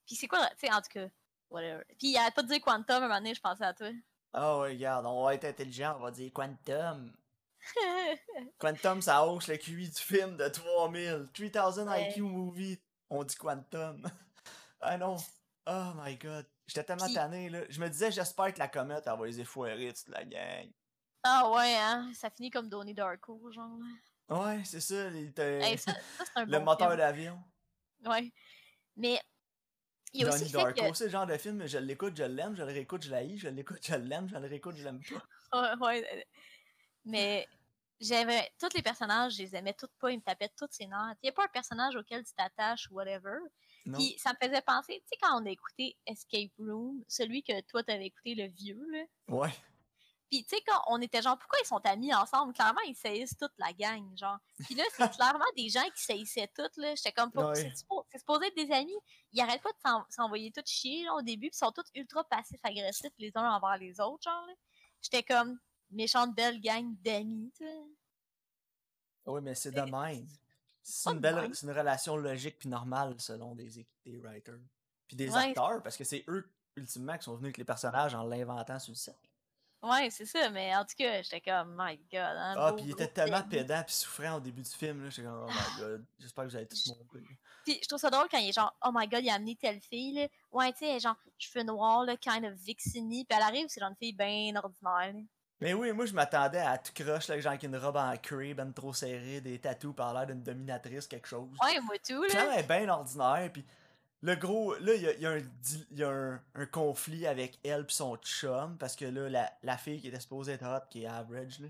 Puis 0.05 0.15
c'est 0.15 0.27
quoi, 0.27 0.47
tu 0.51 0.67
sais, 0.67 0.73
en 0.73 0.81
tout 0.81 0.89
cas, 0.93 1.07
whatever. 1.49 1.83
Puis 1.99 2.09
il 2.09 2.17
arrête 2.17 2.33
pas 2.35 2.43
de 2.43 2.47
dire 2.47 2.61
Quantum, 2.61 2.95
un 2.97 2.99
moment 3.07 3.15
donné, 3.17 3.33
je 3.35 3.41
pensais 3.41 3.65
à 3.65 3.73
toi. 3.73 3.89
Ah 4.33 4.59
ouais, 4.59 4.69
regarde, 4.69 5.05
on 5.05 5.23
va 5.25 5.33
être 5.35 5.45
intelligent, 5.45 5.95
on 5.97 6.03
va 6.03 6.11
dire 6.11 6.31
Quantum. 6.33 7.13
Quantum, 8.59 9.01
ça 9.01 9.25
hausse 9.25 9.47
le 9.47 9.57
QI 9.57 9.89
du 9.89 10.01
film 10.01 10.37
de 10.37 10.47
3000. 10.47 11.27
3000 11.33 11.87
Ouais. 11.89 12.09
IQ 12.11 12.21
movie. 12.21 12.79
On 13.09 13.23
dit 13.23 13.35
Quantum. 13.35 14.07
ah 14.81 14.97
non. 14.97 15.17
Oh 15.67 15.91
my 15.95 16.15
god. 16.17 16.45
J'étais 16.67 16.83
tellement 16.83 17.05
Puis- 17.05 17.13
tanné, 17.13 17.49
là. 17.49 17.61
Je 17.69 17.79
me 17.79 17.87
disais, 17.89 18.11
j'espère 18.11 18.53
que 18.53 18.59
la 18.59 18.67
comète, 18.67 19.03
elle 19.05 19.17
va 19.19 19.25
les 19.25 19.39
effoirer 19.39 19.93
toute 19.93 20.07
la 20.09 20.25
gang. 20.25 20.71
Ah 21.23 21.49
ouais, 21.51 21.75
hein, 21.75 22.11
ça 22.13 22.29
finit 22.29 22.49
comme 22.51 22.69
Donnie 22.69 22.93
Darko, 22.93 23.51
genre. 23.51 23.79
Ouais, 24.29 24.63
c'est 24.63 24.79
ça. 24.81 25.07
il 25.09 25.27
était- 25.29 25.59
Hey, 25.61 25.77
ça, 25.77 25.93
ça, 25.93 25.99
c'est 26.25 26.39
un 26.39 26.45
le 26.45 26.57
bon 26.59 26.65
moteur 26.65 26.95
d'avion. 26.97 27.39
Ouais. 28.05 28.31
Mais 28.95 29.19
il 30.13 30.21
y 30.21 30.25
a 30.25 30.29
aussi 30.29 30.39
Donnie 30.39 30.51
fait 30.51 30.57
Darko, 30.57 30.91
que... 30.91 30.97
c'est 30.97 31.03
le 31.05 31.09
genre 31.11 31.25
de 31.27 31.37
film, 31.37 31.65
je 31.67 31.77
l'écoute, 31.77 32.15
je 32.17 32.23
l'aime, 32.23 32.55
je 32.55 32.61
le 32.61 32.67
réécoute, 32.71 33.03
je 33.03 33.11
l'haïs, 33.11 33.37
je 33.39 33.47
l'écoute, 33.49 33.79
je 33.85 33.95
l'aime, 33.95 34.27
je 34.29 34.35
le 34.35 34.47
réécoute, 34.47 34.75
je 34.75 34.83
l'aime 34.83 35.01
pas. 35.01 35.21
Ouais, 35.81 36.01
ouais, 36.01 36.27
Mais 37.05 37.47
j'avais... 37.99 38.51
Tous 38.59 38.69
les 38.75 38.81
personnages, 38.81 39.33
je 39.33 39.43
les 39.43 39.55
aimais 39.55 39.73
tous 39.73 39.87
pas, 39.99 40.11
ils 40.11 40.17
me 40.17 40.21
tapaient 40.23 40.49
tous 40.57 40.67
ses 40.71 40.85
nerfs. 40.87 41.15
Il 41.21 41.27
y 41.27 41.29
a 41.29 41.31
pas 41.33 41.45
un 41.45 41.49
personnage 41.49 41.95
auquel 41.95 42.23
tu 42.25 42.33
t'attaches 42.33 42.89
ou 42.91 42.95
whatever. 42.95 43.37
Puis 43.93 44.15
ça 44.17 44.33
me 44.33 44.47
faisait 44.47 44.61
penser, 44.61 44.93
tu 45.01 45.07
sais, 45.09 45.17
quand 45.21 45.41
on 45.41 45.45
a 45.45 45.49
écouté 45.49 45.95
Escape 46.05 46.51
Room, 46.57 47.03
celui 47.07 47.43
que 47.43 47.61
toi 47.61 47.83
t'avais 47.83 48.07
écouté, 48.07 48.35
le 48.35 48.47
vieux, 48.47 48.83
là. 48.91 49.03
Ouais. 49.29 49.53
Puis, 50.31 50.43
tu 50.43 50.55
sais, 50.55 50.61
quand 50.65 50.81
on 50.87 50.99
était 51.01 51.21
genre, 51.21 51.37
pourquoi 51.37 51.59
ils 51.61 51.67
sont 51.67 51.85
amis 51.85 52.11
ensemble? 52.13 52.51
Clairement, 52.53 52.81
ils 52.87 52.95
saillissent 52.95 53.37
toute 53.37 53.51
la 53.59 53.71
gang, 53.73 54.03
genre. 54.17 54.39
Puis 54.65 54.73
là, 54.73 54.83
c'est 54.91 54.97
clairement 55.21 55.45
des 55.55 55.69
gens 55.69 55.83
qui 55.95 56.03
saillissaient 56.03 56.51
toutes, 56.55 56.75
là. 56.77 56.95
J'étais 56.95 57.11
comme, 57.11 57.29
Ouais. 57.35 57.53
c'est 57.53 57.69
suppo- 57.69 58.03
c'est 58.11 58.17
supposé 58.17 58.47
être 58.47 58.55
des 58.55 58.71
amis. 58.71 58.97
Ils 59.33 59.41
arrêtent 59.41 59.61
pas 59.61 59.71
de 59.71 59.77
s'en- 59.85 60.05
s'envoyer 60.09 60.51
tout 60.51 60.63
chier, 60.65 61.03
là, 61.03 61.13
au 61.13 61.21
début, 61.21 61.49
puis 61.49 61.55
ils 61.55 61.57
sont 61.65 61.71
tous 61.71 61.85
ultra 61.93 62.23
passifs-agressifs 62.23 63.13
les 63.19 63.31
uns 63.35 63.51
envers 63.51 63.77
les 63.77 63.99
autres, 63.99 64.23
genre, 64.23 64.45
là. 64.47 64.53
J'étais 64.99 65.21
comme, 65.21 65.59
méchante 65.91 66.33
belle 66.35 66.59
gang 66.59 66.91
d'amis, 67.03 67.51
tu 67.55 67.63
sais. 67.63 67.83
Oui, 69.27 69.41
mais 69.43 69.53
c'est 69.53 69.71
de 69.71 69.81
même. 69.81 70.27
C'est 70.87 71.09
une 71.11 71.19
belle, 71.19 71.49
c'est 71.55 71.65
une 71.65 71.71
relation 71.73 72.15
logique 72.15 72.59
puis 72.59 72.69
normale 72.69 73.15
selon 73.19 73.55
des, 73.55 73.69
des 74.05 74.17
writers. 74.19 74.59
Puis 75.07 75.17
des 75.17 75.29
Ouais. 75.31 75.49
acteurs, 75.49 75.81
parce 75.81 75.97
que 75.97 76.03
c'est 76.03 76.23
eux, 76.27 76.47
ultimement, 76.75 77.17
qui 77.17 77.23
sont 77.23 77.33
venus 77.35 77.47
avec 77.47 77.57
les 77.57 77.63
personnages 77.65 78.13
en 78.13 78.23
l'inventant 78.23 78.77
sur 78.77 78.91
le 78.91 78.95
set. 78.97 79.17
Ouais, 79.81 80.09
c'est 80.09 80.25
ça, 80.25 80.49
mais 80.49 80.75
en 80.75 80.83
tout 80.83 80.95
cas, 80.97 81.21
j'étais 81.21 81.41
comme, 81.41 81.75
my 81.77 81.97
god, 82.11 82.19
hein, 82.19 82.55
Ah, 82.57 82.73
puis 82.75 82.85
il 82.85 82.91
était 82.91 83.07
tellement 83.07 83.43
pédant 83.43 83.83
puis 83.85 83.93
souffrant 83.95 84.35
au 84.37 84.39
début 84.39 84.61
du 84.63 84.69
film, 84.69 85.03
là. 85.03 85.09
J'étais 85.09 85.27
comme, 85.27 85.45
oh 85.47 85.51
my 85.51 85.79
god, 85.79 86.05
j'espère 86.19 86.43
que 86.45 86.49
vous 86.49 86.55
allez 86.55 86.67
tous. 86.67 86.91
Puis 87.63 87.79
je 87.81 87.87
trouve 87.87 87.99
ça 87.99 88.09
drôle 88.09 88.27
quand 88.29 88.37
il 88.39 88.49
est 88.49 88.53
genre, 88.53 88.75
oh 88.83 88.89
my 88.93 89.07
god, 89.07 89.23
il 89.23 89.29
a 89.29 89.35
amené 89.35 89.55
telle 89.55 89.79
fille, 89.81 90.13
là. 90.13 90.27
Ouais, 90.51 90.71
tu 90.73 90.79
sais, 90.79 90.99
genre, 90.99 91.15
cheveux 91.37 91.63
noirs, 91.63 92.03
là, 92.03 92.15
kind 92.17 92.45
of 92.45 92.53
vixeny. 92.53 93.25
Puis 93.25 93.37
elle 93.37 93.43
arrive, 93.43 93.67
c'est 93.69 93.79
genre 93.79 93.89
une 93.89 93.95
fille 93.95 94.13
bien 94.13 94.55
ordinaire, 94.55 95.13
là. 95.13 95.19
Mais 95.61 95.73
oui, 95.73 95.91
moi 95.93 96.05
je 96.05 96.13
m'attendais 96.13 96.59
à 96.59 96.77
tout 96.77 96.91
croche, 96.93 97.27
là, 97.29 97.39
genre 97.39 97.51
avec 97.51 97.63
une 97.63 97.77
robe 97.77 97.95
en 97.95 98.15
cuir, 98.17 98.55
ben 98.55 98.71
trop 98.73 98.93
serrée, 98.93 99.39
des 99.41 99.57
tatous 99.59 99.95
par 99.95 100.13
l'air 100.13 100.27
d'une 100.27 100.43
dominatrice, 100.43 101.07
quelque 101.07 101.27
chose. 101.27 101.49
Ouais, 101.63 101.79
moi 101.81 101.95
tout, 102.05 102.23
là. 102.23 102.53
Elle 102.55 102.59
est 102.59 102.67
bien 102.67 102.89
ordinaire, 102.89 103.49
puis 103.53 103.65
le 104.21 104.35
gros, 104.35 104.75
là, 104.75 104.93
il 104.95 105.01
y 105.01 105.07
a, 105.07 105.13
il 105.13 105.21
y 105.21 105.25
a 105.25 105.31
un, 105.31 105.41
y 105.91 106.03
a 106.03 106.09
un, 106.09 106.41
un 106.55 106.65
conflit 106.65 107.25
avec 107.25 107.59
elle 107.63 107.85
puis 107.85 107.95
son 107.95 108.17
chum, 108.17 108.77
parce 108.77 108.95
que 108.95 109.05
là, 109.05 109.29
la, 109.29 109.51
la 109.63 109.77
fille 109.77 110.01
qui 110.01 110.07
était 110.09 110.19
supposée 110.19 110.53
être 110.53 110.65
hot, 110.65 110.85
qui 110.89 111.03
est 111.03 111.07
average, 111.07 111.59
là, 111.59 111.67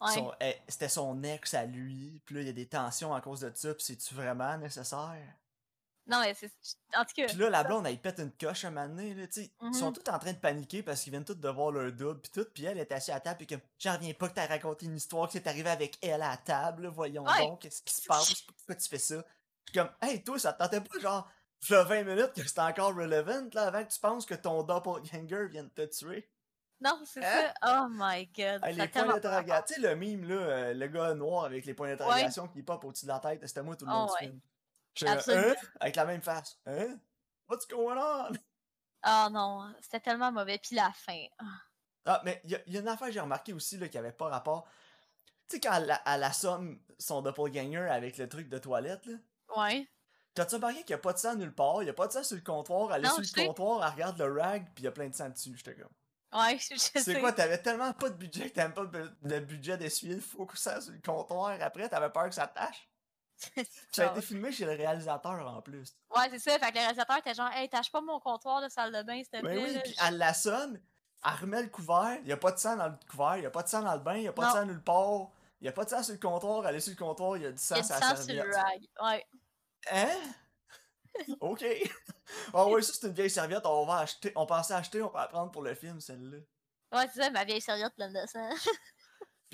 Ouais. 0.00 0.22
elle- 0.40 0.56
c'était 0.68 0.88
son 0.90 1.22
ex 1.22 1.54
à 1.54 1.64
lui, 1.64 2.20
puis 2.26 2.34
là, 2.34 2.40
il 2.42 2.46
y 2.46 2.50
a 2.50 2.52
des 2.52 2.66
tensions 2.66 3.14
à 3.14 3.22
cause 3.22 3.40
de 3.40 3.50
ça, 3.54 3.72
puis 3.74 3.84
c'est-tu 3.84 4.14
vraiment 4.14 4.58
nécessaire? 4.58 5.16
Non, 6.06 6.20
mais 6.20 6.34
c'est. 6.34 6.52
En 6.94 7.04
tout 7.04 7.12
cas. 7.16 7.26
Puis 7.26 7.36
là, 7.36 7.48
la 7.50 7.64
blonde, 7.64 7.86
elle 7.86 7.98
pète 7.98 8.18
une 8.18 8.30
coche 8.32 8.64
un 8.66 8.70
moment 8.70 8.88
donné, 8.88 9.14
là, 9.14 9.26
tu 9.26 9.42
sais. 9.44 9.52
Ils 9.62 9.74
sont 9.74 9.86
Mhm. 9.88 9.92
tous 9.94 10.10
en 10.10 10.18
train 10.18 10.32
de 10.34 10.38
paniquer 10.38 10.82
parce 10.82 11.00
qu'ils 11.02 11.10
viennent 11.12 11.24
tous 11.24 11.34
de 11.34 11.48
voir 11.48 11.70
leur 11.72 11.90
double, 11.92 12.20
puis 12.20 12.30
tout. 12.30 12.46
Puis 12.52 12.64
elle 12.66 12.78
est 12.78 12.92
assise 12.92 13.10
à 13.10 13.14
la 13.14 13.20
table, 13.20 13.38
puis 13.38 13.46
comme, 13.46 13.60
j'en 13.78 13.94
reviens 13.94 14.12
pas 14.12 14.28
que 14.28 14.34
t'as 14.34 14.46
raconté 14.46 14.84
une 14.86 14.96
histoire, 14.96 15.26
que 15.28 15.32
c'est 15.32 15.46
arrivé 15.46 15.70
avec 15.70 15.96
elle 16.02 16.20
à 16.22 16.30
la 16.30 16.36
table, 16.36 16.82
là, 16.84 16.90
voyons 16.90 17.24
Ouais. 17.24 17.38
donc, 17.46 17.60
qu'est-ce 17.62 17.82
qui 17.82 17.94
se 17.94 18.06
passe, 18.06 18.42
pourquoi 18.42 18.74
tu 18.74 18.88
fais 18.88 18.98
ça? 18.98 19.24
Puis 19.64 19.74
comme, 19.74 19.90
hey, 20.02 20.22
toi, 20.22 20.38
ça 20.38 20.52
te 20.52 20.58
tentait 20.62 20.82
pas, 20.82 20.98
genre, 21.00 21.30
v'là 21.66 21.84
20 21.84 22.04
minutes 22.04 22.32
que 22.34 22.46
c'était 22.46 22.60
encore 22.60 22.94
relevant, 22.94 23.48
là, 23.54 23.62
avant 23.68 23.82
que 23.84 23.90
tu 23.92 23.98
penses 24.00 24.26
que 24.26 24.34
ton 24.34 24.62
doppelganger 24.62 25.48
vienne 25.48 25.70
te 25.70 25.86
tuer. 25.86 26.30
Non, 26.82 27.00
c'est 27.06 27.24
Hein? 27.24 27.52
ça. 27.62 27.84
Oh 27.86 27.86
my 27.90 28.26
god. 28.26 28.60
Les 28.74 28.88
points 28.88 29.06
d'interrogation, 29.06 29.64
tu 29.66 29.74
sais, 29.74 29.80
le 29.80 29.94
mime, 29.96 30.24
là, 30.28 30.34
euh, 30.34 30.74
le 30.74 30.86
gars 30.88 31.14
noir 31.14 31.44
avec 31.46 31.64
les 31.64 31.72
points 31.72 31.88
d'interrogation 31.88 32.46
qui 32.48 32.62
pop 32.62 32.84
au-dessus 32.84 33.06
de 33.06 33.10
la 33.10 33.20
tête, 33.20 33.40
c'était 33.46 33.62
moi 33.62 33.74
tout 33.74 33.86
le 33.86 33.92
Oh, 33.94 34.04
du 34.06 34.12
ouais. 34.12 34.18
film. 34.28 34.40
Absolument. 35.02 35.48
hein? 35.50 35.68
Avec 35.80 35.96
la 35.96 36.04
même 36.04 36.22
face. 36.22 36.58
Hein? 36.66 36.98
What's 37.48 37.66
going 37.66 37.96
on? 37.98 38.32
Ah 39.06 39.28
non, 39.30 39.70
c'était 39.82 40.00
tellement 40.00 40.32
mauvais. 40.32 40.58
Puis 40.58 40.74
la 40.76 40.90
fin. 40.94 41.26
ah. 42.06 42.22
Mais 42.24 42.40
il 42.44 42.52
y, 42.52 42.54
a- 42.54 42.62
y 42.68 42.76
a 42.78 42.80
une 42.80 42.88
affaire 42.88 43.08
que 43.08 43.12
j'ai 43.12 43.20
remarqué 43.20 43.52
aussi 43.52 43.76
là, 43.76 43.86
qui 43.88 43.98
avait 43.98 44.12
pas 44.12 44.28
rapport. 44.28 44.66
Tu 45.46 45.56
sais, 45.56 45.60
quand 45.60 45.74
elle, 45.74 46.00
elle 46.06 46.22
assomme 46.24 46.80
son 46.98 47.20
doppelganger 47.20 47.90
avec 47.90 48.16
le 48.16 48.28
truc 48.30 48.48
de 48.48 48.56
toilette, 48.56 49.04
là. 49.04 49.16
Ouais. 49.56 49.86
T'as-tu 50.32 50.54
remarqué 50.54 50.80
qu'il 50.80 50.90
y 50.90 50.94
a 50.94 50.98
pas 50.98 51.12
de 51.12 51.18
sang 51.18 51.34
nulle 51.36 51.54
part? 51.54 51.82
Il 51.82 51.86
y 51.86 51.90
a 51.90 51.92
pas 51.92 52.06
de 52.06 52.12
sang 52.12 52.22
sur 52.24 52.36
le 52.36 52.42
comptoir? 52.42 52.94
Elle 52.94 53.04
est 53.04 53.08
sur 53.08 53.18
le 53.18 53.24
sais. 53.24 53.46
comptoir, 53.46 53.84
elle 53.86 53.92
regarde 53.92 54.18
le 54.18 54.40
rag, 54.40 54.64
puis 54.74 54.82
il 54.82 54.84
y 54.84 54.88
a 54.88 54.92
plein 54.92 55.08
de 55.10 55.14
sang 55.14 55.28
dessus. 55.28 55.54
J'étais 55.54 55.74
comme. 55.76 55.92
Ouais, 56.40 56.58
je, 56.58 56.68
je 56.74 56.78
sais. 56.80 57.00
C'est 57.00 57.20
quoi, 57.20 57.32
t'avais 57.34 57.58
tellement 57.60 57.92
pas 57.92 58.08
de 58.08 58.16
budget 58.16 58.48
que 58.48 58.54
t'avais 58.54 58.72
pas 58.72 58.86
de 58.86 59.38
budget 59.40 59.76
d'essuyer 59.76 60.14
le 60.14 60.20
faux 60.22 60.48
sang 60.54 60.80
sur 60.80 60.92
le 60.92 61.00
comptoir. 61.00 61.58
Après, 61.60 61.90
t'avais 61.90 62.08
peur 62.10 62.30
que 62.30 62.34
ça 62.34 62.46
tâche? 62.46 62.88
Ça 63.92 64.08
a 64.08 64.12
été 64.12 64.22
filmé 64.22 64.52
chez 64.52 64.64
le 64.64 64.72
réalisateur 64.72 65.46
en 65.46 65.62
plus. 65.62 65.96
Ouais, 66.14 66.28
c'est 66.30 66.38
ça. 66.38 66.58
Fait 66.58 66.70
que 66.70 66.74
le 66.76 66.80
réalisateur 66.80 67.16
était 67.18 67.34
genre, 67.34 67.50
hey, 67.52 67.68
tâche 67.68 67.90
pas 67.90 68.00
mon 68.00 68.20
comptoir 68.20 68.62
de 68.62 68.68
salle 68.68 68.92
de 68.92 69.02
bain, 69.02 69.16
s'il 69.16 69.28
te 69.28 69.42
Ben 69.42 69.42
plaît. 69.42 69.58
oui, 69.62 69.80
puis 69.82 69.94
elle 70.06 70.18
l'assomme, 70.18 70.78
elle 71.24 71.32
remet 71.40 71.62
le 71.62 71.68
couvert, 71.68 72.18
il 72.24 72.32
a 72.32 72.36
pas 72.36 72.52
de 72.52 72.58
sang 72.58 72.76
dans 72.76 72.88
le 72.88 72.96
couvert, 73.10 73.36
il 73.38 73.46
a 73.46 73.50
pas 73.50 73.62
de 73.62 73.68
sang 73.68 73.82
dans 73.82 73.94
le 73.94 74.00
bain, 74.00 74.16
il 74.16 74.28
a 74.28 74.32
pas 74.32 74.46
de 74.46 74.50
sang 74.52 74.64
nulle 74.66 74.82
part, 74.82 75.28
il 75.60 75.68
a 75.68 75.72
pas 75.72 75.84
de 75.84 75.90
sang 75.90 76.02
sur 76.02 76.12
le 76.14 76.18
comptoir, 76.20 76.66
elle 76.66 76.76
est 76.76 76.80
sur 76.80 76.92
le 76.92 76.96
comptoir, 76.98 77.36
il 77.36 77.42
y 77.44 77.46
a 77.46 77.52
du 77.52 77.58
sang 77.58 77.76
y 77.76 77.78
a 77.78 77.82
du 77.82 77.86
sur 77.86 77.94
la 78.00 78.16
sur 78.16 78.16
le 78.16 78.22
serviette. 78.22 78.54
rag. 78.54 78.82
Ouais. 79.02 79.26
Hein? 79.90 80.34
ok. 81.40 81.64
Ah 82.52 82.66
ouais, 82.66 82.82
ça 82.82 82.92
c'est 82.94 83.06
une 83.06 83.14
vieille 83.14 83.30
serviette, 83.30 83.64
on 83.66 83.86
va 83.86 83.98
acheter, 83.98 84.32
on 84.36 84.46
pensait 84.46 84.74
acheter, 84.74 85.02
on 85.02 85.10
va 85.10 85.22
la 85.22 85.28
prendre 85.28 85.50
pour 85.52 85.62
le 85.62 85.74
film 85.74 86.00
celle-là. 86.00 86.38
Ouais, 86.92 87.08
c'est 87.12 87.22
ça, 87.22 87.30
ma 87.30 87.44
vieille 87.44 87.60
serviette 87.60 87.94
pleine 87.94 88.12
de 88.12 88.26
sang. 88.28 88.48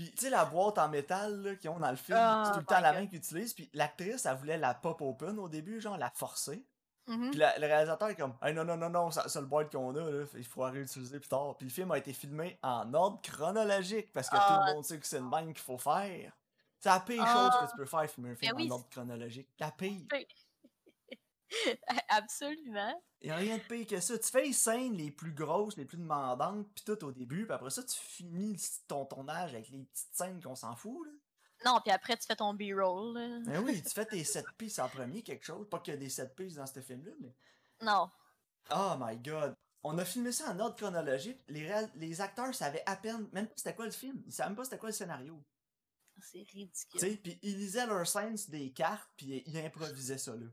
Puis 0.01 0.11
tu 0.13 0.25
sais 0.25 0.31
la 0.31 0.47
boîte 0.47 0.79
en 0.79 0.89
métal 0.89 1.59
qu'ils 1.61 1.69
ont 1.69 1.79
dans 1.79 1.91
le 1.91 1.97
film, 1.97 2.17
Oh 2.19 2.43
c'est 2.47 2.53
tout 2.53 2.59
le 2.61 2.65
temps 2.65 2.81
la 2.81 2.93
même 2.93 3.07
qu'ils 3.09 3.19
utilisent, 3.19 3.53
puis 3.53 3.69
l'actrice 3.75 4.25
elle 4.25 4.37
voulait 4.37 4.57
la 4.57 4.73
pop 4.73 5.01
open 5.03 5.39
au 5.39 5.49
début, 5.49 5.79
genre 5.81 5.99
la 5.99 6.09
forcer. 6.11 6.65
Mhm. 7.07 7.31
Puis 7.31 7.39
la- 7.41 7.59
le 7.59 7.67
réalisateur 7.67 8.09
est 8.09 8.15
comme 8.17 8.35
hey, 8.41 8.55
non 8.55 8.65
non 8.65 8.77
non 8.79 8.89
non, 8.89 9.11
c'est 9.11 9.23
la 9.23 9.29
seule 9.29 9.45
boîte 9.45 9.71
qu'on 9.73 9.95
a 9.97 10.01
là, 10.11 10.25
il 10.37 10.45
faudra 10.45 10.71
réutiliser 10.71 11.19
plus 11.21 11.29
tard. 11.29 11.55
Puis 11.59 11.67
le 11.67 11.73
film 11.73 11.91
a 11.91 11.99
été 11.99 12.13
filmé 12.15 12.59
en 12.63 12.95
ordre 12.95 13.21
chronologique 13.23 14.11
parce 14.13 14.31
que 14.31 14.37
tout 14.37 14.43
Ah. 14.43 14.65
le 14.69 14.75
monde 14.75 14.85
sait 14.85 14.99
que 14.99 15.07
c'est 15.07 15.19
le 15.19 15.25
même 15.29 15.49
qu'il 15.53 15.59
faut 15.63 15.77
faire. 15.79 16.33
C'est 16.79 16.89
la 16.89 17.01
pire 17.01 17.23
Ah. 17.27 17.51
chose 17.51 17.61
que 17.67 17.71
tu 17.73 17.77
peux 17.77 17.85
faire 17.85 18.09
filmer 18.11 18.31
un 18.31 18.37
film 18.37 18.57
oui, 18.57 18.69
en 18.71 18.75
ordre 18.77 18.89
chronologique. 18.89 19.49
La 19.59 19.71
pire. 19.71 20.01
Absolument. 22.09 23.03
Y 23.23 23.31
a 23.31 23.37
rien 23.37 23.59
de 23.59 23.63
pire 23.63 23.87
que 23.87 24.01
ça. 24.01 24.19
Tu 24.19 24.31
fais 24.31 24.43
les 24.45 24.53
scènes 24.53 24.95
les 24.95 25.11
plus 25.11 25.33
grosses, 25.33 25.77
les 25.77 25.85
plus 25.85 25.99
demandantes, 25.99 26.67
puis 26.75 26.85
tout 26.85 27.05
au 27.05 27.13
début, 27.13 27.45
puis 27.45 27.55
après 27.55 27.71
ça 27.71 27.83
tu 27.83 27.99
finis 27.99 28.57
ton 28.89 29.05
tournage 29.05 29.55
avec 29.55 29.69
les 29.69 29.85
petites 29.85 30.15
scènes 30.15 30.43
qu'on 30.43 30.55
s'en 30.57 30.75
fout 30.77 31.07
là. 31.07 31.13
Non, 31.67 31.79
puis 31.85 31.93
après, 31.93 32.17
tu 32.17 32.27
fais 32.27 32.37
ton 32.37 32.55
B-roll. 32.55 33.43
Mais 33.45 33.59
oui, 33.59 33.83
tu 33.87 33.91
fais 33.91 34.07
tes 34.07 34.25
7 34.25 34.47
pistes 34.57 34.79
en 34.79 34.89
premier, 34.89 35.23
quelque 35.23 35.45
chose. 35.45 35.69
Pas 35.69 35.79
qu'il 35.81 35.93
y 35.93 35.97
a 35.99 36.01
des 36.01 36.09
7 36.09 36.35
pistes 36.35 36.57
dans 36.57 36.65
ce 36.67 36.81
film-là, 36.81 37.13
mais. 37.21 37.35
Non. 37.83 38.11
Oh 38.75 38.95
my 38.99 39.19
god. 39.19 39.55
On 39.83 39.99
a 39.99 40.05
filmé 40.07 40.33
ça 40.33 40.51
en 40.53 40.59
ordre 40.59 40.77
chronologique. 40.77 41.39
Les, 41.49 41.61
réal- 41.69 41.91
les 41.97 42.19
acteurs 42.23 42.55
savaient 42.55 42.83
à 42.87 42.97
peine, 42.97 43.29
même 43.33 43.47
pas 43.47 43.53
c'était 43.57 43.75
quoi 43.75 43.85
le 43.85 43.91
film. 43.91 44.23
Ils 44.27 44.33
savaient 44.33 44.49
même 44.49 44.57
pas 44.57 44.65
c'était 44.65 44.79
quoi 44.79 44.89
le 44.89 44.95
scénario. 44.95 45.39
C'est 46.23 46.45
Tu 46.45 46.57
ridicule. 46.57 47.01
sais, 47.01 47.17
puis 47.17 47.39
ils 47.43 47.59
lisaient 47.59 47.87
leurs 47.87 48.07
scènes 48.07 48.39
sur 48.39 48.51
des 48.53 48.73
cartes, 48.73 49.11
puis 49.19 49.43
ils 49.47 49.59
improvisaient 49.59 50.17
ça 50.19 50.35
là. 50.35 50.47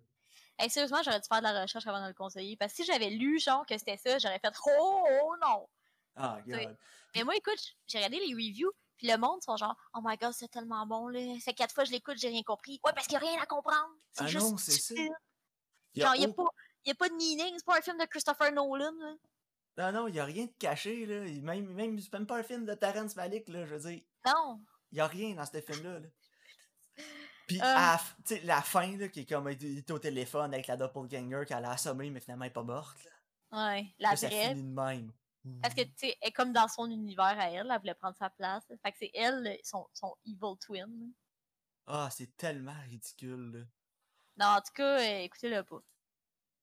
Hey, 0.59 0.69
sérieusement, 0.69 1.01
j'aurais 1.03 1.19
dû 1.19 1.27
faire 1.27 1.37
de 1.39 1.43
la 1.43 1.61
recherche 1.61 1.85
avant 1.85 2.01
de 2.01 2.07
le 2.07 2.13
conseiller. 2.13 2.57
Parce 2.57 2.73
que 2.73 2.77
si 2.77 2.85
j'avais 2.85 3.09
lu, 3.11 3.39
genre, 3.39 3.65
que 3.65 3.77
c'était 3.77 3.97
ça, 3.97 4.17
j'aurais 4.17 4.39
fait 4.39 4.53
oh, 4.79 5.03
oh 5.23 5.35
non. 5.41 5.67
Ah 6.15 6.39
god. 6.47 6.75
Mais 7.15 7.23
moi, 7.23 7.35
écoute, 7.35 7.59
j'ai 7.87 7.99
regardé 7.99 8.19
les 8.19 8.33
reviews, 8.33 8.71
puis 8.97 9.07
le 9.07 9.17
monde 9.17 9.41
sont 9.43 9.55
genre, 9.55 9.75
oh 9.93 9.99
my 10.03 10.17
god, 10.17 10.33
c'est 10.33 10.47
tellement 10.49 10.85
bon, 10.87 11.07
là. 11.09 11.19
C'est 11.41 11.53
quatre 11.53 11.73
fois 11.73 11.83
que 11.83 11.89
je 11.89 11.93
l'écoute, 11.93 12.17
j'ai 12.17 12.29
rien 12.29 12.41
compris. 12.43 12.79
Ouais, 12.83 12.91
parce 12.93 13.05
qu'il 13.07 13.17
n'y 13.19 13.25
a 13.25 13.29
rien 13.31 13.41
à 13.41 13.45
comprendre. 13.45 13.91
C'est 14.11 14.23
Ah 14.23 14.27
juste. 14.27 14.49
non, 14.51 14.57
c'est 14.57 14.71
ça. 14.71 14.95
Genre, 14.95 16.15
il 16.15 16.19
n'y 16.21 16.25
a, 16.25 16.91
a 16.91 16.95
pas 16.95 17.09
de 17.09 17.13
meaning, 17.15 17.53
c'est 17.57 17.65
pas 17.65 17.77
un 17.77 17.81
film 17.81 17.97
de 17.99 18.05
Christopher 18.05 18.51
Nolan, 18.51 18.91
là. 18.99 19.13
Non, 19.77 19.91
non, 19.91 20.07
y 20.07 20.19
a 20.19 20.25
rien 20.25 20.45
de 20.45 20.53
caché 20.57 21.05
là. 21.05 21.23
Il- 21.27 21.43
Même, 21.43 21.71
même, 21.73 21.99
c'est 21.99 22.11
même 22.13 22.25
pas 22.25 22.37
un 22.37 22.43
film 22.43 22.65
de 22.65 22.73
Terrence 22.73 23.15
Malick 23.15 23.47
là, 23.47 23.63
je 23.67 23.75
veux 23.75 23.91
dire. 23.91 24.01
Non. 24.25 24.59
Y 24.91 24.99
a 25.01 25.05
rien 25.05 25.35
dans 25.35 25.45
ce 25.45 25.61
film-là. 25.61 25.99
Là. 25.99 26.07
Puis, 27.47 27.59
Euh. 27.59 27.63
à 27.63 27.99
la 28.29 28.37
la 28.43 28.61
fin, 28.61 28.97
là, 28.97 29.07
qui 29.07 29.21
est 29.21 29.25
comme 29.25 29.49
il 29.49 29.77
était 29.79 29.91
au 29.93 29.99
téléphone 29.99 30.53
avec 30.53 30.67
la 30.67 30.75
doppelganger 30.77 31.45
qu'elle 31.47 31.63
a 31.65 31.71
assommée, 31.71 32.09
mais 32.09 32.19
finalement 32.19 32.43
elle 32.45 32.49
est 32.51 32.53
pas 32.53 32.63
morte. 32.63 32.97
Là. 33.05 33.11
Ouais, 33.73 33.87
la 33.99 34.09
Là, 34.11 34.15
ça 34.17 34.27
vraie. 34.27 34.49
finit 34.49 34.63
de 34.63 34.67
même. 34.75 35.11
Parce 35.61 35.73
que, 35.73 35.81
tu 35.83 35.93
sais, 35.95 36.17
elle 36.21 36.27
est 36.27 36.31
comme 36.33 36.51
dans 36.51 36.67
son 36.67 36.89
univers 36.91 37.39
à 37.39 37.49
elle, 37.49 37.71
elle 37.71 37.79
voulait 37.79 37.93
prendre 37.93 38.17
sa 38.17 38.29
place. 38.29 38.65
Fait 38.83 38.91
que 38.91 38.97
c'est 38.99 39.11
elle, 39.13 39.57
son, 39.63 39.87
son 39.93 40.13
evil 40.25 40.57
twin. 40.59 41.13
Ah, 41.85 42.09
c'est 42.11 42.35
tellement 42.35 42.75
ridicule. 42.89 43.51
Là. 43.53 43.59
Non, 44.45 44.57
en 44.57 44.61
tout 44.61 44.73
cas, 44.73 44.99
euh, 44.99 45.19
écoutez-le 45.23 45.63
pas. 45.63 45.79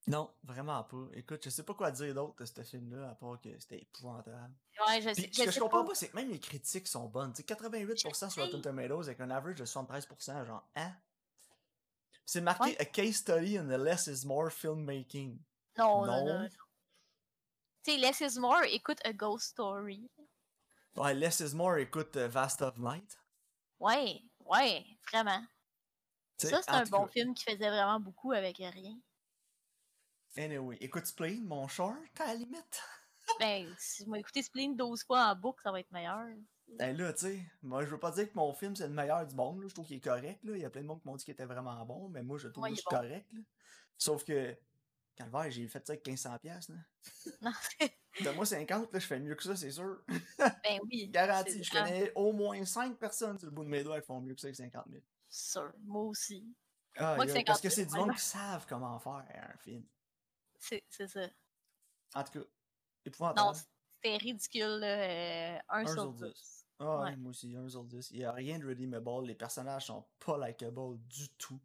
Non, 0.07 0.31
vraiment 0.43 0.83
pas. 0.85 1.07
Écoute, 1.15 1.41
je 1.45 1.49
sais 1.51 1.63
pas 1.63 1.73
quoi 1.75 1.91
dire 1.91 2.15
d'autre 2.15 2.35
de 2.37 2.45
ce 2.45 2.63
film-là, 2.63 3.11
à 3.11 3.15
part 3.15 3.41
que 3.41 3.59
c'était 3.59 3.79
épouvantable. 3.79 4.55
Ouais, 4.87 5.01
je, 5.01 5.11
Puis, 5.11 5.23
sais- 5.23 5.33
ce 5.33 5.45
que 5.45 5.51
je 5.51 5.61
comprends 5.61 5.83
pas. 5.83 5.89
pas, 5.91 5.95
c'est 5.95 6.09
que 6.11 6.17
même 6.17 6.29
les 6.31 6.39
critiques 6.41 6.87
sont 6.89 7.07
bonnes. 7.09 7.33
Tu 7.33 7.39
sais, 7.39 7.43
88% 7.45 8.29
sur. 8.31 8.43
Rotten 8.45 8.61
Tomatoes 8.61 9.05
avec 9.05 9.21
un 9.21 9.31
average 9.31 9.57
de 9.57 9.65
73%, 9.65 10.45
genre, 10.45 10.69
hein? 10.77 10.93
C'est 12.27 12.41
marqué 12.43 12.65
Ouais. 12.71 12.81
A 12.81 12.85
case 12.85 13.17
study 13.17 13.57
in 13.59 13.65
the 13.67 13.79
less 13.79 14.07
is 14.07 14.27
more 14.27 14.51
filmmaking. 14.51 15.39
Non, 15.79 16.05
non, 16.07 16.25
Non. 16.27 16.49
Tu 17.83 17.93
sais, 17.93 17.99
Less 17.99 18.21
is 18.21 18.39
More, 18.39 18.63
écoute 18.65 18.99
A 19.05 19.13
Ghost 19.13 19.49
Story. 19.51 20.11
Ouais, 20.97 21.13
Less 21.13 21.41
is 21.41 21.55
More, 21.55 21.77
écoute 21.79 22.17
euh, 22.17 22.29
Vast 22.29 22.63
of 22.63 22.79
Night. 22.79 23.19
Ouais, 23.79 24.23
ouais, 24.47 24.87
vraiment. 25.11 25.45
T'sais, 26.39 26.49
Ça, 26.49 26.63
c'est 26.63 26.71
un 26.71 26.85
bon 26.85 27.05
cas, 27.05 27.13
film 27.13 27.35
qui 27.35 27.45
faisait 27.45 27.69
vraiment 27.69 28.01
beaucoup 28.01 28.33
avec 28.33 28.57
rien. 28.57 28.99
Anyway, 30.37 30.77
écoute 30.81 31.07
Spleen, 31.07 31.45
mon 31.45 31.69
short, 31.69 31.97
à 32.21 32.27
la 32.27 32.35
limite. 32.35 32.83
Ben, 33.41 33.67
si 33.79 34.05
je 34.05 34.11
m'ai 34.11 34.19
écouté 34.19 34.43
Spleen 34.43 34.77
12 34.77 35.05
fois 35.05 35.29
en 35.31 35.35
boucle, 35.35 35.63
ça 35.63 35.73
va 35.73 35.81
être 35.81 35.91
meilleur. 35.93 36.27
Ben 36.79 36.95
là, 36.95 37.11
tu 37.15 37.21
sais, 37.21 37.41
moi 37.63 37.83
je 37.83 37.89
veux 37.91 37.99
pas 37.99 38.11
dire 38.11 38.31
que 38.31 38.35
mon 38.37 38.53
film 38.53 38.77
c'est 38.77 38.87
le 38.87 38.93
meilleur 38.93 39.27
du 39.27 39.35
monde, 39.35 39.63
là. 39.63 39.69
je 39.69 39.73
trouve 39.75 39.87
qu'il 39.87 39.97
est 39.97 40.01
correct, 40.05 40.41
là. 40.45 40.55
il 40.57 40.61
y 40.61 40.65
a 40.65 40.69
plein 40.71 40.83
de 40.83 40.87
monde 40.87 41.01
qui 41.01 41.09
m'ont 41.09 41.17
dit 41.17 41.25
qu'il 41.25 41.33
était 41.33 41.47
vraiment 41.47 41.83
bon, 41.87 42.11
mais 42.11 42.23
moi 42.23 42.37
je 42.37 42.49
trouve 42.49 42.65
Ouais, 42.65 42.71
est 42.73 42.75
juste 42.75 42.87
bon. 42.91 42.97
correct. 42.99 43.27
Là. 43.33 43.41
Sauf 43.97 44.25
que, 44.25 44.55
calvaire, 45.17 45.51
j'ai 45.51 45.67
fait 45.69 45.87
ça 45.87 45.95
avec 45.95 46.05
1500$, 46.07 46.39
piastres, 46.41 46.73
là. 46.73 46.79
Non, 47.41 47.53
Donne-moi 48.25 48.45
50, 48.45 48.93
là, 48.93 48.99
je 48.99 49.07
fais 49.07 49.21
mieux 49.21 49.35
que 49.35 49.43
ça, 49.43 49.57
c'est 49.57 49.71
sûr. 49.71 50.03
ben 50.39 50.81
oui. 50.85 51.09
Garanti, 51.09 51.65
je 51.65 51.71
connais 51.71 52.13
au 52.15 52.33
moins 52.33 52.63
5 52.65 52.99
personnes 52.99 53.39
sur 53.39 53.47
le 53.47 53.53
bout 53.53 53.65
de 53.65 53.71
mes 53.71 53.83
doigts 53.83 54.01
qui 54.03 54.07
font 54.07 54.21
mieux 54.21 54.35
que 54.35 54.41
ça 54.43 54.49
avec 54.49 54.57
50 54.57 54.85
000. 54.91 55.03
sûr. 55.31 55.73
Moi 55.85 56.03
aussi. 56.03 56.47
Ah, 56.97 57.17
Moi, 57.17 57.25
yo, 57.25 57.33
50 57.33 57.47
parce 57.47 57.61
que 57.63 57.71
000, 57.71 57.75
c'est 57.89 57.93
du 57.95 57.99
monde 57.99 58.15
qui 58.15 58.21
savent 58.23 58.67
comment 58.69 58.99
faire 59.01 59.25
un 59.51 59.57
film. 59.59 59.83
C'est 60.91 61.09
ça. 61.09 61.29
En 62.15 62.25
tout 62.25 62.33
cas, 62.33 62.39
Non, 62.39 62.45
épouvantable. 63.05 63.59
c'était 63.97 64.17
ridicule, 64.17 64.79
là. 64.81 64.87
euh, 64.87 65.59
un, 65.69 65.81
Un 65.83 65.87
sur 65.87 65.95
sur 66.03 66.13
10. 66.13 66.25
dix. 66.25 66.67
Ah 66.81 67.01
ouais, 67.03 67.17
moi 67.17 67.31
aussi, 67.31 67.55
1 67.57 67.69
sur 67.69 67.85
10. 67.85 68.11
Il 68.11 68.19
n'y 68.19 68.25
a 68.25 68.33
rien 68.33 68.59
de 68.59 68.67
redeemable. 68.67 69.27
Les 69.27 69.35
personnages 69.35 69.87
sont 69.87 70.05
pas 70.19 70.39
likeable 70.47 70.99
du 71.07 71.29
tout. 71.37 71.61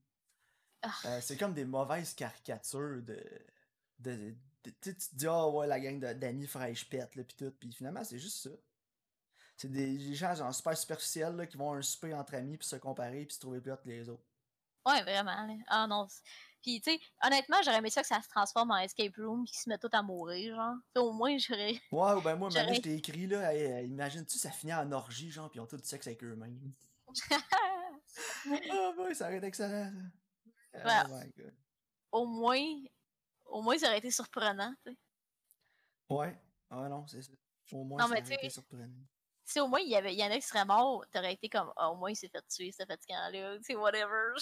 Ah. 0.82 0.94
Euh, 1.06 1.22
c'est 1.22 1.38
comme 1.38 1.54
des 1.54 1.66
mauvaises 1.66 2.14
caricatures 2.14 3.02
de. 3.04 3.22
de, 4.00 4.16
de- 4.16 4.36
tu 4.82 4.96
te 4.96 5.16
dis, 5.16 5.28
ah 5.28 5.48
ouais, 5.48 5.68
la 5.68 5.80
gang 5.80 6.00
d'amis 6.00 6.46
fraîche 6.48 6.88
pète, 6.90 7.16
là, 7.16 7.24
pis 7.24 7.36
tout. 7.36 7.52
Pis 7.52 7.72
finalement, 7.72 8.04
c'est 8.04 8.20
juste 8.20 8.44
ça. 8.44 8.50
C'est 9.58 9.70
des, 9.72 9.98
des 9.98 10.16
gens 10.16 10.34
genre 10.36 10.54
super 10.54 10.78
superficiels, 10.78 11.36
là, 11.36 11.46
qui 11.48 11.58
vont 11.58 11.74
à 11.74 11.78
un 11.78 11.82
souper 11.82 12.14
entre 12.14 12.36
amis, 12.36 12.58
puis 12.58 12.68
se 12.68 12.76
comparer, 12.78 13.26
puis 13.26 13.36
se 13.36 13.40
trouver 13.42 13.60
plus 13.62 13.76
que 13.76 13.90
les 13.90 14.08
autres. 14.10 14.24
Ouais, 14.86 15.02
vraiment. 15.04 15.46
Là. 15.48 15.54
Ah 15.68 15.88
non. 15.88 16.08
Puis, 16.62 16.82
tu 16.82 16.92
sais, 16.92 17.00
honnêtement, 17.24 17.58
j'aurais 17.64 17.78
aimé 17.78 17.90
ça 17.90 18.02
que 18.02 18.08
ça 18.08 18.22
se 18.22 18.28
transforme 18.28 18.72
en 18.72 18.78
escape 18.78 19.16
room 19.18 19.44
puis 19.44 19.54
qu'ils 19.54 19.62
se 19.62 19.70
mettent 19.70 19.82
tous 19.82 19.96
à 19.96 20.02
mourir, 20.02 20.56
genre. 20.56 20.76
Tu 20.76 21.00
sais, 21.00 21.00
au 21.00 21.12
moins, 21.14 21.38
j'aurais. 21.38 21.82
Ouais, 21.92 22.14
ou 22.14 22.22
ben 22.22 22.36
moi, 22.36 22.50
je 22.50 22.82
t'ai 22.82 22.96
écrit, 22.96 23.28
là, 23.28 23.54
hey, 23.54 23.88
imagine-tu, 23.88 24.38
ça 24.38 24.52
finit 24.52 24.74
en 24.74 24.92
orgie, 24.92 25.32
genre, 25.32 25.50
pis 25.50 25.58
ils 25.58 25.62
ont 25.62 25.68
tout 25.68 25.78
du 25.78 25.88
sexe 25.88 26.08
avec 26.08 26.24
eux-mêmes. 26.24 26.74
Ah, 28.72 28.92
ouais, 28.98 29.14
ça 29.14 29.28
aurait 29.28 29.38
été 29.38 29.46
excellent, 29.46 29.92
ça. 30.74 31.06
Oh 31.08 31.14
my 31.14 31.32
god. 31.38 31.54
au 32.12 32.26
moins. 32.26 32.66
Au 33.46 33.62
moins, 33.62 33.78
ça 33.78 33.88
aurait 33.88 34.00
été 34.00 34.12
surprenant, 34.12 34.74
tu 34.84 34.92
sais. 34.92 34.98
Ouais. 36.10 36.40
Ah 36.70 36.90
non, 36.90 37.06
c'est 37.08 37.22
ça. 37.22 37.32
Au 37.72 37.84
moins, 37.84 38.02
Non, 38.02 38.08
ça 38.08 38.12
aurait 38.14 38.36
été 38.36 38.50
surprenant. 38.50 38.90
Si 39.44 39.60
au 39.60 39.68
moins 39.68 39.80
il 39.80 39.90
y, 39.90 39.96
avait, 39.96 40.14
il 40.14 40.20
y 40.20 40.24
en 40.24 40.30
a 40.30 40.36
qui 40.36 40.42
seraient 40.44 40.66
morts, 40.66 41.06
t'aurais 41.12 41.34
été 41.34 41.50
comme, 41.50 41.72
ah, 41.76 41.92
au 41.92 41.96
moins 41.96 42.12
il 42.12 42.16
s'est 42.16 42.30
fait 42.30 42.46
tuer, 42.48 42.72
ce 42.72 42.86
fatigant-là, 42.86 43.58
tu 43.58 43.64
sais, 43.64 43.76
whatever. 43.76 44.34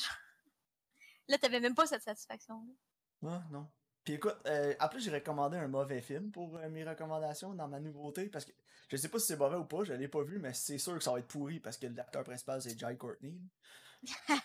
Là, 1.27 1.37
t'avais 1.37 1.59
même 1.59 1.75
pas 1.75 1.87
cette 1.87 2.03
satisfaction-là. 2.03 3.29
Ah, 3.29 3.43
non. 3.51 3.67
Puis 4.03 4.13
écoute, 4.13 4.37
euh, 4.45 4.73
en 4.79 4.87
plus, 4.87 5.01
j'ai 5.01 5.11
recommandé 5.11 5.57
un 5.57 5.67
mauvais 5.67 6.01
film 6.01 6.31
pour 6.31 6.55
euh, 6.55 6.69
mes 6.69 6.85
recommandations 6.85 7.53
dans 7.53 7.67
ma 7.67 7.79
nouveauté, 7.79 8.29
parce 8.29 8.45
que 8.45 8.53
je 8.89 8.95
sais 8.95 9.09
pas 9.09 9.19
si 9.19 9.27
c'est 9.27 9.35
mauvais 9.35 9.57
ou 9.57 9.65
pas, 9.65 9.83
je 9.83 9.91
l'ai 9.93 10.07
pas 10.07 10.23
vu, 10.23 10.39
mais 10.39 10.53
c'est 10.53 10.77
sûr 10.77 10.93
que 10.93 11.03
ça 11.03 11.11
va 11.11 11.19
être 11.19 11.27
pourri, 11.27 11.59
parce 11.59 11.77
que 11.77 11.87
l'acteur 11.87 12.23
principal, 12.23 12.61
c'est 12.61 12.79
Jai 12.79 12.95
Courtney. 12.95 13.37
là. 14.03 14.37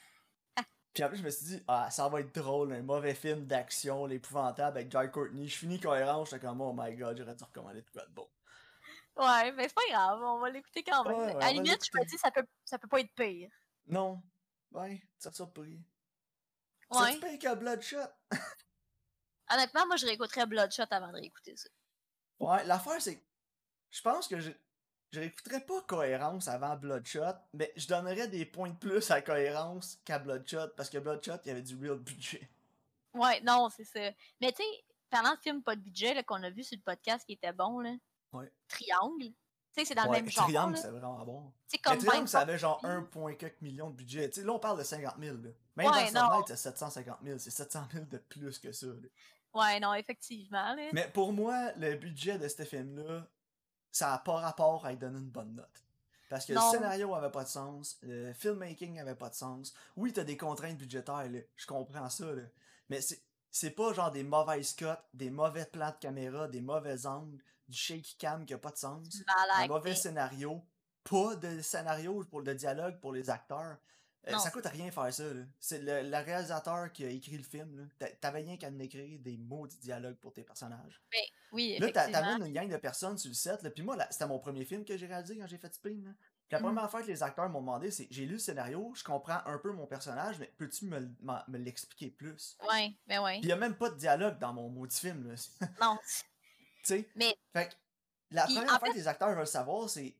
Puis 0.93 1.03
en 1.05 1.09
plus, 1.09 1.19
je 1.19 1.23
me 1.23 1.31
suis 1.31 1.47
dit, 1.47 1.63
ah, 1.69 1.91
ça 1.91 2.09
va 2.09 2.21
être 2.21 2.35
drôle, 2.35 2.73
un 2.73 2.83
mauvais 2.83 3.15
film 3.15 3.47
d'action, 3.47 4.05
l'épouvantable 4.05 4.79
avec 4.79 4.91
Jai 4.91 5.11
Courtney. 5.11 5.49
Je 5.49 5.57
finis 5.57 5.81
cohérent, 5.81 6.25
j'étais 6.25 6.41
comme, 6.41 6.61
oh 6.61 6.75
my 6.77 6.95
god, 6.97 7.17
j'aurais 7.17 7.35
dû 7.35 7.45
recommander 7.45 7.83
de 7.83 7.91
quoi 7.91 8.05
de 8.05 8.13
bon. 8.13 8.29
Ouais, 9.17 9.53
mais 9.53 9.69
c'est 9.69 9.75
pas 9.75 9.89
grave, 9.91 10.21
on 10.23 10.39
va 10.39 10.51
l'écouter 10.51 10.83
quand 10.83 11.05
même. 11.05 11.15
Ouais, 11.17 11.27
ouais, 11.27 11.35
on 11.35 11.39
à 11.39 11.47
la 11.47 11.53
limite, 11.53 11.85
je 11.85 11.99
me 11.99 12.05
dis, 12.05 12.19
ça 12.19 12.31
peut, 12.31 12.45
ça 12.65 12.79
peut 12.79 12.89
pas 12.89 13.01
être 13.01 13.15
pire. 13.15 13.51
Non. 13.87 14.23
Ouais, 14.73 15.03
ça 15.19 15.31
surpris. 15.33 15.81
Ouais. 16.93 17.13
C'est 17.13 17.39
pire 17.39 17.39
que 17.39 17.57
Bloodshot. 17.57 17.99
Honnêtement, 19.51 19.87
moi, 19.87 19.97
je 19.97 20.07
réécouterais 20.07 20.47
Bloodshot 20.47 20.85
avant 20.91 21.09
de 21.09 21.15
réécouter 21.15 21.57
ça. 21.57 21.69
Ouais, 22.41 22.65
l'affaire, 22.65 23.01
c'est 23.01 23.17
que 23.17 23.25
je 23.91 24.01
pense 24.01 24.27
que 24.27 24.41
je, 24.41 24.51
je 25.13 25.21
réécouterais 25.21 25.65
pas 25.65 25.81
Cohérence 25.83 26.49
avant 26.49 26.77
Bloodshot, 26.77 27.35
mais 27.53 27.73
je 27.77 27.87
donnerais 27.87 28.29
des 28.29 28.47
points 28.47 28.71
de 28.71 28.77
plus 28.77 29.11
à 29.11 29.21
Cohérence 29.21 29.99
qu'à 30.05 30.19
Bloodshot, 30.19 30.69
parce 30.77 30.89
que 30.91 30.99
Bloodshot, 30.99 31.37
il 31.45 31.49
y 31.49 31.51
avait 31.51 31.63
du 31.63 31.77
real 31.77 31.99
budget. 31.99 32.49
Ouais, 33.15 33.41
non, 33.43 33.69
c'est 33.69 33.85
ça. 33.85 34.11
Mais 34.41 34.53
tu 34.53 34.63
sais, 34.63 34.85
parlant 35.11 35.35
de 35.35 35.41
film 35.41 35.63
pas 35.63 35.77
de 35.77 35.83
budget 35.83 36.23
qu'on 36.25 36.43
a 36.43 36.51
vu 36.51 36.65
sur 36.65 36.77
le 36.79 36.83
podcast 36.83 37.27
qui 37.27 37.35
était 37.35 37.53
bon, 37.53 37.81
là, 37.81 37.95
Ouais. 38.33 38.51
Triangle, 38.67 39.35
tu 39.75 39.81
sais, 39.81 39.85
c'est 39.87 39.95
dans 39.95 40.03
ouais, 40.09 40.19
le 40.19 40.23
même 40.25 40.31
genre. 40.31 40.45
Triangle, 40.45 40.77
c'est 40.77 40.89
vraiment 40.91 41.25
bon. 41.25 41.53
Comme 41.83 41.99
Triangle, 41.99 42.29
ça 42.29 42.41
avait 42.41 42.59
genre 42.59 42.81
Fuck, 42.81 42.91
1 42.91 43.03
point 43.05 43.35
quelques 43.35 43.61
millions 43.63 43.91
de 43.91 43.97
budget. 43.97 44.29
Tu 44.31 44.41
sais, 44.41 44.47
là, 44.47 44.53
on 44.53 44.59
parle 44.59 44.79
de 44.79 44.85
50 44.85 45.15
000. 45.19 45.37
Là. 45.37 45.51
Même 45.77 45.91
Ouais, 45.91 46.11
dans 46.13 46.45
c'est 46.47 46.57
750 46.57 47.19
000. 47.25 47.39
C'est 47.39 47.51
700 47.51 47.85
000 47.93 48.05
de 48.07 48.19
plus 48.19 48.59
que 48.59 48.73
ça. 48.73 48.87
là. 48.87 49.09
Ouais, 49.55 49.81
non, 49.81 49.95
effectivement. 49.95 50.75
Là. 50.75 50.91
Mais 50.93 51.09
pour 51.13 51.33
moi, 51.33 51.73
le 51.77 51.95
budget 51.97 52.39
de 52.39 52.49
ce 52.49 52.63
film-là, 52.65 53.27
ça 53.91 54.11
n'a 54.11 54.19
pas 54.19 54.37
rapport 54.41 54.85
à 54.87 54.91
lui 54.91 54.99
donner 54.99 55.19
une 55.19 55.31
bonne 55.31 55.55
note. 55.55 55.85
Parce 56.31 56.47
que 56.47 56.55
Non. 56.55 56.63
le 56.73 56.79
scénario 56.79 57.15
avait 57.15 57.31
pas 57.31 57.45
de 57.45 57.49
sens, 57.49 57.99
le 58.01 58.33
filmmaking 58.33 58.99
avait 58.99 59.15
pas 59.15 59.29
de 59.29 59.35
sens. 59.35 59.75
Oui, 59.97 60.13
t'as 60.15 60.25
des 60.25 60.39
contraintes 60.39 60.79
budgétaires, 60.79 61.29
là, 61.31 61.41
je 61.57 61.67
comprends 61.67 62.09
ça, 62.09 62.25
là. 62.33 62.43
mais 62.89 63.03
c'est, 63.03 63.23
c'est 63.51 63.73
pas 63.73 63.93
genre 63.93 64.11
des 64.11 64.23
mauvaises 64.25 64.73
cotes, 64.75 65.05
des 65.13 65.29
mauvais 65.29 65.67
plans 65.67 65.91
de 65.91 65.97
caméra, 66.01 66.49
des 66.49 66.63
mauvais 66.63 67.05
angles, 67.05 67.37
du 67.73 67.79
shaky 67.79 68.17
cam 68.19 68.45
qui 68.47 68.55
a 68.55 68.59
pas 68.59 68.71
de 68.71 68.77
sens, 68.77 69.07
un 69.55 69.67
mauvais 69.67 69.95
scénario, 69.95 70.63
pas 71.09 71.35
de 71.37 71.61
scénario 71.63 72.25
pour 72.31 72.43
le 72.43 72.55
dialogue 72.55 73.01
pour 73.01 73.13
les 73.13 73.29
acteurs. 73.31 73.77
Euh, 74.29 74.39
ça 74.39 74.53
coûte 74.53 74.67
rien 74.67 74.89
faire 74.93 75.13
ça. 75.13 75.25
là. 75.35 75.43
C'est 75.59 75.81
le, 75.81 76.09
le 76.09 76.17
réalisateur 76.25 76.93
qui 76.93 77.05
a 77.05 77.09
écrit 77.09 77.37
le 77.37 77.43
film. 77.43 77.77
là. 77.77 77.85
T'a- 77.99 78.15
T'avais 78.17 78.43
rien 78.43 78.57
qu'à 78.57 78.69
écrire 78.69 79.19
des 79.19 79.37
maudits 79.37 79.79
dialogues 79.79 80.15
pour 80.19 80.33
tes 80.33 80.45
personnages. 80.45 81.03
Oui, 81.53 81.77
Là, 81.81 81.91
t'a- 81.91 82.03
effectivement. 82.05 82.21
t'amènes 82.35 82.47
une 82.47 82.53
gang 82.55 82.69
de 82.69 82.77
personnes 82.77 83.19
sur 83.19 83.31
le 83.31 83.35
set. 83.35 83.63
Là. 83.65 83.71
Puis 83.71 83.83
moi, 83.83 83.97
là, 83.97 84.07
c'était 84.13 84.29
mon 84.29 84.39
premier 84.39 84.65
film 84.65 84.85
que 84.85 84.97
j'ai 84.97 85.07
réalisé 85.09 85.37
quand 85.37 85.49
j'ai 85.49 85.59
fait 85.59 85.75
Spring. 85.75 86.05
Là. 86.05 86.13
Puis 86.13 86.53
la 86.53 86.59
Mhm. 86.61 86.67
première 86.67 86.89
fois 86.89 87.03
que 87.03 87.09
les 87.09 87.21
acteurs 87.21 87.49
m'ont 87.49 87.63
demandé, 87.63 87.91
c'est 87.91 88.07
j'ai 88.13 88.25
lu 88.27 88.35
le 88.35 88.39
scénario, 88.39 88.93
je 88.95 89.03
comprends 89.03 89.41
un 89.45 89.59
peu 89.59 89.73
mon 89.73 89.87
personnage, 89.89 90.39
mais 90.39 90.53
peux-tu 90.57 90.85
me, 90.87 91.01
l'expliquer 91.59 92.11
plus? 92.11 92.57
Ouais, 92.71 92.95
mais 93.09 93.19
ouais. 93.19 93.41
Il 93.41 93.47
y 93.47 93.53
a 93.53 93.57
même 93.57 93.75
pas 93.75 93.91
de 93.91 93.97
dialogue 93.97 94.39
dans 94.39 94.53
mon 94.53 94.69
maudit 94.69 95.01
film. 95.01 95.27
Là. 95.27 95.35
Non, 95.81 95.99
sais? 96.89 97.09
mais 97.15 97.37
Fait 97.53 97.69
que 97.69 97.75
la 98.31 98.45
première 98.45 98.75
en 98.75 98.79
fois 98.79 98.91
que 98.91 98.95
les 98.95 99.09
acteurs 99.09 99.35
veulent 99.35 99.47
savoir, 99.47 99.89
c'est 99.89 100.17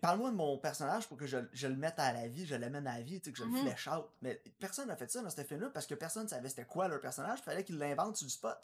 parle-moi 0.00 0.30
de 0.30 0.36
mon 0.36 0.58
personnage 0.58 1.06
pour 1.06 1.16
que 1.16 1.26
je, 1.26 1.38
je 1.52 1.66
le 1.66 1.76
mette 1.76 1.98
à 1.98 2.12
la 2.12 2.28
vie, 2.28 2.46
je 2.46 2.54
l'amène 2.54 2.86
à 2.86 2.98
la 2.98 3.02
vie, 3.02 3.20
tu 3.20 3.26
sais, 3.26 3.32
que 3.32 3.38
je 3.38 3.44
le 3.44 3.56
flèche 3.56 3.88
out. 3.88 4.06
Mais 4.22 4.42
personne 4.58 4.88
n'a 4.88 4.96
fait 4.96 5.10
ça 5.10 5.22
dans 5.22 5.30
ce 5.30 5.42
film-là 5.42 5.70
parce 5.70 5.86
que 5.86 5.94
personne 5.94 6.28
savait 6.28 6.48
c'était 6.48 6.64
quoi 6.64 6.88
leur 6.88 7.00
personnage, 7.00 7.40
il 7.40 7.44
fallait 7.44 7.64
qu'ils 7.64 7.78
l'inventent 7.78 8.16
sur 8.16 8.26
le 8.26 8.30
spot. 8.30 8.58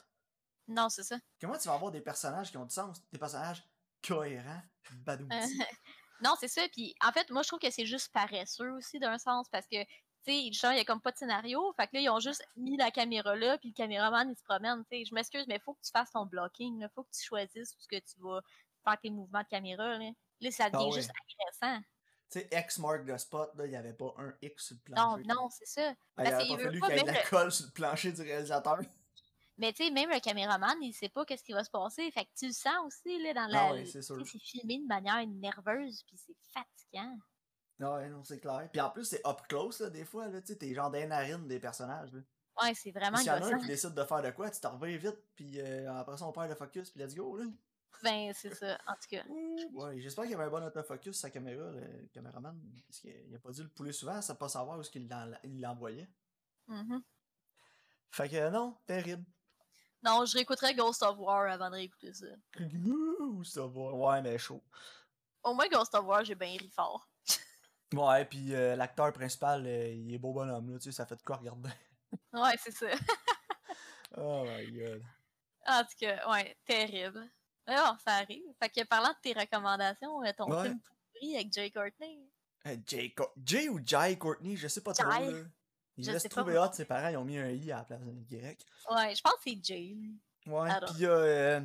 non, 0.69 0.89
c'est 0.89 1.05
ça. 1.05 1.17
Comment 1.41 1.59
tu 1.59 1.69
vas 1.69 1.75
avoir 1.75 1.93
des 1.93 2.01
personnages 2.01 2.51
qui 2.51 2.57
ont 2.57 2.65
du 2.65 2.75
sens, 2.75 3.03
des 3.13 3.19
personnages 3.19 3.63
cohérents, 4.07 4.63
badoutis? 4.91 5.31
Non, 6.23 6.35
c'est 6.41 6.49
ça. 6.49 6.63
Puis 6.73 6.95
en 7.07 7.13
fait, 7.13 7.31
moi, 7.31 7.43
je 7.43 7.49
trouve 7.49 7.59
que 7.59 7.71
c'est 7.71 7.85
juste 7.85 8.11
paresseux 8.13 8.73
aussi 8.73 8.99
d'un 8.99 9.19
sens 9.19 9.49
parce 9.51 9.67
que, 9.67 9.77
tu 10.27 10.33
sais, 10.33 10.53
genre, 10.53 10.73
il 10.73 10.79
y 10.79 10.81
a 10.81 10.85
comme 10.85 11.01
pas 11.01 11.13
de 11.13 11.17
scénario. 11.19 11.73
Fait 11.77 11.87
que 11.87 11.95
là, 11.97 12.01
ils 12.01 12.11
ont 12.11 12.21
juste 12.21 12.45
mis 12.57 12.77
la 12.77 12.91
caméra 12.91 13.37
là, 13.37 13.59
puis 13.59 13.69
le 13.71 13.75
caméraman, 13.75 14.29
il 14.31 14.37
se 14.37 14.43
promène. 14.43 14.85
Tu 14.91 14.99
sais, 14.99 15.05
je 15.05 15.15
m'excuse, 15.15 15.47
mais 15.49 15.57
il 15.57 15.61
faut 15.61 15.75
que 15.75 15.83
tu 15.85 15.91
fasses 15.93 16.11
ton 16.13 16.27
blocking. 16.27 16.81
Il 16.81 16.89
faut 16.95 17.05
que 17.05 17.11
tu 17.17 17.23
choisisses 17.25 17.75
où 17.77 17.81
ce 17.81 17.89
que 17.89 17.97
tu 17.97 18.19
vas 18.21 18.41
faire 18.85 18.99
tes 19.01 19.11
mouvements 19.11 19.43
de 19.43 19.49
caméra. 19.49 19.99
Là, 19.99 20.11
là 20.41 20.51
ça 20.51 20.71
devient 20.71 20.91
Ah 20.91 20.95
juste 20.95 21.11
agressant. 21.61 21.81
Tu 22.31 22.41
sais, 22.41 22.49
X 22.53 22.79
marque 22.81 23.05
le 23.07 23.17
spot, 23.19 23.53
là, 23.55 23.67
il 23.67 23.71
n'y 23.71 23.77
avait 23.77 23.93
pas 23.95 24.13
un 24.19 24.35
X 24.43 24.67
sur 24.67 24.77
le 24.77 24.95
Non, 24.97 25.17
plancher. 25.17 25.25
non, 25.29 25.49
c'est 25.51 25.67
ça. 25.67 25.95
Ah, 26.17 26.25
il 26.25 26.31
parce 26.31 26.35
aurait 26.35 26.47
qu'il 26.47 26.57
pas 26.57 26.57
veut 26.57 26.65
fallu 26.65 26.81
pas 26.81 26.87
qu'il 26.89 26.97
y 26.97 26.99
ait 26.99 27.03
de 27.03 27.07
la 27.07 27.23
le- 27.23 27.31
colle 27.31 27.53
sur 27.53 27.67
le 27.67 27.73
plancher 27.73 28.13
du 28.13 28.23
réalisateur. 28.23 28.79
Mais 29.59 29.73
tu 29.73 29.85
sais, 29.85 29.91
même 29.91 30.11
le 30.11 30.21
caméraman, 30.21 30.77
il 30.83 30.93
sait 30.93 31.09
pas 31.09 31.25
qu'est-ce 31.25 31.45
qui 31.45 31.53
va 31.53 31.65
se 31.65 31.71
passer. 31.71 32.11
Fait 32.11 32.25
que 32.25 32.31
tu 32.37 32.47
le 32.49 32.53
sens 32.53 32.75
aussi, 32.85 33.23
là, 33.23 33.33
dans 33.33 33.45
Ah 33.45 33.49
la. 33.49 33.73
ouais, 33.73 33.87
c'est 33.87 34.03
sûr. 34.03 34.17
tu 34.19 34.25
sais, 34.25 34.39
c'est 34.39 34.45
filmé 34.45 34.79
de 34.81 34.87
manière 34.87 35.25
nerveuse, 35.27 36.03
puis 36.07 36.17
c'est 36.19 36.37
fatigant. 36.53 37.17
Ouais, 37.79 38.09
non, 38.09 38.25
c'est 38.25 38.41
clair. 38.41 38.69
Puis 38.73 38.81
en 38.81 38.91
plus, 38.91 39.05
c'est 39.05 39.27
up 39.27 39.41
close, 39.49 39.81
là, 39.81 39.91
des 39.91 40.05
fois, 40.05 40.29
là, 40.29 40.41
tu 40.41 40.49
sais, 40.49 40.57
t'es 40.57 40.73
genre 40.75 40.91
des 40.91 41.07
narines 41.07 41.47
des 41.47 41.61
personnages, 41.61 42.13
là. 42.13 42.21
Ouais, 42.63 42.73
c'est 42.75 42.91
vraiment 42.91 43.19
S'il 43.19 43.27
y 43.27 43.31
en 43.31 43.43
a 43.43 43.47
un 43.49 43.59
qui 43.59 43.67
décide 43.67 43.93
de 43.93 44.05
faire 44.05 44.23
de 44.23 44.31
quoi, 44.31 44.51
tu 44.51 44.61
t'en 44.61 44.79
reviens 44.79 44.97
vite, 44.97 45.19
puis 45.35 45.61
euh, 45.61 45.93
après 45.93 46.17
ça, 46.17 46.27
on 46.27 46.33
perd 46.33 46.49
le 46.49 46.55
focus, 46.55 46.91
puis 46.91 47.03
let's 47.03 47.15
go, 47.15 47.37
là. 47.37 47.45
Ben, 48.03 48.33
c'est 48.35 48.55
ça, 48.55 48.79
en 48.87 48.93
tout 48.95 49.09
cas. 49.11 49.25
Ouais, 49.75 50.01
j'espère 50.01 50.25
qu'il 50.25 50.33
y 50.33 50.35
avait 50.35 50.45
un 50.45 50.51
bon 50.51 50.65
autofocus, 50.65 51.19
sa 51.19 51.31
caméra, 51.31 51.71
le 51.71 52.07
caméraman. 52.13 52.59
Parce 52.87 53.01
qu'il 53.01 53.35
a 53.35 53.39
pas 53.39 53.53
dû 53.53 53.63
le 53.63 53.69
pouler 53.69 53.93
souvent, 53.93 54.21
ça 54.23 54.35
pas 54.35 54.49
savoir 54.49 54.79
où 54.79 54.81
est-ce 54.83 54.91
qu'il 54.91 55.09
l'en- 55.09 55.33
il 55.45 55.61
l'envoyait. 55.61 56.09
Mhm. 56.67 57.03
Fait 58.11 58.29
que 58.29 58.51
non, 58.51 58.77
terrible. 58.87 59.25
Non, 60.03 60.25
je 60.25 60.35
réécouterais 60.35 60.75
Ghost 60.75 61.03
of 61.03 61.19
War 61.19 61.51
avant 61.51 61.69
de 61.71 61.75
réécouter 61.77 62.13
ça. 62.13 62.27
Ouh, 62.61 63.43
ça 63.45 63.67
va. 63.67 63.93
Ouais, 63.93 64.23
mais 64.23 64.39
chaud. 64.39 64.63
Au 65.43 65.55
moins, 65.55 65.69
Ghost 65.69 65.95
of 65.95 66.05
War, 66.05 66.25
j'ai 66.25 66.35
bien 66.35 66.51
ri 66.57 66.71
fort. 66.71 67.09
Ouais, 67.95 68.25
puis 68.25 68.55
euh, 68.55 68.75
l'acteur 68.77 69.13
principal, 69.13 69.65
euh, 69.67 69.89
il 69.89 70.13
est 70.13 70.19
beau 70.19 70.33
bonhomme, 70.33 70.71
là, 70.73 70.79
tu 70.79 70.85
sais, 70.85 70.93
ça 70.93 71.07
fait 71.07 71.17
de 71.17 71.23
quoi 71.23 71.37
regarder. 71.37 71.71
Ouais, 72.33 72.55
c'est 72.63 72.73
ça. 72.73 72.87
oh 74.17 74.45
my 74.47 74.71
god. 74.73 75.03
En 75.67 75.83
tout 75.83 75.97
cas, 76.01 76.31
ouais, 76.31 76.57
terrible. 76.65 77.29
Ouais, 77.69 77.75
bon, 77.77 77.97
ça 78.05 78.15
arrive. 78.17 78.45
Fait 78.63 78.69
que 78.71 78.85
parlant 78.87 79.11
de 79.11 79.17
tes 79.23 79.33
recommandations, 79.39 80.23
euh, 80.23 80.33
ton 80.37 80.49
Ouais. 80.51 80.63
film 80.69 80.81
pourri 80.81 81.35
avec 81.35 81.53
Jay 81.53 81.71
Courtney? 81.71 82.31
Euh, 82.67 82.77
Jay, 82.87 83.13
Co- 83.13 83.33
Jay 83.45 83.69
ou 83.69 83.81
Jay 83.85 84.17
Courtney, 84.17 84.57
je 84.57 84.69
sais 84.69 84.83
pas 84.83 84.93
trop. 84.93 85.11
Jay. 85.11 85.31
Là. 85.33 85.39
Il 85.97 86.05
Je 86.05 86.13
laisse 86.13 86.23
sais 86.23 86.29
pas, 86.29 86.43
trouver 86.43 86.59
hot, 86.59 86.73
ses 86.73 86.85
parents, 86.85 87.09
ils 87.09 87.17
ont 87.17 87.25
mis 87.25 87.39
un 87.39 87.51
i 87.51 87.73
à 87.73 87.79
la 87.79 87.85
place 87.85 88.01
d'un 88.01 88.13
y. 88.13 88.37
Ouais, 88.41 89.15
je 89.15 89.21
pense 89.23 89.35
que 89.35 89.41
c'est 89.45 89.59
Jay. 89.65 89.97
Ouais, 90.47 90.69
pis 90.87 90.93
il 90.95 91.01
y 91.01 91.07
a 91.07 91.11
euh, 91.11 91.61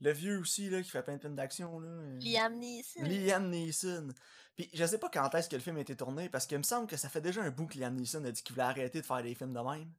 le 0.00 0.12
vieux 0.12 0.38
aussi, 0.38 0.70
là, 0.70 0.82
qui 0.82 0.90
fait 0.90 1.02
plein 1.02 1.16
de 1.16 1.20
films 1.20 1.36
d'action, 1.36 1.78
là. 1.80 1.88
euh, 1.88 2.18
Liam 2.20 2.54
Neeson. 2.58 3.02
Liam 3.02 3.50
Neeson. 3.50 4.08
Puis 4.56 4.70
je 4.74 4.84
sais 4.84 4.98
pas 4.98 5.08
quand 5.08 5.34
est-ce 5.34 5.48
que 5.48 5.56
le 5.56 5.62
film 5.62 5.76
a 5.76 5.80
été 5.80 5.96
tourné, 5.96 6.28
parce 6.28 6.46
qu'il 6.46 6.58
me 6.58 6.62
semble 6.62 6.86
que 6.86 6.96
ça 6.96 7.08
fait 7.08 7.20
déjà 7.20 7.42
un 7.42 7.50
bout 7.50 7.66
que 7.66 7.78
Liam 7.78 7.94
Neeson 7.94 8.24
a 8.24 8.30
dit 8.32 8.42
qu'il 8.42 8.54
voulait 8.54 8.66
arrêter 8.66 9.00
de 9.00 9.06
faire 9.06 9.22
des 9.22 9.34
films 9.34 9.52
de 9.54 9.60
même. 9.60 9.92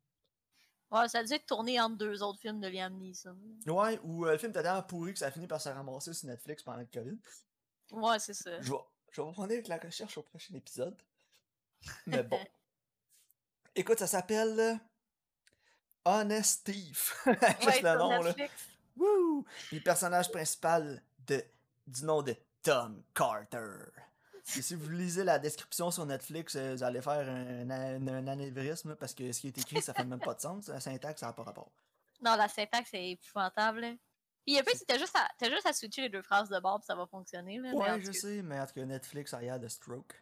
Ouais, 0.91 1.07
ça 1.07 1.19
a 1.19 1.23
dû 1.23 1.33
être 1.33 1.45
tourné 1.45 1.79
entre 1.79 1.95
deux 1.95 2.21
autres 2.21 2.39
films 2.39 2.59
de 2.59 2.67
Liam 2.67 2.93
Neeson. 2.97 3.37
Ouais, 3.65 3.99
ou 4.03 4.25
euh, 4.25 4.33
le 4.33 4.37
film 4.37 4.51
tellement 4.51 4.83
pourri 4.83 5.13
que 5.13 5.19
ça 5.19 5.27
a 5.27 5.31
fini 5.31 5.47
par 5.47 5.61
se 5.61 5.69
ramasser 5.69 6.13
sur 6.13 6.27
Netflix 6.27 6.63
pendant 6.63 6.79
le 6.79 6.85
COVID. 6.85 7.17
Ouais, 7.91 8.19
c'est 8.19 8.33
ça. 8.33 8.59
Je 8.61 8.71
vais, 8.71 8.77
je 9.11 9.21
vais 9.21 9.27
reprendre 9.27 9.51
avec 9.53 9.67
la 9.67 9.77
recherche 9.77 10.17
au 10.17 10.23
prochain 10.23 10.53
épisode. 10.55 11.01
Mais 12.07 12.23
bon. 12.23 12.39
Écoute, 13.75 13.99
ça 13.99 14.07
s'appelle 14.07 14.79
Honest 16.03 16.65
Thief. 16.65 17.15
Juste 17.25 17.65
Ouais, 17.65 17.81
le 17.83 17.97
nom, 17.97 18.21
là. 18.21 18.35
Wouh! 19.01 19.45
Puis 19.67 19.77
Le 19.77 19.83
personnage 19.83 20.31
principal 20.31 21.01
de, 21.27 21.43
du 21.87 22.05
nom 22.05 22.21
de 22.21 22.35
Tom 22.63 23.01
Carter. 23.13 23.85
Et 24.57 24.61
si 24.61 24.75
vous 24.75 24.89
lisez 24.89 25.23
la 25.23 25.39
description 25.39 25.91
sur 25.91 26.05
Netflix, 26.05 26.55
euh, 26.55 26.73
vous 26.75 26.83
allez 26.83 27.01
faire 27.01 27.27
un, 27.29 27.69
un, 27.69 28.07
un 28.07 28.27
anévrisme 28.27 28.95
parce 28.95 29.13
que 29.13 29.31
ce 29.31 29.39
qui 29.41 29.47
est 29.47 29.57
écrit, 29.57 29.81
ça 29.81 29.93
fait 29.93 30.03
même 30.03 30.19
pas 30.19 30.33
de 30.33 30.41
sens. 30.41 30.67
La 30.67 30.79
syntaxe, 30.79 31.21
ça 31.21 31.27
n'a 31.27 31.33
pas 31.33 31.43
rapport. 31.43 31.71
Non, 32.21 32.35
la 32.35 32.47
syntaxe 32.47 32.89
est 32.93 33.11
épouvantable. 33.11 33.97
Puis 34.45 34.57
un 34.57 34.63
peu, 34.63 34.71
si 34.73 34.85
t'as 34.85 34.97
juste, 34.97 35.15
à- 35.15 35.49
juste 35.49 35.65
à 35.67 35.73
switcher 35.73 36.01
les 36.01 36.09
deux 36.09 36.23
phrases 36.23 36.49
de 36.49 36.59
bord, 36.59 36.83
ça 36.83 36.95
va 36.95 37.05
fonctionner. 37.05 37.59
Là, 37.59 37.73
Ouais, 37.73 38.01
je 38.01 38.11
sais, 38.11 38.41
mais 38.41 38.59
en 38.59 38.65
tout 38.65 38.73
cas, 38.73 38.85
Netflix, 38.85 39.33
a 39.33 39.59
de 39.59 39.67
stroke. 39.67 40.21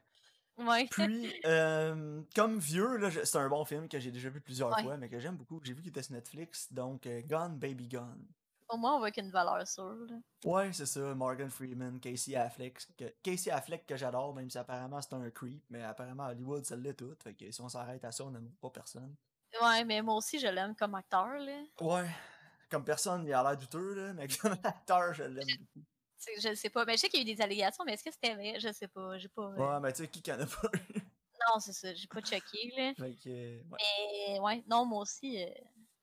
Ouais. 0.58 0.88
Puis, 0.92 1.34
euh, 1.46 2.22
comme 2.36 2.60
vieux, 2.60 2.98
là, 2.98 3.10
c'est 3.24 3.38
un 3.38 3.48
bon 3.48 3.64
film 3.64 3.88
que 3.88 3.98
j'ai 4.00 4.12
déjà 4.12 4.30
vu 4.30 4.42
plusieurs 4.42 4.76
Ouais. 4.76 4.84
fois, 4.84 4.98
mais 4.98 5.08
que 5.08 5.18
j'aime 5.20 5.38
beaucoup. 5.38 5.62
J'ai 5.64 5.72
vu 5.74 5.82
qu'il 5.82 5.90
était 5.90 6.04
sur 6.04 6.14
Netflix, 6.14 6.72
donc 6.74 7.08
euh, 7.08 7.22
Gone 7.22 7.58
Baby 7.58 7.88
Gone. 7.88 8.26
Au 8.70 8.78
moins, 8.78 8.96
on 8.96 9.00
voit 9.00 9.12
qu'une 9.12 9.32
valeur 9.32 9.68
sûre. 9.68 10.06
là. 10.08 10.16
Ouais, 10.46 10.72
c'est 10.74 10.86
ça, 10.86 11.00
Morgan 11.16 11.50
Freeman, 11.50 12.00
Casey 12.00 12.36
Affleck. 12.36 12.80
que- 12.96 13.14
Casey 13.24 13.50
Affleck 13.52 13.86
que 13.88 13.98
j'adore, 13.98 14.34
même 14.36 14.50
si 14.50 14.58
apparemment 14.58 15.02
c'est 15.02 15.14
un 15.14 15.30
creep, 15.32 15.64
mais 15.70 15.84
apparemment 15.84 16.28
Hollywood, 16.28 16.64
ça 16.66 16.76
l'est 16.76 16.94
tout. 16.94 17.16
Fait 17.24 17.34
que 17.34 17.50
si 17.52 17.62
on 17.62 17.70
s'arrête 17.70 18.04
à 18.06 18.12
ça, 18.12 18.24
on 18.26 18.32
n'aime 18.32 18.52
pas 18.62 18.70
personne. 18.70 19.16
Ouais, 19.62 19.84
mais 19.86 20.02
moi 20.04 20.16
aussi, 20.16 20.40
je 20.40 20.48
l'aime 20.48 20.76
comme 20.76 20.94
acteur. 20.94 21.28
Là. 21.40 21.64
Ouais, 21.82 22.08
comme 22.70 22.84
personne, 22.86 23.26
il 23.26 23.34
a 23.34 23.42
l'air 23.42 23.58
douteux, 23.58 23.94
là, 23.96 24.14
mais 24.14 24.28
comme 24.54 24.58
acteur, 24.64 25.14
je 25.16 25.24
l'aime 25.24 25.48
beaucoup. 25.74 25.86
Je 26.42 26.54
sais 26.54 26.70
pas. 26.70 26.86
Mais 26.86 26.98
je 26.98 27.02
sais 27.02 27.10
qu'il 27.10 27.26
y 27.26 27.28
a 27.28 27.32
eu 27.32 27.36
des 27.36 27.42
allégations, 27.42 27.84
mais 27.86 27.94
est-ce 27.94 28.04
que 28.04 28.12
c'était 28.12 28.36
vrai? 28.36 28.60
Je 28.60 28.72
sais 28.72 28.88
pas. 28.90 29.18
J'ai 29.18 29.30
pas. 29.30 29.42
euh, 29.44 29.56
Ouais, 29.56 29.80
mais 29.80 29.92
tu 29.94 30.04
sais, 30.04 30.08
qui 30.10 30.22
qu'en 30.22 30.34
a 30.34 30.46
pas? 30.46 30.70
Eu? 30.74 31.02
Non, 31.48 31.60
c'est 31.60 31.72
ça. 31.74 31.94
J'ai 31.94 32.08
pas 32.08 32.22
checké. 32.22 32.72
Là. 32.78 32.94
Fait 32.98 33.16
que, 33.16 33.30
ouais. 33.30 33.78
Mais 34.30 34.40
ouais, 34.42 34.64
non, 34.68 34.86
moi 34.86 35.02
aussi. 35.02 35.42
euh, 35.42 35.48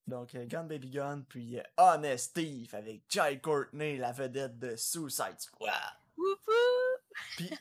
Donc, 0.06 0.34
euh, 0.34 0.44
Gun 0.46 0.64
Baby 0.64 0.90
Gun, 0.90 1.22
puis 1.28 1.58
euh, 1.58 1.62
Honest 1.76 2.34
Thief 2.34 2.74
avec 2.74 3.02
Jai 3.08 3.40
Courtney, 3.40 3.96
la 3.98 4.12
vedette 4.12 4.58
de 4.58 4.76
Suicide 4.76 5.34
Squad. 5.38 5.72
Woupou! 6.16 6.52
Puis, 7.36 7.48
tu 7.48 7.56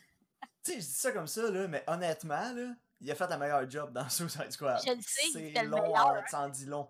sais, 0.62 0.74
je 0.76 0.80
dis 0.80 0.84
ça 0.94 1.12
comme 1.12 1.28
ça, 1.28 1.50
là, 1.50 1.68
mais 1.68 1.84
honnêtement, 1.88 2.54
là, 2.54 2.74
il 3.02 3.12
a 3.12 3.16
fait 3.16 3.32
un 3.32 3.38
meilleur 3.38 3.70
job 3.70 3.92
dans 3.94 4.08
Suicide 4.10 4.52
Squad. 4.52 4.80
Je 4.86 4.92
le 4.94 5.02
sais, 5.02 5.22
C'est 5.34 5.48
c'était 5.48 5.64
le 5.64 5.70
long, 5.70 5.82
meilleur. 5.82 6.08
hein, 6.08 6.24
ça 6.28 6.42
en 6.42 6.50
dit 6.50 6.66
long. 6.66 6.88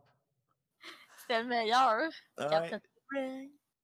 C'était 1.22 1.42
le 1.42 1.48
meilleur. 1.48 2.10
Ouais, 2.38 2.80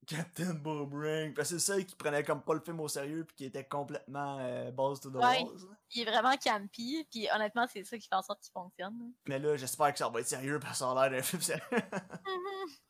Captain 0.08 0.54
Boomerang. 0.56 1.34
Parce 1.34 1.50
que 1.52 1.60
c'est 1.60 1.74
seul 1.74 1.86
qui 1.86 1.96
prenait 1.96 2.24
comme 2.24 2.42
pas 2.44 2.54
le 2.54 2.60
film 2.60 2.80
au 2.80 2.88
sérieux 2.88 3.24
puis 3.26 3.36
qui 3.36 3.46
était 3.46 3.64
complètement 3.66 4.38
euh, 4.40 4.72
balls 4.72 5.00
to 5.00 5.10
the 5.10 5.16
Ouais. 5.16 5.44
walls. 5.44 5.78
Il 5.94 6.02
est 6.02 6.12
vraiment 6.12 6.36
campy, 6.38 7.06
puis 7.12 7.28
honnêtement, 7.34 7.68
c'est 7.72 7.84
ça 7.84 7.98
qui 7.98 8.08
fait 8.08 8.16
en 8.16 8.22
sorte 8.22 8.42
qu'il 8.42 8.52
fonctionne. 8.52 9.14
Mais 9.28 9.40
là, 9.40 9.56
j'espère 9.58 9.92
que 9.92 10.00
ça 10.00 10.10
va 10.10 10.20
être 10.22 10.28
sérieux 10.28 10.60
parce 10.60 10.74
que 10.74 10.78
ça 10.80 10.92
a 10.92 11.10
l'air 11.10 11.18
d'un 11.20 11.24
film 11.24 11.42
sérieux. 11.42 11.62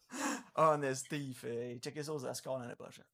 Honest 0.55 1.07
Thief. 1.09 1.43
euh, 1.45 1.77
checkez 1.79 2.03
ça 2.03 2.13
aux 2.13 2.25
Oscars 2.25 2.59
l'année 2.59 2.75
prochaine. 2.75 3.05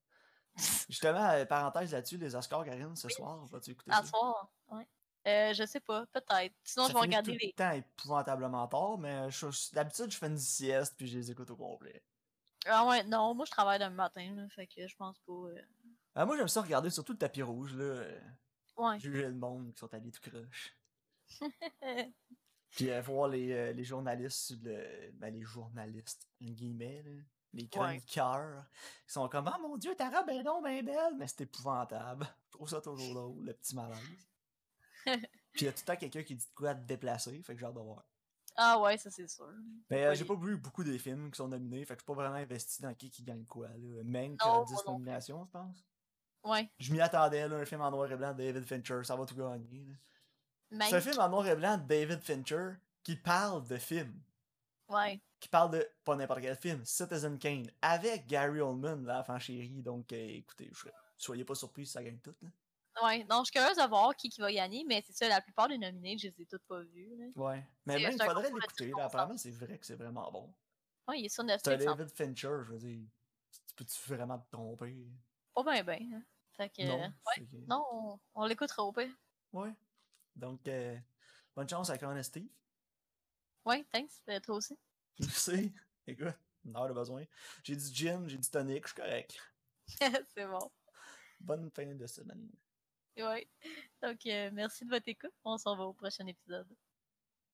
Justement, 0.88 1.30
euh, 1.30 1.44
parenthèse 1.44 1.92
là-dessus, 1.92 2.16
les 2.18 2.34
Oscars, 2.34 2.64
Karine, 2.64 2.96
ce 2.96 3.08
soir, 3.08 3.44
vas-tu 3.46 3.70
écouter 3.70 3.92
À 3.92 4.02
ça? 4.02 4.08
soir, 4.08 4.52
ouais. 4.72 4.86
Euh, 5.26 5.52
je 5.54 5.64
sais 5.66 5.80
pas, 5.80 6.06
peut-être. 6.06 6.54
Sinon, 6.64 6.84
Ça 6.86 6.88
je 6.90 6.94
vais 6.94 7.00
regarder 7.00 7.32
tout 7.32 7.38
les. 7.40 7.48
le 7.48 7.52
temps 7.52 7.70
épouvantablement 7.70 8.66
tard, 8.66 8.98
mais 8.98 9.30
je- 9.30 9.74
d'habitude, 9.74 10.10
je 10.10 10.16
fais 10.16 10.26
une 10.26 10.38
sieste 10.38 10.94
puis 10.96 11.06
je 11.06 11.18
les 11.18 11.30
écoute 11.30 11.50
au 11.50 11.56
complet. 11.56 12.02
Ah 12.66 12.86
ouais, 12.86 13.04
non, 13.04 13.34
moi 13.34 13.44
je 13.46 13.50
travaille 13.50 13.78
demain 13.78 13.90
matin, 13.90 14.34
là, 14.34 14.48
fait 14.50 14.66
que 14.66 14.86
je 14.86 14.96
pense 14.96 15.18
pas. 15.20 15.32
euh, 15.32 15.62
Ah, 16.14 16.26
moi, 16.26 16.36
j'aime 16.36 16.48
ça 16.48 16.60
regarder 16.62 16.90
surtout 16.90 17.12
le 17.12 17.18
tapis 17.18 17.42
rouge, 17.42 17.74
là. 17.74 17.84
euh, 17.84 18.20
Ouais. 18.76 18.98
Juger 19.00 19.22
le 19.26 19.34
monde 19.34 19.72
qui 19.72 19.78
sont 19.80 19.92
allés 19.92 20.10
tout 20.12 20.30
croche. 20.30 20.76
Puis 22.70 22.90
euh, 22.90 23.00
voir 23.00 23.28
les, 23.28 23.50
euh, 23.52 23.72
les 23.72 23.84
journalistes, 23.84 24.54
le, 24.62 25.10
ben, 25.14 25.32
les 25.32 25.42
journalistes, 25.42 26.28
en 26.42 26.46
guillemets, 26.46 27.02
là, 27.02 27.10
les 27.54 27.68
chroniqueurs, 27.68 28.64
qui 29.06 29.12
sont 29.12 29.28
comme 29.28 29.48
Ah 29.48 29.58
mon 29.60 29.76
dieu, 29.78 29.94
ta 29.96 30.10
robe 30.10 30.28
est 30.30 30.42
donc 30.42 30.64
bien 30.64 30.82
belle, 30.82 31.14
mais 31.16 31.26
c'est 31.26 31.40
épouvantable. 31.42 32.26
Je 32.46 32.50
trouve 32.52 32.68
ça 32.68 32.80
toujours 32.80 33.14
drôle, 33.14 33.44
le 33.46 33.54
petit 33.54 33.74
malaise. 33.74 34.28
Puis 35.52 35.62
il 35.62 35.64
y 35.64 35.68
a 35.68 35.72
tout 35.72 35.80
le 35.80 35.86
temps 35.86 35.96
quelqu'un 35.96 36.22
qui 36.22 36.34
dit 36.36 36.44
de 36.46 36.54
quoi 36.54 36.74
te 36.74 36.84
déplacer, 36.86 37.42
fait 37.42 37.54
que 37.54 37.60
j'ai 37.60 37.66
hâte 37.66 37.74
de 37.74 37.80
voir. 37.80 38.04
Ah 38.60 38.80
ouais, 38.80 38.98
ça 38.98 39.08
c'est 39.08 39.28
sûr. 39.28 39.48
Mais 39.88 40.04
euh, 40.04 40.14
j'ai 40.14 40.24
pas 40.24 40.34
vu 40.34 40.56
beaucoup 40.56 40.82
des 40.82 40.98
films 40.98 41.30
qui 41.30 41.36
sont 41.36 41.46
nominés, 41.46 41.84
fait 41.84 41.94
que 41.94 42.00
je 42.00 42.02
suis 42.02 42.06
pas 42.06 42.14
vraiment 42.14 42.34
investi 42.34 42.82
dans 42.82 42.92
qui 42.92 43.08
qui 43.08 43.22
gagne 43.22 43.44
quoi. 43.44 43.68
Là. 43.68 44.02
Mank 44.02 44.42
a 44.42 44.64
10 44.64 44.72
moi 44.72 44.82
non 44.86 44.92
nominations, 44.94 45.44
je 45.44 45.50
pense. 45.50 45.84
Ouais. 46.42 46.68
Je 46.80 46.92
m'y 46.92 47.00
attendais, 47.00 47.46
là, 47.46 47.56
un 47.56 47.64
film 47.64 47.82
en 47.82 47.90
noir 47.92 48.10
et 48.10 48.16
blanc 48.16 48.32
de 48.32 48.38
David 48.38 48.64
Fincher, 48.64 49.04
ça 49.04 49.14
va 49.14 49.26
tout 49.26 49.36
gagner. 49.36 49.86
C'est 50.72 50.96
un 50.96 51.00
film 51.00 51.20
en 51.20 51.28
noir 51.28 51.46
et 51.46 51.54
blanc 51.54 51.78
de 51.78 51.86
David 51.86 52.20
Fincher 52.20 52.72
qui 53.04 53.14
parle 53.14 53.64
de 53.68 53.76
films. 53.76 54.20
Ouais. 54.88 55.20
Qui 55.38 55.48
parle 55.48 55.70
de 55.70 55.88
pas 56.04 56.16
n'importe 56.16 56.40
quel 56.40 56.56
film, 56.56 56.84
Citizen 56.84 57.38
Kane, 57.38 57.70
avec 57.80 58.26
Gary 58.26 58.60
Oldman, 58.60 59.04
l'enfant 59.04 59.38
chéri. 59.38 59.82
Donc, 59.82 60.12
euh, 60.12 60.16
écoutez, 60.16 60.68
je 60.72 60.88
soyez 61.16 61.44
pas 61.44 61.54
surpris 61.54 61.86
si 61.86 61.92
ça 61.92 62.02
gagne 62.02 62.18
tout. 62.18 62.34
Là. 62.42 62.48
Ouais. 63.02 63.24
Non, 63.24 63.40
je 63.40 63.44
suis 63.50 63.52
curieuse 63.52 63.76
de 63.76 63.86
voir 63.88 64.14
qui, 64.16 64.28
qui 64.28 64.40
va 64.40 64.52
gagner, 64.52 64.84
mais 64.84 65.02
c'est 65.06 65.12
ça, 65.12 65.28
la 65.28 65.40
plupart 65.40 65.68
des 65.68 65.78
nominés, 65.78 66.16
je 66.18 66.28
les 66.28 66.42
ai 66.42 66.46
toutes 66.46 66.64
pas 66.64 66.80
vus. 66.82 67.16
Là. 67.16 67.26
Ouais. 67.36 67.64
Mais 67.86 67.98
même, 67.98 68.12
il 68.12 68.22
faudrait 68.22 68.50
l'écouter. 68.50 68.92
Apparemment, 69.00 69.36
c'est 69.36 69.50
vrai 69.50 69.78
que 69.78 69.86
c'est 69.86 69.96
vraiment 69.96 70.30
bon. 70.30 70.54
Ouais, 71.06 71.20
il 71.20 71.26
est 71.26 71.28
sur 71.28 71.44
Netflix. 71.44 71.86
en- 71.86 71.94
David 71.94 72.10
Fincher, 72.14 72.56
je 72.66 72.72
veux 72.72 72.78
dire. 72.78 73.00
Tu 73.68 73.74
peux-tu 73.76 73.98
vraiment 74.14 74.38
te 74.38 74.50
tromper? 74.50 74.96
Pas 75.54 75.62
bien, 75.62 75.82
bien. 75.84 75.98
hein. 76.18 76.22
Fait 76.56 76.70
que. 76.70 76.82
Non. 76.82 77.00
ouais. 77.00 77.46
on, 77.70 78.18
on 78.34 78.46
l'écoutera 78.46 78.82
au 78.84 78.92
pire. 78.92 79.10
Ouais. 79.52 79.72
Donc, 80.34 80.66
euh, 80.68 80.96
bonne 81.54 81.68
chance 81.68 81.88
avec 81.90 82.02
Honest 82.02 82.30
Steve. 82.30 82.48
Ouais, 83.64 83.84
thanks. 83.92 84.10
euh, 84.28 84.40
Toi 84.40 84.56
aussi. 84.56 84.78
Merci. 85.20 85.72
Écoute, 86.06 86.34
on 86.66 86.74
a 86.74 86.92
besoin. 86.92 87.24
J'ai 87.62 87.76
du 87.76 87.86
gin, 87.94 88.28
j'ai 88.28 88.38
du 88.38 88.48
tonic, 88.50 88.84
je 88.86 88.92
suis 88.92 88.96
correct. 89.02 89.38
c'est 90.34 90.46
bon. 90.46 90.70
Bonne 91.40 91.70
fin 91.70 91.86
de 91.94 92.06
semaine. 92.06 92.50
Ouais. 93.18 93.48
Donc, 94.02 94.24
euh, 94.26 94.50
merci 94.52 94.84
de 94.84 94.90
votre 94.90 95.08
écoute. 95.08 95.32
On 95.44 95.58
se 95.58 95.68
revoit 95.68 95.86
au 95.86 95.92
prochain 95.92 96.26
épisode. 96.26 96.68